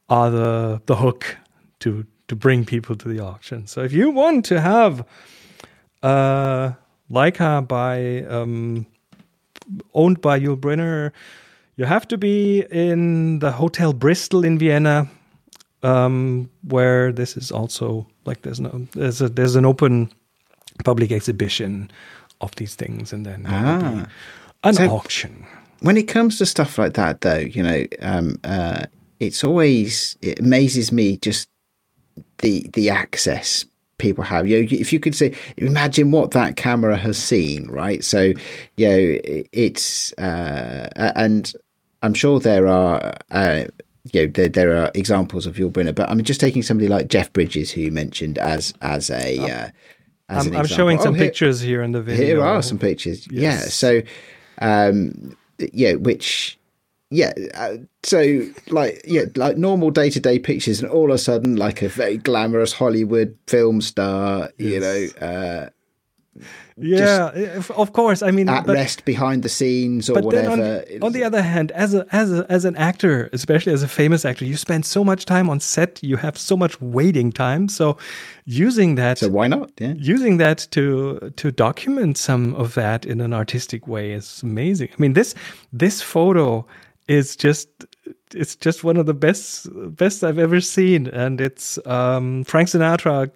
are 0.08 0.30
the 0.30 0.80
the 0.86 0.96
hook 0.96 1.36
to 1.80 2.04
to 2.28 2.36
bring 2.36 2.64
people 2.64 2.96
to 2.96 3.08
the 3.08 3.20
auction. 3.20 3.66
So 3.66 3.82
if 3.82 3.92
you 3.92 4.10
want 4.10 4.44
to 4.46 4.60
have 4.60 5.04
uh, 6.02 6.72
Leica 7.10 7.66
by 7.66 8.22
um, 8.28 8.86
owned 9.94 10.20
by 10.20 10.38
Yul 10.38 10.56
Brynner, 10.56 11.12
you 11.76 11.84
have 11.86 12.06
to 12.08 12.18
be 12.18 12.64
in 12.70 13.38
the 13.40 13.50
Hotel 13.52 13.92
Bristol 13.92 14.44
in 14.44 14.58
Vienna, 14.58 15.08
um, 15.82 16.48
where 16.62 17.12
this 17.12 17.36
is 17.36 17.50
also 17.50 18.06
like 18.24 18.42
there's 18.42 18.60
no 18.60 18.86
there's 18.92 19.20
a 19.20 19.28
there's 19.28 19.56
an 19.56 19.64
open 19.64 20.10
public 20.84 21.12
exhibition 21.12 21.90
of 22.40 22.54
these 22.56 22.74
things, 22.74 23.12
and 23.12 23.24
then 23.26 23.44
Ah. 23.48 24.06
an 24.64 24.74
So- 24.74 24.90
auction. 24.90 25.44
When 25.80 25.96
it 25.98 26.08
comes 26.08 26.38
to 26.38 26.46
stuff 26.46 26.78
like 26.78 26.94
that, 26.94 27.20
though, 27.20 27.38
you 27.38 27.62
know, 27.62 27.84
um, 28.00 28.38
uh, 28.44 28.86
it's 29.20 29.44
always 29.44 30.16
it 30.22 30.40
amazes 30.40 30.90
me 30.90 31.16
just 31.18 31.48
the 32.38 32.68
the 32.72 32.88
access 32.90 33.66
people 33.98 34.24
have. 34.24 34.46
You 34.46 34.62
know, 34.62 34.68
if 34.70 34.92
you 34.92 35.00
could 35.00 35.14
say, 35.14 35.34
imagine 35.58 36.10
what 36.10 36.30
that 36.32 36.56
camera 36.56 36.96
has 36.96 37.16
seen, 37.18 37.66
right? 37.68 38.02
So, 38.04 38.32
you 38.76 38.88
know, 38.88 39.18
it's 39.52 40.12
uh, 40.14 40.88
and 41.14 41.52
I'm 42.02 42.14
sure 42.14 42.40
there 42.40 42.66
are. 42.66 43.14
Uh, 43.30 43.64
you 44.12 44.22
know, 44.26 44.32
there, 44.32 44.48
there 44.48 44.76
are 44.76 44.90
examples 44.94 45.46
of 45.46 45.56
Yul 45.56 45.70
Brynner, 45.72 45.92
but 45.94 46.08
I'm 46.08 46.22
just 46.22 46.40
taking 46.40 46.62
somebody 46.62 46.86
like 46.88 47.08
Jeff 47.08 47.32
Bridges, 47.32 47.72
who 47.72 47.80
you 47.82 47.90
mentioned 47.92 48.38
as 48.38 48.72
as 48.80 49.10
a. 49.10 49.38
Uh, 49.38 49.44
as 49.48 49.72
I'm, 50.28 50.56
I'm 50.56 50.66
showing 50.66 50.98
Oh, 50.98 51.02
some 51.04 51.14
here- 51.14 51.26
pictures 51.26 51.60
here 51.60 51.82
in 51.82 51.92
the 51.92 52.02
video. 52.02 52.24
here 52.26 52.42
are 52.44 52.62
some 52.62 52.78
pictures. 52.78 53.26
Yeah. 53.30 53.58
So, 53.58 54.02
um, 54.60 55.36
yeah, 55.72 55.94
which, 55.94 56.58
yeah. 57.10 57.32
Uh, 57.54 57.76
so, 58.02 58.42
like, 58.68 59.02
yeah, 59.04 59.26
like 59.36 59.56
normal 59.56 59.90
day 59.90 60.10
to 60.10 60.18
day 60.20 60.38
pictures, 60.38 60.82
and 60.82 60.90
all 60.90 61.10
of 61.10 61.14
a 61.14 61.18
sudden, 61.18 61.56
like 61.56 61.80
a 61.82 61.88
very 61.88 62.16
glamorous 62.16 62.72
Hollywood 62.72 63.36
film 63.46 63.80
star, 63.80 64.50
you 64.58 64.80
know, 64.80 65.06
uh, 65.20 65.68
Yeah, 66.78 67.30
of 67.70 67.92
course. 67.94 68.22
I 68.22 68.30
mean, 68.30 68.50
at 68.50 68.66
but, 68.66 68.74
rest 68.74 69.06
behind 69.06 69.42
the 69.42 69.48
scenes 69.48 70.10
or 70.10 70.14
but 70.14 70.24
whatever. 70.24 70.50
on 70.50 70.58
the, 70.58 70.98
on 71.00 71.12
the 71.12 71.24
other 71.24 71.40
hand, 71.40 71.72
as 71.72 71.94
a 71.94 72.06
as 72.12 72.30
a 72.30 72.44
as 72.50 72.66
an 72.66 72.76
actor, 72.76 73.30
especially 73.32 73.72
as 73.72 73.82
a 73.82 73.88
famous 73.88 74.26
actor, 74.26 74.44
you 74.44 74.58
spend 74.58 74.84
so 74.84 75.02
much 75.02 75.24
time 75.24 75.48
on 75.48 75.58
set. 75.58 76.02
You 76.02 76.18
have 76.18 76.36
so 76.36 76.54
much 76.54 76.78
waiting 76.82 77.32
time. 77.32 77.68
So, 77.68 77.96
using 78.44 78.96
that 78.96 79.18
so 79.18 79.30
why 79.30 79.46
not? 79.46 79.70
Yeah. 79.78 79.94
using 79.96 80.36
that 80.36 80.68
to 80.72 81.32
to 81.36 81.50
document 81.50 82.18
some 82.18 82.54
of 82.54 82.74
that 82.74 83.06
in 83.06 83.22
an 83.22 83.32
artistic 83.32 83.86
way 83.86 84.12
is 84.12 84.42
amazing. 84.42 84.90
I 84.92 85.00
mean 85.00 85.14
this 85.14 85.34
this 85.72 86.02
photo 86.02 86.66
is 87.08 87.36
just 87.36 87.68
it's 88.34 88.56
just 88.56 88.84
one 88.84 88.96
of 88.96 89.06
the 89.06 89.14
best 89.14 89.68
best 89.96 90.22
I've 90.22 90.38
ever 90.38 90.60
seen, 90.60 91.06
and 91.06 91.40
it's 91.40 91.78
um, 91.86 92.44
Frank 92.44 92.68
Sinatra 92.68 93.32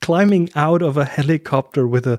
climbing 0.00 0.50
out 0.54 0.82
of 0.82 0.96
a 0.96 1.04
helicopter 1.04 1.86
with 1.86 2.06
a 2.06 2.18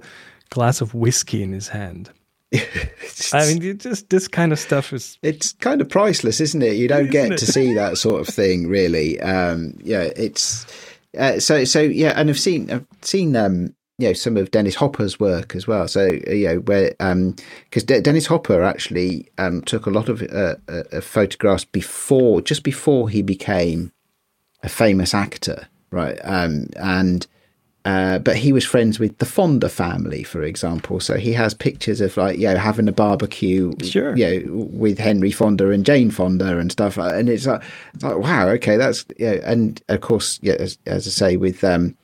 glass 0.51 0.81
of 0.81 0.93
whiskey 0.93 1.41
in 1.41 1.51
his 1.51 1.69
hand. 1.69 2.11
I 3.33 3.47
mean, 3.47 3.77
just 3.79 4.09
this 4.09 4.27
kind 4.27 4.51
of 4.51 4.59
stuff 4.59 4.93
is 4.93 5.17
it's 5.23 5.53
kind 5.53 5.81
of 5.81 5.89
priceless, 5.89 6.41
isn't 6.41 6.61
it? 6.61 6.75
You 6.75 6.87
don't 6.87 7.09
get 7.09 7.31
it? 7.31 7.37
to 7.39 7.45
see 7.45 7.73
that 7.75 7.97
sort 7.97 8.21
of 8.21 8.33
thing, 8.33 8.67
really. 8.67 9.19
Um, 9.21 9.77
yeah, 9.81 10.09
it's 10.15 10.65
uh, 11.17 11.39
so 11.39 11.63
so. 11.63 11.81
Yeah, 11.81 12.13
and 12.15 12.29
I've 12.29 12.39
seen 12.39 12.69
I've 12.69 12.85
seen 13.01 13.37
um, 13.37 13.73
you 13.97 14.07
know 14.07 14.13
some 14.13 14.35
of 14.35 14.51
Dennis 14.51 14.75
Hopper's 14.75 15.19
work 15.19 15.55
as 15.55 15.65
well. 15.65 15.87
So 15.87 16.07
uh, 16.07 16.31
you 16.31 16.47
know 16.47 16.55
where 16.57 16.93
um 16.99 17.35
because 17.65 17.83
De- 17.83 18.01
Dennis 18.01 18.25
Hopper 18.25 18.63
actually 18.63 19.29
um, 19.37 19.61
took 19.61 19.85
a 19.85 19.91
lot 19.91 20.09
of 20.09 20.21
uh, 20.23 20.55
uh, 20.67 20.83
uh, 20.91 21.01
photographs 21.01 21.63
before 21.63 22.41
just 22.41 22.63
before 22.63 23.07
he 23.07 23.21
became 23.21 23.93
a 24.61 24.69
famous 24.69 25.13
actor, 25.13 25.67
right? 25.91 26.19
Um, 26.23 26.67
and 26.75 27.27
uh, 27.85 28.19
but 28.19 28.35
he 28.35 28.53
was 28.53 28.63
friends 28.65 28.99
with 28.99 29.17
the 29.17 29.25
Fonda 29.25 29.67
family, 29.69 30.23
for 30.23 30.43
example. 30.43 30.99
So 30.99 31.15
he 31.17 31.33
has 31.33 31.53
pictures 31.53 31.99
of 32.01 32.15
like 32.17 32.37
you 32.37 32.47
know 32.47 32.57
having 32.57 32.87
a 32.87 32.91
barbecue, 32.91 33.73
Sure. 33.83 34.15
you 34.15 34.45
know, 34.45 34.65
with 34.71 34.99
Henry 34.99 35.31
Fonda 35.31 35.69
and 35.71 35.85
Jane 35.85 36.11
Fonda 36.11 36.57
and 36.59 36.71
stuff. 36.71 36.97
uh, 36.97 37.11
And 37.13 37.27
it's 37.29 37.45
like, 37.47 37.63
it's 37.93 38.03
like 38.03 38.17
wow, 38.17 38.47
okay, 38.49 38.77
that's 38.77 39.05
yeah. 39.17 39.39
And 39.43 39.81
of 39.89 40.01
course, 40.01 40.39
yeah, 40.41 40.53
as, 40.59 40.77
as 40.85 41.07
I 41.07 41.09
say, 41.09 41.37
with 41.37 41.63
um, 41.63 41.95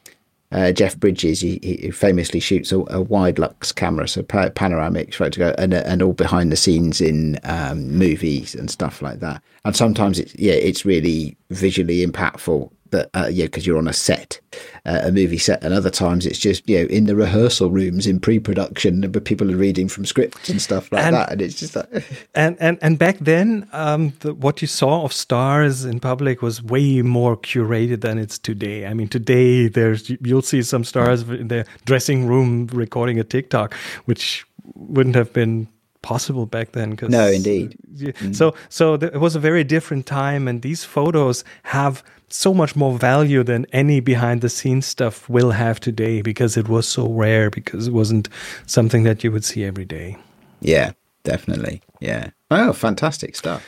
uh, 0.52 0.72
Jeff 0.72 0.98
Bridges, 0.98 1.42
he, 1.42 1.60
he 1.62 1.92
famously 1.92 2.40
shoots 2.40 2.72
a, 2.72 2.80
a 2.80 3.04
Widelux 3.04 3.76
camera, 3.76 4.08
so 4.08 4.24
pa- 4.24 4.50
panoramic 4.50 5.14
photograph, 5.14 5.56
and 5.58 5.74
and 5.74 6.02
all 6.02 6.14
behind 6.14 6.52
the 6.52 6.56
scenes 6.56 7.02
in 7.02 7.38
um, 7.44 7.92
movies 7.92 8.56
and 8.56 8.72
stuff 8.72 9.02
like 9.02 9.20
that. 9.20 9.44
And 9.66 9.76
sometimes 9.76 10.18
it's 10.18 10.34
yeah, 10.40 10.54
it's 10.54 10.86
really 10.86 11.36
visually 11.52 12.04
impactful. 12.06 12.72
That 12.92 13.10
uh, 13.14 13.28
yeah, 13.32 13.46
because 13.46 13.66
you're 13.68 13.78
on 13.78 13.88
a 13.88 13.94
set, 13.94 14.40
uh, 14.86 15.02
a 15.04 15.12
movie 15.12 15.38
set, 15.38 15.64
and 15.64 15.74
other 15.74 15.90
times 15.90 16.26
it's 16.26 16.40
just 16.40 16.68
you 16.70 16.80
know 16.80 16.86
in 16.86 17.06
the 17.06 17.16
rehearsal 17.16 17.70
rooms 17.70 18.08
in 18.08 18.20
pre-production, 18.20 19.10
but 19.12 19.26
people 19.26 19.52
are 19.52 19.58
reading 19.58 19.88
from 19.90 20.06
scripts 20.06 20.50
and 20.50 20.62
stuff 20.62 20.92
like 20.92 21.04
And- 21.06 21.16
that, 21.16 21.32
and 21.32 21.42
it's 21.42 21.60
just 21.60 21.76
like 21.76 21.88
And 22.36 22.56
and 22.60 22.78
and 22.82 22.98
back 22.98 23.18
then, 23.20 23.68
um, 23.74 24.14
the, 24.20 24.34
what 24.34 24.62
you 24.62 24.68
saw 24.68 25.04
of 25.04 25.12
stars 25.14 25.86
in 25.86 26.00
public 26.00 26.42
was 26.42 26.62
way 26.64 27.02
more 27.02 27.36
curated 27.38 28.02
than 28.02 28.18
it's 28.18 28.38
today. 28.40 28.86
I 28.86 28.94
mean, 28.94 29.08
today 29.08 29.68
there's 29.68 30.10
you'll 30.22 30.42
see 30.42 30.64
some 30.64 30.84
stars 30.84 31.24
in 31.30 31.48
their 31.48 31.66
dressing 31.86 32.28
room 32.28 32.68
recording 32.74 33.20
a 33.20 33.24
TikTok, 33.24 33.74
which 34.06 34.46
wouldn't 34.76 35.16
have 35.16 35.32
been 35.34 35.68
possible 36.12 36.46
back 36.46 36.72
then. 36.72 36.96
'cause- 36.96 37.12
No, 37.12 37.26
indeed. 37.40 37.68
Yeah. 37.96 38.12
So 38.32 38.46
so 38.70 38.98
th- 38.98 39.12
it 39.14 39.20
was 39.20 39.36
a 39.36 39.40
very 39.50 39.64
different 39.64 40.06
time, 40.06 40.48
and 40.50 40.62
these 40.62 40.84
photos 40.86 41.44
have 41.64 41.96
so 42.30 42.54
much 42.54 42.76
more 42.76 43.00
value 43.00 43.44
than 43.44 43.66
any 43.72 44.00
behind 44.02 44.42
the 44.42 44.50
scenes 44.50 44.86
stuff 44.86 45.30
will 45.30 45.52
have 45.52 45.80
today 45.80 46.22
because 46.22 46.60
it 46.62 46.68
was 46.68 46.86
so 46.88 47.04
rare 47.26 47.50
because 47.50 47.88
it 47.90 47.94
wasn't 47.94 48.28
something 48.66 49.06
that 49.06 49.24
you 49.24 49.32
would 49.34 49.46
see 49.46 49.64
every 49.68 49.86
day. 49.86 50.16
yeah, 50.62 50.92
definitely, 51.24 51.82
yeah. 52.02 52.24
Oh, 52.52 52.74
fantastic 52.74 53.36
stuff. 53.36 53.62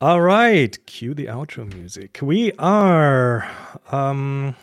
All 0.00 0.20
right, 0.20 0.76
cue 0.86 1.14
the 1.14 1.28
outro 1.28 1.64
music. 1.74 2.18
We 2.22 2.52
are, 2.58 3.44
um, 3.92 4.54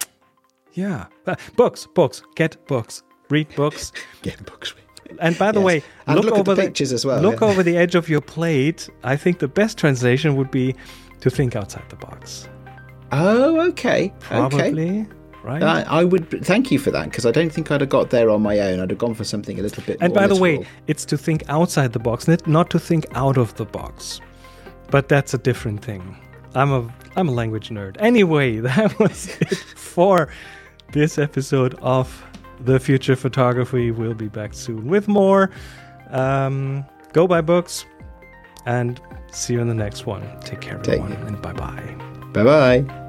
yeah, 0.74 1.06
uh, 1.28 1.36
books, 1.56 1.88
books, 1.96 2.22
get 2.36 2.58
books, 2.68 3.04
read 3.30 3.48
books. 3.56 3.92
Get 4.22 4.46
books. 4.46 4.74
And 5.20 5.38
by 5.38 5.52
the 5.52 5.60
Yes. 5.60 5.66
way, 5.66 5.84
And 6.08 6.16
look 6.24 6.34
the 6.36 6.40
over 6.40 6.56
pictures 6.56 6.92
as 6.94 7.06
well, 7.06 7.22
Look 7.22 7.42
yeah. 7.42 7.48
over 7.48 7.64
the 7.64 7.76
edge 7.78 7.96
of 7.96 8.08
your 8.10 8.22
plate. 8.22 8.90
I 9.04 9.16
think 9.16 9.40
the 9.40 9.48
best 9.48 9.78
translation 9.78 10.36
would 10.36 10.52
be 10.52 10.76
to 11.22 11.30
think 11.30 11.56
outside 11.56 11.84
the 11.90 11.96
box. 11.98 12.48
Oh, 13.12 13.60
okay, 13.70 14.06
okay. 14.06 14.12
Probably, 14.22 15.08
right? 15.44 15.64
I, 15.64 15.82
I 15.82 16.04
would 16.04 16.46
thank 16.46 16.72
you 16.72 16.78
for 16.78 16.92
that 16.92 17.06
because 17.06 17.26
I 17.26 17.32
don't 17.32 17.52
think 17.52 17.72
I'd 17.72 17.82
have 17.82 17.90
got 17.90 18.12
there 18.12 18.30
on 18.30 18.42
my 18.44 18.60
own. 18.60 18.80
I'd 18.80 18.92
have 18.92 19.00
gone 19.00 19.16
for 19.16 19.24
something 19.24 19.60
a 19.60 19.64
little 19.64 19.84
bit. 19.84 19.98
and 20.00 20.14
by 20.14 20.28
the 20.28 20.36
way, 20.36 20.66
it's 20.88 21.06
to 21.06 21.18
think 21.18 21.44
outside 21.50 21.94
the 21.94 22.00
box, 22.00 22.28
not 22.28 22.46
not 22.48 22.70
to 22.70 22.80
think 22.80 23.06
out 23.16 23.38
of 23.38 23.56
the 23.56 23.66
box. 23.66 24.22
But 24.92 25.08
that's 25.10 25.34
a 25.34 25.38
different 25.40 25.84
thing. 25.84 26.16
I'm 26.56 26.72
a 26.72 26.94
I'm 27.16 27.28
a 27.30 27.32
language 27.32 27.70
nerd. 27.70 27.96
Anyway, 28.00 28.60
that 28.70 28.98
was 29.00 29.28
it 29.42 29.56
for 29.76 30.30
this 30.94 31.18
episode 31.18 31.74
of 31.82 32.24
the 32.60 32.80
future 32.80 33.16
photography. 33.16 33.92
We'll 33.92 34.14
be 34.14 34.28
back 34.28 34.54
soon 34.54 34.88
with 34.88 35.08
more. 35.08 35.50
Um, 36.10 36.86
go 37.14 37.28
buy 37.28 37.42
books, 37.42 37.86
and 38.66 39.00
see 39.32 39.54
you 39.54 39.62
in 39.62 39.68
the 39.68 39.74
next 39.74 40.06
one. 40.06 40.24
Take 40.42 40.62
care, 40.62 40.78
everyone, 40.80 41.12
it. 41.12 41.20
and 41.20 41.42
bye 41.42 41.54
bye. 41.54 41.96
bye 42.34 42.44
bye. 42.44 43.06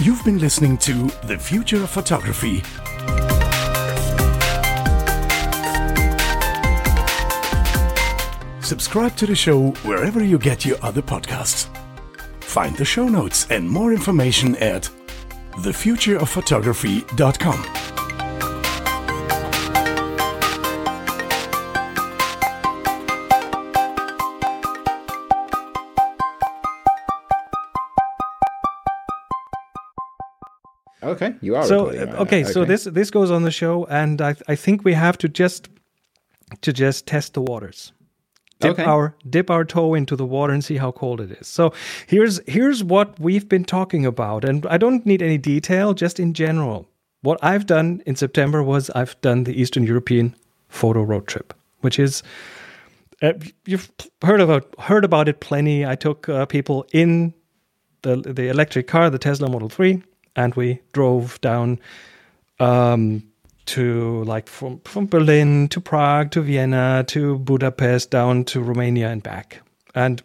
You've 0.00 0.24
been 0.24 0.38
listening 0.38 0.78
to 0.78 1.08
The 1.24 1.36
Future 1.38 1.82
of 1.82 1.90
Photography. 1.90 2.62
Subscribe 8.68 9.16
to 9.16 9.24
the 9.24 9.34
show 9.34 9.70
wherever 9.88 10.22
you 10.22 10.38
get 10.38 10.66
your 10.66 10.76
other 10.82 11.00
podcasts. 11.00 11.68
Find 12.40 12.76
the 12.76 12.84
show 12.84 13.08
notes 13.08 13.46
and 13.48 13.66
more 13.66 13.94
information 13.94 14.56
at 14.56 14.90
thefutureofphotography.com. 15.52 17.64
Okay, 31.02 31.34
you 31.40 31.56
are. 31.56 31.64
so 31.64 31.86
right 31.86 32.14
okay, 32.16 32.42
now. 32.42 32.50
so 32.50 32.66
this 32.66 32.84
this 32.84 33.10
goes 33.10 33.30
on 33.30 33.44
the 33.44 33.50
show 33.50 33.86
and 33.86 34.20
I, 34.20 34.34
I 34.46 34.56
think 34.56 34.84
we 34.84 34.92
have 34.92 35.16
to 35.18 35.28
just 35.28 35.70
to 36.60 36.70
just 36.70 37.06
test 37.06 37.32
the 37.32 37.40
waters 37.40 37.94
dip 38.60 38.72
Okay. 38.72 38.84
our 38.84 39.14
dip 39.28 39.50
our 39.50 39.64
toe 39.64 39.94
into 39.94 40.16
the 40.16 40.26
water 40.26 40.52
and 40.52 40.64
see 40.64 40.76
how 40.76 40.90
cold 40.92 41.20
it 41.20 41.30
is. 41.32 41.46
So 41.46 41.72
here's 42.06 42.40
here's 42.46 42.82
what 42.84 43.18
we've 43.20 43.48
been 43.48 43.64
talking 43.64 44.04
about 44.06 44.44
and 44.44 44.66
i 44.66 44.76
don't 44.76 45.06
need 45.06 45.22
any 45.22 45.38
detail 45.38 45.94
just 45.94 46.18
in 46.20 46.34
general. 46.34 46.86
What 47.22 47.38
i've 47.42 47.66
done 47.66 48.02
in 48.06 48.16
september 48.16 48.62
was 48.62 48.90
i've 48.90 49.20
done 49.20 49.44
the 49.44 49.60
eastern 49.60 49.84
european 49.84 50.34
photo 50.68 51.02
road 51.02 51.26
trip 51.26 51.52
which 51.80 51.98
is 51.98 52.22
uh, 53.22 53.32
you've 53.66 53.90
heard 54.22 54.40
about 54.40 54.72
heard 54.78 55.04
about 55.04 55.28
it 55.28 55.40
plenty. 55.40 55.84
I 55.84 55.96
took 55.96 56.28
uh, 56.28 56.46
people 56.46 56.86
in 56.92 57.34
the 58.02 58.16
the 58.16 58.48
electric 58.48 58.86
car, 58.86 59.10
the 59.10 59.18
Tesla 59.18 59.48
Model 59.48 59.68
3, 59.68 60.00
and 60.36 60.54
we 60.54 60.80
drove 60.92 61.40
down 61.40 61.80
um, 62.60 63.22
to 63.68 64.24
like 64.24 64.48
from 64.48 64.80
from 64.84 65.06
Berlin 65.08 65.68
to 65.70 65.80
Prague 65.80 66.32
to 66.32 66.42
Vienna 66.42 67.04
to 67.08 67.38
Budapest 67.38 68.10
down 68.10 68.44
to 68.46 68.62
Romania 68.62 69.10
and 69.10 69.22
back. 69.22 69.62
And 69.94 70.22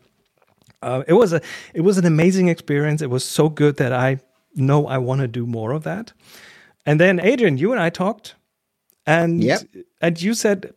uh, 0.83 1.03
it 1.07 1.13
was 1.13 1.33
a 1.33 1.41
it 1.73 1.81
was 1.81 1.97
an 1.97 2.05
amazing 2.05 2.49
experience. 2.49 3.01
It 3.03 3.09
was 3.11 3.25
so 3.25 3.49
good 3.49 3.77
that 3.77 3.93
I 3.93 4.19
know 4.55 4.87
I 4.87 4.99
want 4.99 5.21
to 5.21 5.27
do 5.27 5.45
more 5.47 5.73
of 5.73 5.83
that. 5.83 6.13
And 6.85 6.99
then 6.99 7.19
Adrian, 7.21 7.57
you 7.59 7.71
and 7.73 7.81
I 7.81 7.89
talked, 7.91 8.35
and 9.07 9.43
Yep. 9.43 9.61
and 10.01 10.21
you 10.21 10.33
said, 10.33 10.73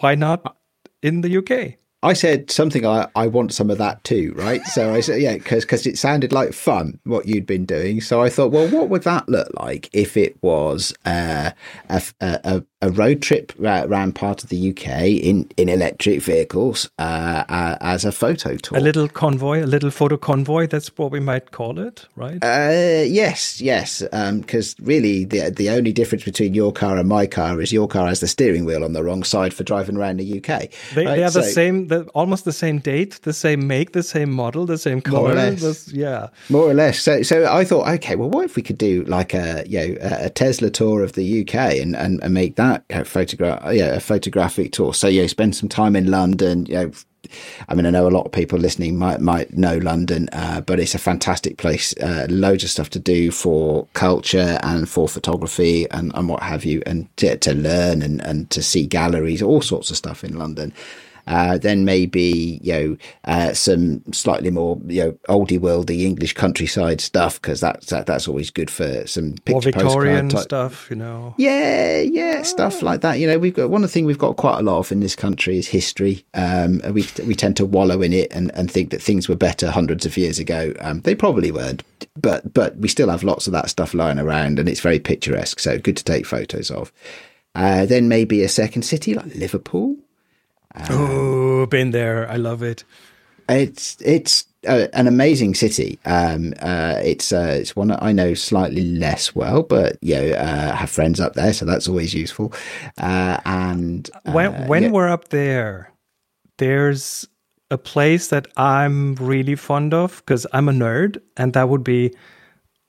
why 0.00 0.14
not 0.16 0.56
in 1.02 1.22
the 1.22 1.38
UK? 1.38 1.78
I 2.04 2.12
said 2.12 2.50
something. 2.50 2.84
I, 2.84 3.08
I 3.16 3.28
want 3.28 3.54
some 3.54 3.70
of 3.70 3.78
that 3.78 4.04
too, 4.04 4.34
right? 4.36 4.62
So 4.66 4.92
I 4.92 5.00
said, 5.00 5.22
yeah, 5.22 5.38
because 5.38 5.86
it 5.86 5.96
sounded 5.96 6.34
like 6.34 6.52
fun 6.52 7.00
what 7.04 7.26
you'd 7.26 7.46
been 7.46 7.64
doing. 7.64 8.02
So 8.02 8.20
I 8.20 8.28
thought, 8.28 8.52
well, 8.52 8.68
what 8.68 8.90
would 8.90 9.04
that 9.04 9.26
look 9.26 9.48
like 9.58 9.88
if 9.94 10.18
it 10.18 10.36
was 10.42 10.92
uh, 11.06 11.52
a, 11.88 12.02
a 12.20 12.62
a 12.84 12.90
road 12.90 13.22
trip 13.22 13.52
around 13.60 14.14
part 14.14 14.42
of 14.42 14.50
the 14.50 14.70
UK 14.70 14.88
in 15.06 15.50
in 15.56 15.68
electric 15.68 16.22
vehicles 16.22 16.90
uh, 16.98 17.44
uh, 17.48 17.76
as 17.80 18.04
a 18.04 18.12
photo 18.12 18.56
tour? 18.56 18.78
A 18.78 18.80
little 18.80 19.08
convoy, 19.08 19.64
a 19.64 19.66
little 19.66 19.90
photo 19.90 20.16
convoy. 20.16 20.66
That's 20.66 20.88
what 20.98 21.10
we 21.10 21.20
might 21.20 21.50
call 21.50 21.78
it, 21.78 22.06
right? 22.16 22.38
Uh, 22.42 23.04
yes, 23.06 23.60
yes. 23.60 24.02
Because 24.02 24.76
really, 24.80 25.24
the 25.24 25.50
the 25.50 25.70
only 25.70 25.92
difference 25.92 26.24
between 26.24 26.54
your 26.54 26.72
car 26.72 26.96
and 26.96 27.08
my 27.08 27.26
car 27.26 27.60
is 27.60 27.72
your 27.72 27.88
car 27.88 28.08
has 28.08 28.20
the 28.20 28.28
steering 28.28 28.64
wheel 28.64 28.84
on 28.84 28.92
the 28.92 29.02
wrong 29.02 29.24
side 29.24 29.54
for 29.54 29.64
driving 29.64 29.96
around 29.96 30.18
the 30.18 30.38
UK. 30.38 30.70
They, 30.94 31.06
right? 31.06 31.16
they 31.16 31.24
are 31.24 31.30
the 31.30 31.42
same, 31.42 31.88
the, 31.88 32.04
almost 32.14 32.44
the 32.44 32.52
same 32.52 32.78
date, 32.78 33.20
the 33.22 33.32
same 33.32 33.66
make, 33.66 33.92
the 33.92 34.02
same 34.02 34.30
model, 34.30 34.66
the 34.66 34.78
same 34.78 35.00
color. 35.00 35.34
this- 35.50 35.92
yeah. 35.92 36.28
more 36.48 36.68
or 36.70 36.74
less. 36.74 37.00
So, 37.00 37.22
so 37.22 37.50
I 37.50 37.64
thought, 37.64 37.88
okay, 37.88 38.16
well, 38.16 38.30
what 38.30 38.44
if 38.44 38.56
we 38.56 38.62
could 38.62 38.78
do 38.78 39.04
like 39.04 39.34
a 39.34 39.64
you 39.66 39.78
know 39.78 39.96
a 40.00 40.24
a 40.24 40.30
Tesla 40.30 40.70
tour 40.70 41.02
of 41.02 41.12
the 41.12 41.40
UK 41.42 41.54
and 41.54 41.94
and, 41.94 42.22
and 42.22 42.34
make 42.34 42.56
that 42.56 42.73
a 42.90 43.04
photograph, 43.04 43.62
yeah, 43.72 43.94
a 43.94 44.00
photographic 44.00 44.72
tour. 44.72 44.94
So, 44.94 45.08
yeah, 45.08 45.26
spend 45.26 45.56
some 45.56 45.68
time 45.68 45.96
in 45.96 46.10
London. 46.10 46.66
You 46.66 46.74
know, 46.74 46.92
I 47.68 47.74
mean, 47.74 47.86
I 47.86 47.90
know 47.90 48.06
a 48.06 48.10
lot 48.10 48.26
of 48.26 48.32
people 48.32 48.58
listening 48.58 48.96
might 48.98 49.20
might 49.20 49.56
know 49.56 49.78
London, 49.78 50.28
uh, 50.32 50.60
but 50.60 50.78
it's 50.80 50.94
a 50.94 50.98
fantastic 50.98 51.56
place. 51.56 51.94
Uh, 51.98 52.26
loads 52.28 52.64
of 52.64 52.70
stuff 52.70 52.90
to 52.90 52.98
do 52.98 53.30
for 53.30 53.86
culture 53.94 54.58
and 54.62 54.88
for 54.88 55.08
photography 55.08 55.88
and, 55.90 56.12
and 56.14 56.28
what 56.28 56.42
have 56.42 56.64
you, 56.64 56.82
and 56.86 57.14
to, 57.16 57.36
to 57.38 57.54
learn 57.54 58.02
and, 58.02 58.20
and 58.22 58.50
to 58.50 58.62
see 58.62 58.86
galleries, 58.86 59.42
all 59.42 59.62
sorts 59.62 59.90
of 59.90 59.96
stuff 59.96 60.24
in 60.24 60.38
London. 60.38 60.72
Uh, 61.26 61.58
then 61.58 61.84
maybe 61.84 62.60
you 62.62 62.72
know 62.72 62.96
uh, 63.24 63.52
some 63.52 64.02
slightly 64.12 64.50
more 64.50 64.78
you 64.86 65.02
know 65.02 65.12
oldie 65.28 65.58
worldy 65.58 66.02
English 66.02 66.34
countryside 66.34 67.00
stuff 67.00 67.40
because 67.40 67.60
that's 67.60 67.86
that, 67.86 68.06
that's 68.06 68.28
always 68.28 68.50
good 68.50 68.70
for 68.70 69.06
some 69.06 69.32
Or 69.32 69.60
picture 69.60 69.72
Victorian 69.72 70.30
stuff, 70.30 70.88
you 70.90 70.96
know. 70.96 71.34
Yeah, 71.38 72.00
yeah, 72.00 72.42
stuff 72.42 72.82
like 72.82 73.00
that. 73.00 73.18
You 73.18 73.26
know, 73.26 73.38
we've 73.38 73.54
got 73.54 73.70
one 73.70 73.82
of 73.82 73.90
the 73.90 73.92
things 73.92 74.06
we've 74.06 74.18
got 74.18 74.36
quite 74.36 74.58
a 74.58 74.62
lot 74.62 74.78
of 74.78 74.92
in 74.92 75.00
this 75.00 75.16
country 75.16 75.58
is 75.58 75.68
history. 75.68 76.24
Um, 76.34 76.80
we 76.92 77.06
we 77.26 77.34
tend 77.34 77.56
to 77.56 77.64
wallow 77.64 78.02
in 78.02 78.12
it 78.12 78.32
and, 78.32 78.50
and 78.54 78.70
think 78.70 78.90
that 78.90 79.02
things 79.02 79.28
were 79.28 79.36
better 79.36 79.70
hundreds 79.70 80.04
of 80.04 80.16
years 80.16 80.38
ago. 80.38 80.74
Um, 80.80 81.00
they 81.00 81.14
probably 81.14 81.50
weren't, 81.50 81.82
but 82.20 82.52
but 82.52 82.76
we 82.76 82.88
still 82.88 83.08
have 83.08 83.24
lots 83.24 83.46
of 83.46 83.52
that 83.52 83.70
stuff 83.70 83.94
lying 83.94 84.18
around, 84.18 84.58
and 84.58 84.68
it's 84.68 84.80
very 84.80 84.98
picturesque. 84.98 85.58
So 85.58 85.78
good 85.78 85.96
to 85.96 86.04
take 86.04 86.26
photos 86.26 86.70
of. 86.70 86.92
Uh, 87.54 87.86
then 87.86 88.08
maybe 88.08 88.42
a 88.42 88.48
second 88.48 88.82
city 88.82 89.14
like 89.14 89.34
Liverpool. 89.34 89.96
Oh, 90.90 91.60
Oh, 91.62 91.66
been 91.66 91.90
there. 91.92 92.28
I 92.30 92.36
love 92.36 92.62
it. 92.62 92.84
It's 93.48 93.96
it's 94.00 94.46
uh, 94.66 94.86
an 94.94 95.06
amazing 95.06 95.54
city. 95.54 95.98
Um, 96.04 96.54
uh, 96.60 96.98
it's 97.02 97.32
uh, 97.32 97.56
it's 97.60 97.76
one 97.76 97.90
I 97.90 98.12
know 98.12 98.34
slightly 98.34 98.82
less 98.84 99.34
well, 99.34 99.62
but 99.62 99.96
you 100.02 100.14
know, 100.14 100.32
uh, 100.32 100.74
have 100.74 100.90
friends 100.90 101.20
up 101.20 101.34
there, 101.34 101.52
so 101.52 101.64
that's 101.66 101.88
always 101.88 102.14
useful. 102.14 102.52
Uh, 102.98 103.38
and 103.44 104.08
when 104.32 104.66
when 104.68 104.82
yeah, 104.84 104.90
we're 104.90 105.08
up 105.08 105.28
there, 105.28 105.90
there's 106.58 107.26
a 107.70 107.78
place 107.78 108.28
that 108.28 108.46
I'm 108.56 109.14
really 109.16 109.56
fond 109.56 109.92
of 109.94 110.16
because 110.24 110.46
I'm 110.52 110.68
a 110.68 110.72
nerd, 110.72 111.20
and 111.36 111.52
that 111.52 111.68
would 111.68 111.84
be 111.84 112.14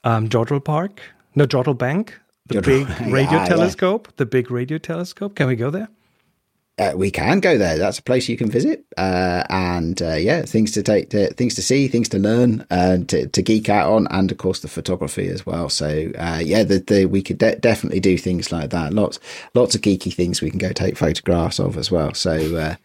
um, 0.03 0.29
Jodrell 0.29 0.63
Park, 0.63 1.01
no 1.35 1.45
Jodrell 1.45 1.77
Bank, 1.77 2.17
the 2.47 2.55
Jodrell- 2.61 2.87
big 2.87 3.07
radio 3.13 3.31
Yeah, 3.33 3.41
yeah. 3.43 3.47
telescope, 3.47 4.07
the 4.17 4.25
big 4.25 4.51
radio 4.51 4.77
telescope. 4.77 5.35
Can 5.35 5.47
we 5.47 5.55
go 5.55 5.69
there? 5.69 5.89
Uh, 6.77 6.91
we 6.95 7.09
can 7.09 7.39
go 7.39 7.57
there. 7.57 7.77
That's 7.77 7.99
a 7.99 8.03
place 8.03 8.27
you 8.27 8.35
can 8.37 8.49
visit, 8.49 8.85
uh, 8.97 9.43
and 9.49 10.01
uh, 10.01 10.15
yeah, 10.15 10.41
things 10.43 10.71
to 10.71 10.83
take, 10.83 11.09
to, 11.11 11.33
things 11.33 11.55
to 11.55 11.61
see, 11.61 11.87
things 11.87 12.09
to 12.09 12.19
learn, 12.19 12.65
and 12.69 13.07
to, 13.09 13.27
to 13.27 13.41
geek 13.41 13.69
out 13.69 13.91
on, 13.91 14.07
and 14.11 14.31
of 14.31 14.37
course 14.37 14.59
the 14.59 14.67
photography 14.67 15.27
as 15.27 15.45
well. 15.45 15.69
So 15.69 16.11
uh, 16.17 16.41
yeah, 16.43 16.63
the, 16.63 16.79
the, 16.79 17.05
we 17.05 17.21
could 17.21 17.37
de- 17.37 17.55
definitely 17.57 17.99
do 18.01 18.17
things 18.17 18.51
like 18.51 18.71
that. 18.71 18.93
Lots, 18.93 19.19
lots 19.53 19.75
of 19.75 19.81
geeky 19.81 20.13
things 20.13 20.41
we 20.41 20.49
can 20.49 20.59
go 20.59 20.71
take 20.71 20.97
photographs 20.97 21.59
of 21.59 21.77
as 21.77 21.91
well. 21.91 22.13
So. 22.13 22.33
Uh, 22.55 22.75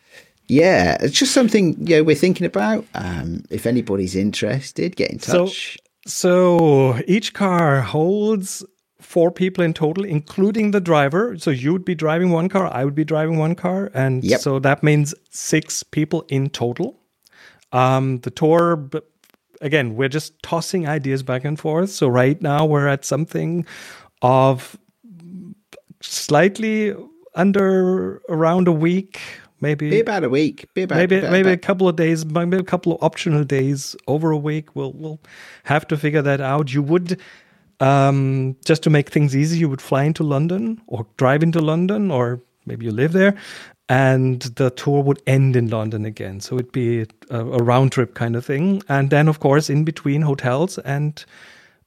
yeah, 0.53 0.97
it's 1.01 1.16
just 1.16 1.32
something 1.32 1.76
you 1.86 1.99
know 1.99 2.03
we're 2.03 2.16
thinking 2.16 2.45
about. 2.45 2.84
Um, 2.93 3.45
if 3.51 3.66
anybody's 3.66 4.16
interested, 4.16 4.97
get 4.97 5.12
in 5.12 5.20
So- 5.20 5.47
touch. 5.47 5.78
So 6.07 6.99
each 7.07 7.34
car 7.34 7.82
holds 7.82 8.64
four 9.01 9.30
people 9.30 9.64
in 9.64 9.72
total, 9.74 10.05
including 10.05 10.70
the 10.70 10.80
driver. 10.80 11.36
So 11.38 11.51
you 11.51 11.72
would 11.72 11.84
be 11.84 11.94
driving 11.94 12.30
one 12.30 12.48
car, 12.48 12.68
I 12.72 12.84
would 12.84 12.94
be 12.94 13.05
driving 13.05 13.38
one 13.38 13.55
car, 13.55 13.90
and 13.94 14.22
Yep. 14.24 14.40
so 14.40 14.59
that 14.61 14.82
means 14.82 15.14
six 15.30 15.82
people 15.82 16.24
in 16.28 16.51
total. 16.51 16.98
Um, 17.72 18.18
the 18.20 18.30
tour, 18.30 18.88
again, 19.61 19.94
we're 19.96 20.09
just 20.09 20.40
tossing 20.42 20.86
ideas 20.88 21.22
back 21.22 21.44
and 21.44 21.59
forth. 21.59 21.90
So 21.90 22.09
right 22.09 22.40
now 22.42 22.66
we're 22.66 22.88
at 22.88 23.05
something 23.05 23.64
of 24.22 24.76
slightly 26.03 26.94
under 27.34 28.20
around 28.28 28.68
a 28.68 28.72
week, 28.72 29.20
maybe 29.61 29.90
Be 29.90 30.01
about 30.01 30.24
a 30.24 30.28
week. 30.28 30.66
Be 30.74 30.82
about 30.82 30.96
maybe 30.96 31.18
about- 31.18 31.32
maybe 31.32 31.51
a 31.51 31.57
couple 31.57 31.88
of 31.88 31.96
days, 31.96 32.24
maybe 32.26 32.57
a 32.57 32.62
couple 32.62 32.94
of 32.94 33.03
optional 33.03 33.44
days 33.44 33.94
over 34.09 34.30
a 34.30 34.36
week. 34.36 34.74
We'll 34.74 34.92
we'll 34.92 35.20
have 35.64 35.86
to 35.88 35.96
figure 35.96 36.22
that 36.22 36.40
out. 36.40 36.72
You 36.74 36.82
would 36.82 37.20
um, 37.80 38.56
just 38.64 38.82
to 38.84 38.90
make 38.90 39.10
things 39.10 39.34
easy, 39.34 39.58
you 39.58 39.68
would 39.68 39.80
fly 39.82 40.04
into 40.04 40.22
London 40.22 40.80
or 40.86 41.06
drive 41.16 41.42
into 41.42 41.60
London, 41.60 42.10
or 42.10 42.40
maybe 42.66 42.86
you 42.86 42.92
live 42.92 43.12
there, 43.12 43.34
and 43.88 44.42
the 44.42 44.70
tour 44.70 45.02
would 45.02 45.22
end 45.26 45.56
in 45.56 45.68
London 45.68 46.04
again. 46.04 46.40
So 46.40 46.56
it'd 46.56 46.72
be 46.72 47.06
a, 47.30 47.40
a 47.40 47.62
round 47.62 47.92
trip 47.92 48.14
kind 48.14 48.36
of 48.36 48.44
thing, 48.44 48.82
and 48.88 49.10
then 49.10 49.28
of 49.28 49.40
course 49.40 49.70
in 49.70 49.84
between 49.84 50.22
hotels 50.22 50.78
and 50.78 51.24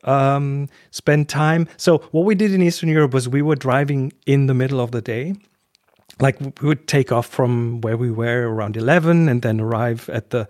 um, 0.03 0.67
spend 0.91 1.29
time. 1.29 1.67
So 1.77 1.99
what 2.11 2.25
we 2.25 2.35
did 2.35 2.53
in 2.53 2.61
Eastern 2.61 2.89
Europe 2.89 3.13
was 3.13 3.29
we 3.29 3.41
were 3.41 3.55
driving 3.55 4.11
in 4.25 4.47
the 4.47 4.53
middle 4.53 4.81
of 4.81 4.91
the 4.91 5.01
day 5.01 5.35
like 6.19 6.39
we 6.39 6.67
would 6.67 6.87
take 6.87 7.11
off 7.11 7.25
from 7.25 7.81
where 7.81 7.97
we 7.97 8.11
were 8.11 8.47
around 8.47 8.77
11 8.77 9.27
and 9.29 9.41
then 9.41 9.59
arrive 9.59 10.09
at 10.09 10.29
the 10.29 10.47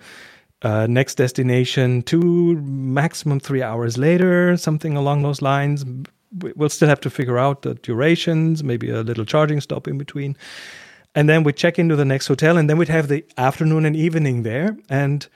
uh, 0.63 0.87
next 0.87 1.15
destination 1.15 2.01
two 2.01 2.55
maximum 2.61 3.39
three 3.39 3.61
hours 3.61 3.97
later 3.97 4.57
something 4.57 4.95
along 4.97 5.21
those 5.23 5.41
lines. 5.41 5.85
We- 6.39 6.53
we'll 6.55 6.69
still 6.69 6.87
have 6.87 7.01
to 7.01 7.11
figure 7.11 7.37
out 7.37 7.61
the 7.61 7.75
durations 7.75 8.63
maybe 8.63 8.89
a 8.89 9.01
little 9.01 9.25
charging 9.25 9.61
stop 9.61 9.87
in 9.87 9.99
between. 9.99 10.35
And 11.13 11.29
then 11.29 11.43
we'd 11.43 11.57
check 11.57 11.77
into 11.77 11.95
the 11.95 12.05
next 12.05 12.25
hotel 12.27 12.57
and 12.57 12.67
then 12.67 12.77
we'd 12.77 12.87
have 12.89 13.07
the 13.07 13.23
afternoon 13.37 13.85
and 13.85 13.95
evening 13.95 14.41
there 14.43 14.75
and 14.89 15.27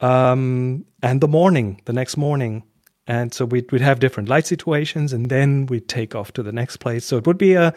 um, 0.00 0.84
and 1.02 1.20
the 1.22 1.28
morning 1.28 1.80
the 1.86 1.92
next 1.94 2.16
morning. 2.18 2.64
And 3.06 3.32
so 3.32 3.44
we'd, 3.44 3.70
we'd 3.72 3.80
have 3.80 4.00
different 4.00 4.28
light 4.28 4.46
situations 4.46 5.12
and 5.12 5.30
then 5.30 5.66
we'd 5.66 5.88
take 5.88 6.14
off 6.14 6.32
to 6.32 6.42
the 6.42 6.52
next 6.52 6.78
place. 6.78 7.04
So 7.04 7.16
it 7.16 7.26
would 7.26 7.38
be 7.38 7.54
a 7.54 7.72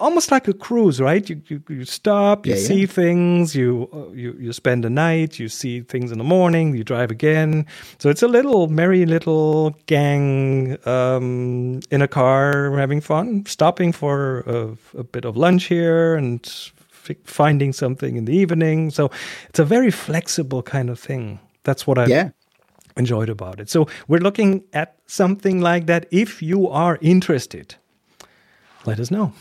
almost 0.00 0.30
like 0.30 0.48
a 0.48 0.52
cruise, 0.54 1.00
right? 1.00 1.28
You 1.28 1.42
you, 1.48 1.62
you 1.68 1.84
stop, 1.84 2.46
you 2.46 2.54
Yeah, 2.54 2.60
yeah. 2.60 2.66
see 2.68 2.86
things, 2.86 3.54
you 3.54 3.88
uh, 3.92 4.12
you 4.12 4.34
you 4.40 4.52
spend 4.52 4.84
the 4.84 4.90
night, 4.90 5.38
you 5.38 5.48
see 5.48 5.80
things 5.82 6.12
in 6.12 6.18
the 6.18 6.24
morning, 6.24 6.74
you 6.76 6.84
drive 6.84 7.10
again. 7.10 7.66
So 7.98 8.10
it's 8.10 8.22
a 8.22 8.28
little 8.28 8.68
merry 8.68 9.06
little 9.06 9.70
gang 9.86 10.76
um, 10.86 11.80
in 11.90 12.02
a 12.02 12.08
car 12.08 12.76
having 12.78 13.00
fun, 13.02 13.44
stopping 13.46 13.92
for 13.92 14.40
a, 14.46 14.76
a 14.98 15.04
bit 15.04 15.24
of 15.24 15.36
lunch 15.36 15.64
here 15.64 16.16
and 16.16 16.44
fi- 16.90 17.16
finding 17.24 17.72
something 17.72 18.16
in 18.16 18.24
the 18.26 18.34
evening. 18.36 18.90
So 18.90 19.10
it's 19.48 19.58
a 19.60 19.64
very 19.64 19.90
flexible 19.90 20.62
kind 20.62 20.90
of 20.90 20.98
thing. 21.00 21.38
That's 21.64 21.86
what 21.86 21.98
I 21.98 22.06
yeah. 22.06 22.30
enjoyed 22.96 23.28
about 23.30 23.60
it. 23.60 23.70
So 23.70 23.86
we're 24.08 24.20
looking 24.22 24.64
at 24.72 24.96
something 25.06 25.60
like 25.62 25.86
that. 25.86 26.06
If 26.10 26.42
you 26.42 26.68
are 26.68 26.98
interested, 27.00 27.76
let 28.86 29.00
us 29.00 29.10
know. 29.10 29.32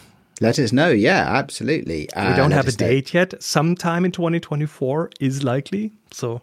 Let 0.42 0.60
us 0.60 0.72
know. 0.72 0.90
Yeah, 0.90 1.26
absolutely. 1.28 2.10
We 2.16 2.22
Uh, 2.22 2.36
don't 2.36 2.52
have 2.52 2.68
a 2.68 2.72
know. 2.72 2.78
date 2.78 3.14
yet. 3.14 3.42
Sometime 3.42 4.04
in 4.06 4.12
2024 4.12 5.12
is 5.20 5.44
likely. 5.44 5.92
So 6.12 6.42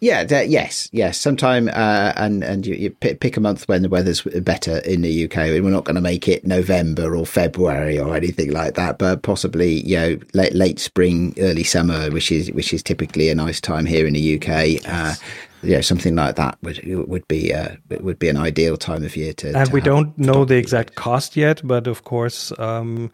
Yeah, 0.00 0.22
that, 0.26 0.48
yes, 0.48 0.88
yes. 0.92 1.18
Sometime, 1.18 1.66
uh, 1.74 2.12
and 2.14 2.44
and 2.44 2.64
you, 2.64 2.74
you 2.76 2.90
pick, 2.90 3.18
pick 3.18 3.36
a 3.36 3.40
month 3.40 3.66
when 3.66 3.82
the 3.82 3.88
weather's 3.88 4.22
better 4.22 4.78
in 4.78 5.00
the 5.02 5.24
UK. 5.24 5.36
We're 5.60 5.70
not 5.70 5.84
going 5.86 5.96
to 5.96 6.00
make 6.00 6.28
it 6.28 6.46
November 6.46 7.16
or 7.16 7.26
February 7.26 7.98
or 7.98 8.14
anything 8.14 8.52
like 8.52 8.74
that, 8.74 8.98
but 8.98 9.22
possibly 9.22 9.80
you 9.84 9.96
know 9.96 10.18
late 10.34 10.54
late 10.54 10.78
spring, 10.78 11.34
early 11.40 11.64
summer, 11.64 12.12
which 12.12 12.30
is 12.30 12.52
which 12.52 12.72
is 12.72 12.80
typically 12.84 13.28
a 13.28 13.34
nice 13.34 13.60
time 13.60 13.86
here 13.86 14.06
in 14.06 14.12
the 14.14 14.36
UK. 14.36 14.80
Uh, 14.86 15.14
yeah, 15.62 15.80
something 15.80 16.14
like 16.14 16.36
that 16.36 16.58
would 16.62 16.80
would 16.84 17.26
be 17.28 17.52
uh, 17.52 17.76
would 18.00 18.18
be 18.18 18.28
an 18.28 18.36
ideal 18.36 18.76
time 18.76 19.04
of 19.04 19.16
year 19.16 19.32
to. 19.34 19.56
and 19.56 19.68
to 19.68 19.72
we 19.72 19.80
don't 19.80 20.16
know 20.18 20.44
the 20.44 20.56
exact 20.56 20.94
cost 20.94 21.36
yet, 21.36 21.60
but 21.64 21.86
of 21.86 22.04
course, 22.04 22.52
um, 22.58 23.10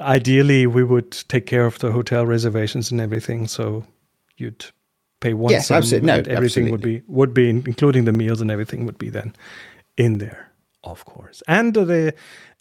ideally 0.00 0.66
we 0.66 0.84
would 0.84 1.12
take 1.28 1.46
care 1.46 1.66
of 1.66 1.78
the 1.78 1.90
hotel 1.92 2.26
reservations 2.26 2.90
and 2.90 3.00
everything. 3.00 3.46
So 3.46 3.84
you'd 4.36 4.64
pay 5.20 5.34
one 5.34 5.52
Yes, 5.52 5.70
absolutely. 5.70 6.06
No, 6.06 6.22
everything 6.28 6.70
would 6.70 6.82
be 6.82 7.02
would 7.06 7.34
be 7.34 7.48
including 7.50 8.04
the 8.04 8.12
meals 8.12 8.40
and 8.40 8.50
everything 8.50 8.86
would 8.86 8.98
be 8.98 9.10
then 9.10 9.34
in 9.96 10.18
there, 10.18 10.50
of 10.84 11.04
course, 11.04 11.42
and 11.46 11.74
the 11.74 12.14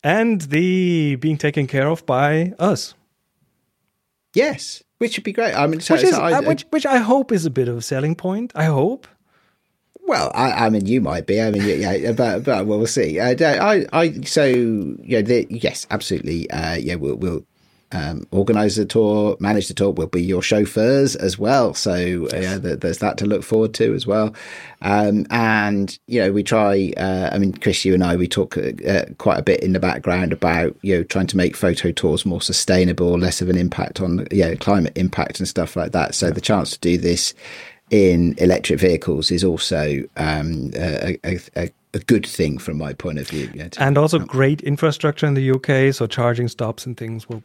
and 0.03 0.41
the 0.41 1.15
being 1.15 1.37
taken 1.37 1.67
care 1.67 1.87
of 1.87 2.05
by 2.05 2.53
us. 2.59 2.93
Yes, 4.35 4.83
which 4.99 5.17
would 5.17 5.23
be 5.23 5.31
great. 5.33 5.55
I 5.55 5.65
mean, 5.67 5.79
so, 5.79 5.95
which 5.95 6.03
is 6.03 6.15
so 6.15 6.21
I- 6.21 6.33
uh, 6.33 6.41
which 6.43 6.65
which 6.69 6.85
I 6.85 6.97
hope 6.97 7.31
is 7.31 7.45
a 7.45 7.49
bit 7.49 7.67
of 7.67 7.77
a 7.77 7.81
selling 7.81 8.15
point. 8.15 8.51
I 8.55 8.65
hope. 8.65 9.07
Well, 10.07 10.31
I, 10.35 10.67
I 10.67 10.69
mean, 10.69 10.85
you 10.85 11.01
might 11.01 11.25
be. 11.25 11.41
I 11.41 11.49
mean, 11.49 11.63
yeah, 11.63 11.93
yeah 11.93 12.11
but, 12.11 12.43
but 12.43 12.67
we'll 12.67 12.85
see. 12.85 13.19
Uh, 13.19 13.33
I, 13.41 13.87
I, 13.91 14.21
so 14.21 14.45
yeah, 14.45 15.21
the, 15.21 15.47
yes, 15.49 15.87
absolutely. 15.89 16.47
Uh, 16.51 16.75
yeah, 16.75 16.93
we'll, 16.93 17.15
we'll 17.15 17.43
um, 17.95 18.27
organise 18.31 18.75
the 18.75 18.85
tour, 18.85 19.37
manage 19.39 19.67
the 19.69 19.73
tour. 19.73 19.91
We'll 19.91 20.07
be 20.07 20.21
your 20.23 20.41
chauffeurs 20.41 21.15
as 21.15 21.39
well. 21.39 21.73
So 21.73 21.93
uh, 22.33 22.37
yeah, 22.37 22.59
th- 22.59 22.79
there's 22.81 22.97
that 22.99 23.17
to 23.19 23.25
look 23.25 23.43
forward 23.43 23.73
to 23.75 23.93
as 23.93 24.05
well. 24.05 24.35
Um, 24.81 25.25
and 25.29 25.97
you 26.07 26.19
know, 26.21 26.31
we 26.31 26.43
try. 26.43 26.93
Uh, 26.97 27.29
I 27.31 27.37
mean, 27.37 27.53
Chris, 27.53 27.85
you 27.85 27.93
and 27.93 28.03
I, 28.03 28.15
we 28.15 28.27
talk 28.27 28.57
uh, 28.57 29.05
quite 29.17 29.39
a 29.39 29.43
bit 29.43 29.61
in 29.61 29.73
the 29.73 29.79
background 29.79 30.33
about 30.33 30.75
you 30.81 30.97
know 30.97 31.03
trying 31.03 31.27
to 31.27 31.37
make 31.37 31.55
photo 31.55 31.91
tours 31.91 32.25
more 32.25 32.41
sustainable, 32.41 33.17
less 33.17 33.41
of 33.41 33.49
an 33.49 33.57
impact 33.57 34.01
on 34.01 34.27
you 34.31 34.43
know 34.43 34.55
climate 34.57 34.93
impact 34.97 35.39
and 35.39 35.47
stuff 35.47 35.75
like 35.75 35.91
that. 35.93 36.13
So 36.15 36.31
the 36.31 36.41
chance 36.41 36.71
to 36.71 36.79
do 36.79 36.97
this 36.97 37.33
in 37.91 38.35
electric 38.39 38.79
vehicles 38.79 39.31
is 39.31 39.43
also 39.43 40.03
um, 40.17 40.71
a, 40.75 41.17
a, 41.23 41.39
a, 41.55 41.69
a 41.93 41.99
good 41.99 42.25
thing 42.25 42.57
from 42.57 42.77
my 42.77 42.93
point 42.93 43.19
of 43.19 43.27
view. 43.29 43.47
to- 43.47 43.81
And 43.81 43.97
also 43.97 44.19
great 44.19 44.61
infrastructure 44.61 45.27
in 45.27 45.35
the 45.35 45.51
UK, 45.51 45.93
so 45.93 46.07
charging 46.07 46.47
stops 46.47 46.85
and 46.85 46.97
things 46.97 47.29
will 47.29 47.43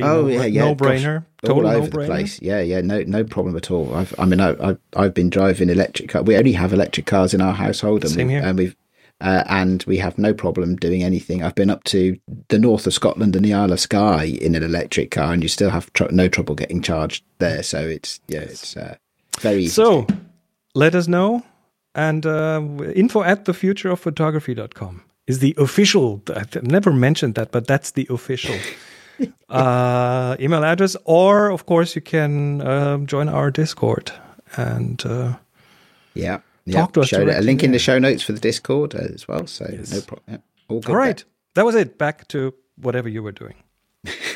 Oh 0.00 0.26
yeah, 0.26 0.44
yeah, 0.44 0.64
no 0.66 0.76
brainer, 0.76 1.24
total 1.42 1.66
all 1.66 1.72
no 1.72 1.78
over 1.78 1.90
the 1.90 2.06
place. 2.06 2.40
Yeah, 2.40 2.60
yeah, 2.60 2.80
no, 2.80 3.02
no 3.02 3.24
problem 3.24 3.56
at 3.56 3.70
all. 3.70 3.94
I've, 3.94 4.14
I 4.18 4.24
mean, 4.24 4.40
I, 4.40 4.50
I, 4.70 4.76
I've 4.94 5.14
been 5.14 5.30
driving 5.30 5.68
electric 5.68 6.10
car. 6.10 6.22
We 6.22 6.36
only 6.36 6.52
have 6.52 6.72
electric 6.72 7.06
cars 7.06 7.34
in 7.34 7.40
our 7.40 7.54
household, 7.54 8.04
and 8.04 8.12
Same 8.12 8.28
we've, 8.28 8.36
here. 8.36 8.48
and 8.48 8.58
we've, 8.58 8.76
uh, 9.20 9.42
and 9.48 9.82
we 9.88 9.98
have 9.98 10.16
no 10.16 10.32
problem 10.32 10.76
doing 10.76 11.02
anything. 11.02 11.42
I've 11.42 11.56
been 11.56 11.70
up 11.70 11.82
to 11.84 12.16
the 12.48 12.58
north 12.58 12.86
of 12.86 12.94
Scotland 12.94 13.34
and 13.34 13.44
the 13.44 13.52
Isle 13.52 13.72
of 13.72 13.80
Skye 13.80 14.24
in 14.40 14.54
an 14.54 14.62
electric 14.62 15.10
car, 15.10 15.32
and 15.32 15.42
you 15.42 15.48
still 15.48 15.70
have 15.70 15.92
tr- 15.92 16.04
no 16.12 16.28
trouble 16.28 16.54
getting 16.54 16.82
charged 16.82 17.24
there. 17.38 17.64
So 17.64 17.80
it's 17.80 18.20
yeah, 18.28 18.40
it's 18.40 18.76
uh, 18.76 18.94
very 19.40 19.62
easy. 19.64 19.70
So 19.70 20.06
let 20.74 20.94
us 20.94 21.08
know. 21.08 21.42
And 21.92 22.24
uh, 22.24 22.62
info 22.94 23.24
at 23.24 23.46
thefutureofphotography.com 23.46 25.02
is 25.26 25.40
the 25.40 25.54
official, 25.58 26.22
I've 26.34 26.62
never 26.62 26.92
mentioned 26.92 27.34
that, 27.34 27.50
but 27.50 27.66
that's 27.66 27.92
the 27.92 28.06
official 28.10 28.54
uh, 29.48 30.36
email 30.40 30.64
address. 30.64 30.96
Or, 31.04 31.50
of 31.50 31.66
course, 31.66 31.94
you 31.96 32.02
can 32.02 32.60
um 32.66 33.06
join 33.06 33.28
our 33.28 33.50
Discord 33.50 34.12
and 34.56 35.02
uh, 35.06 35.32
Yeah. 36.14 36.40
yeah. 36.66 36.80
Talk 36.80 36.92
to 36.92 37.00
us 37.00 37.08
Show, 37.08 37.22
a 37.24 37.40
link 37.42 37.62
in 37.62 37.72
the 37.72 37.78
show 37.78 37.98
notes 37.98 38.22
for 38.22 38.32
the 38.32 38.40
Discord 38.40 38.94
as 38.94 39.26
well. 39.28 39.46
So 39.46 39.64
no 39.64 40.00
problem. 40.00 40.22
Yeah, 40.28 40.36
all 40.68 40.80
good. 40.80 40.90
all 40.90 40.96
right. 40.96 41.24
That 41.54 41.64
was 41.64 41.74
it. 41.74 41.98
Back 41.98 42.28
to 42.28 42.52
whatever 42.76 43.08
you 43.08 43.22
were 43.22 43.32
doing. 43.32 43.54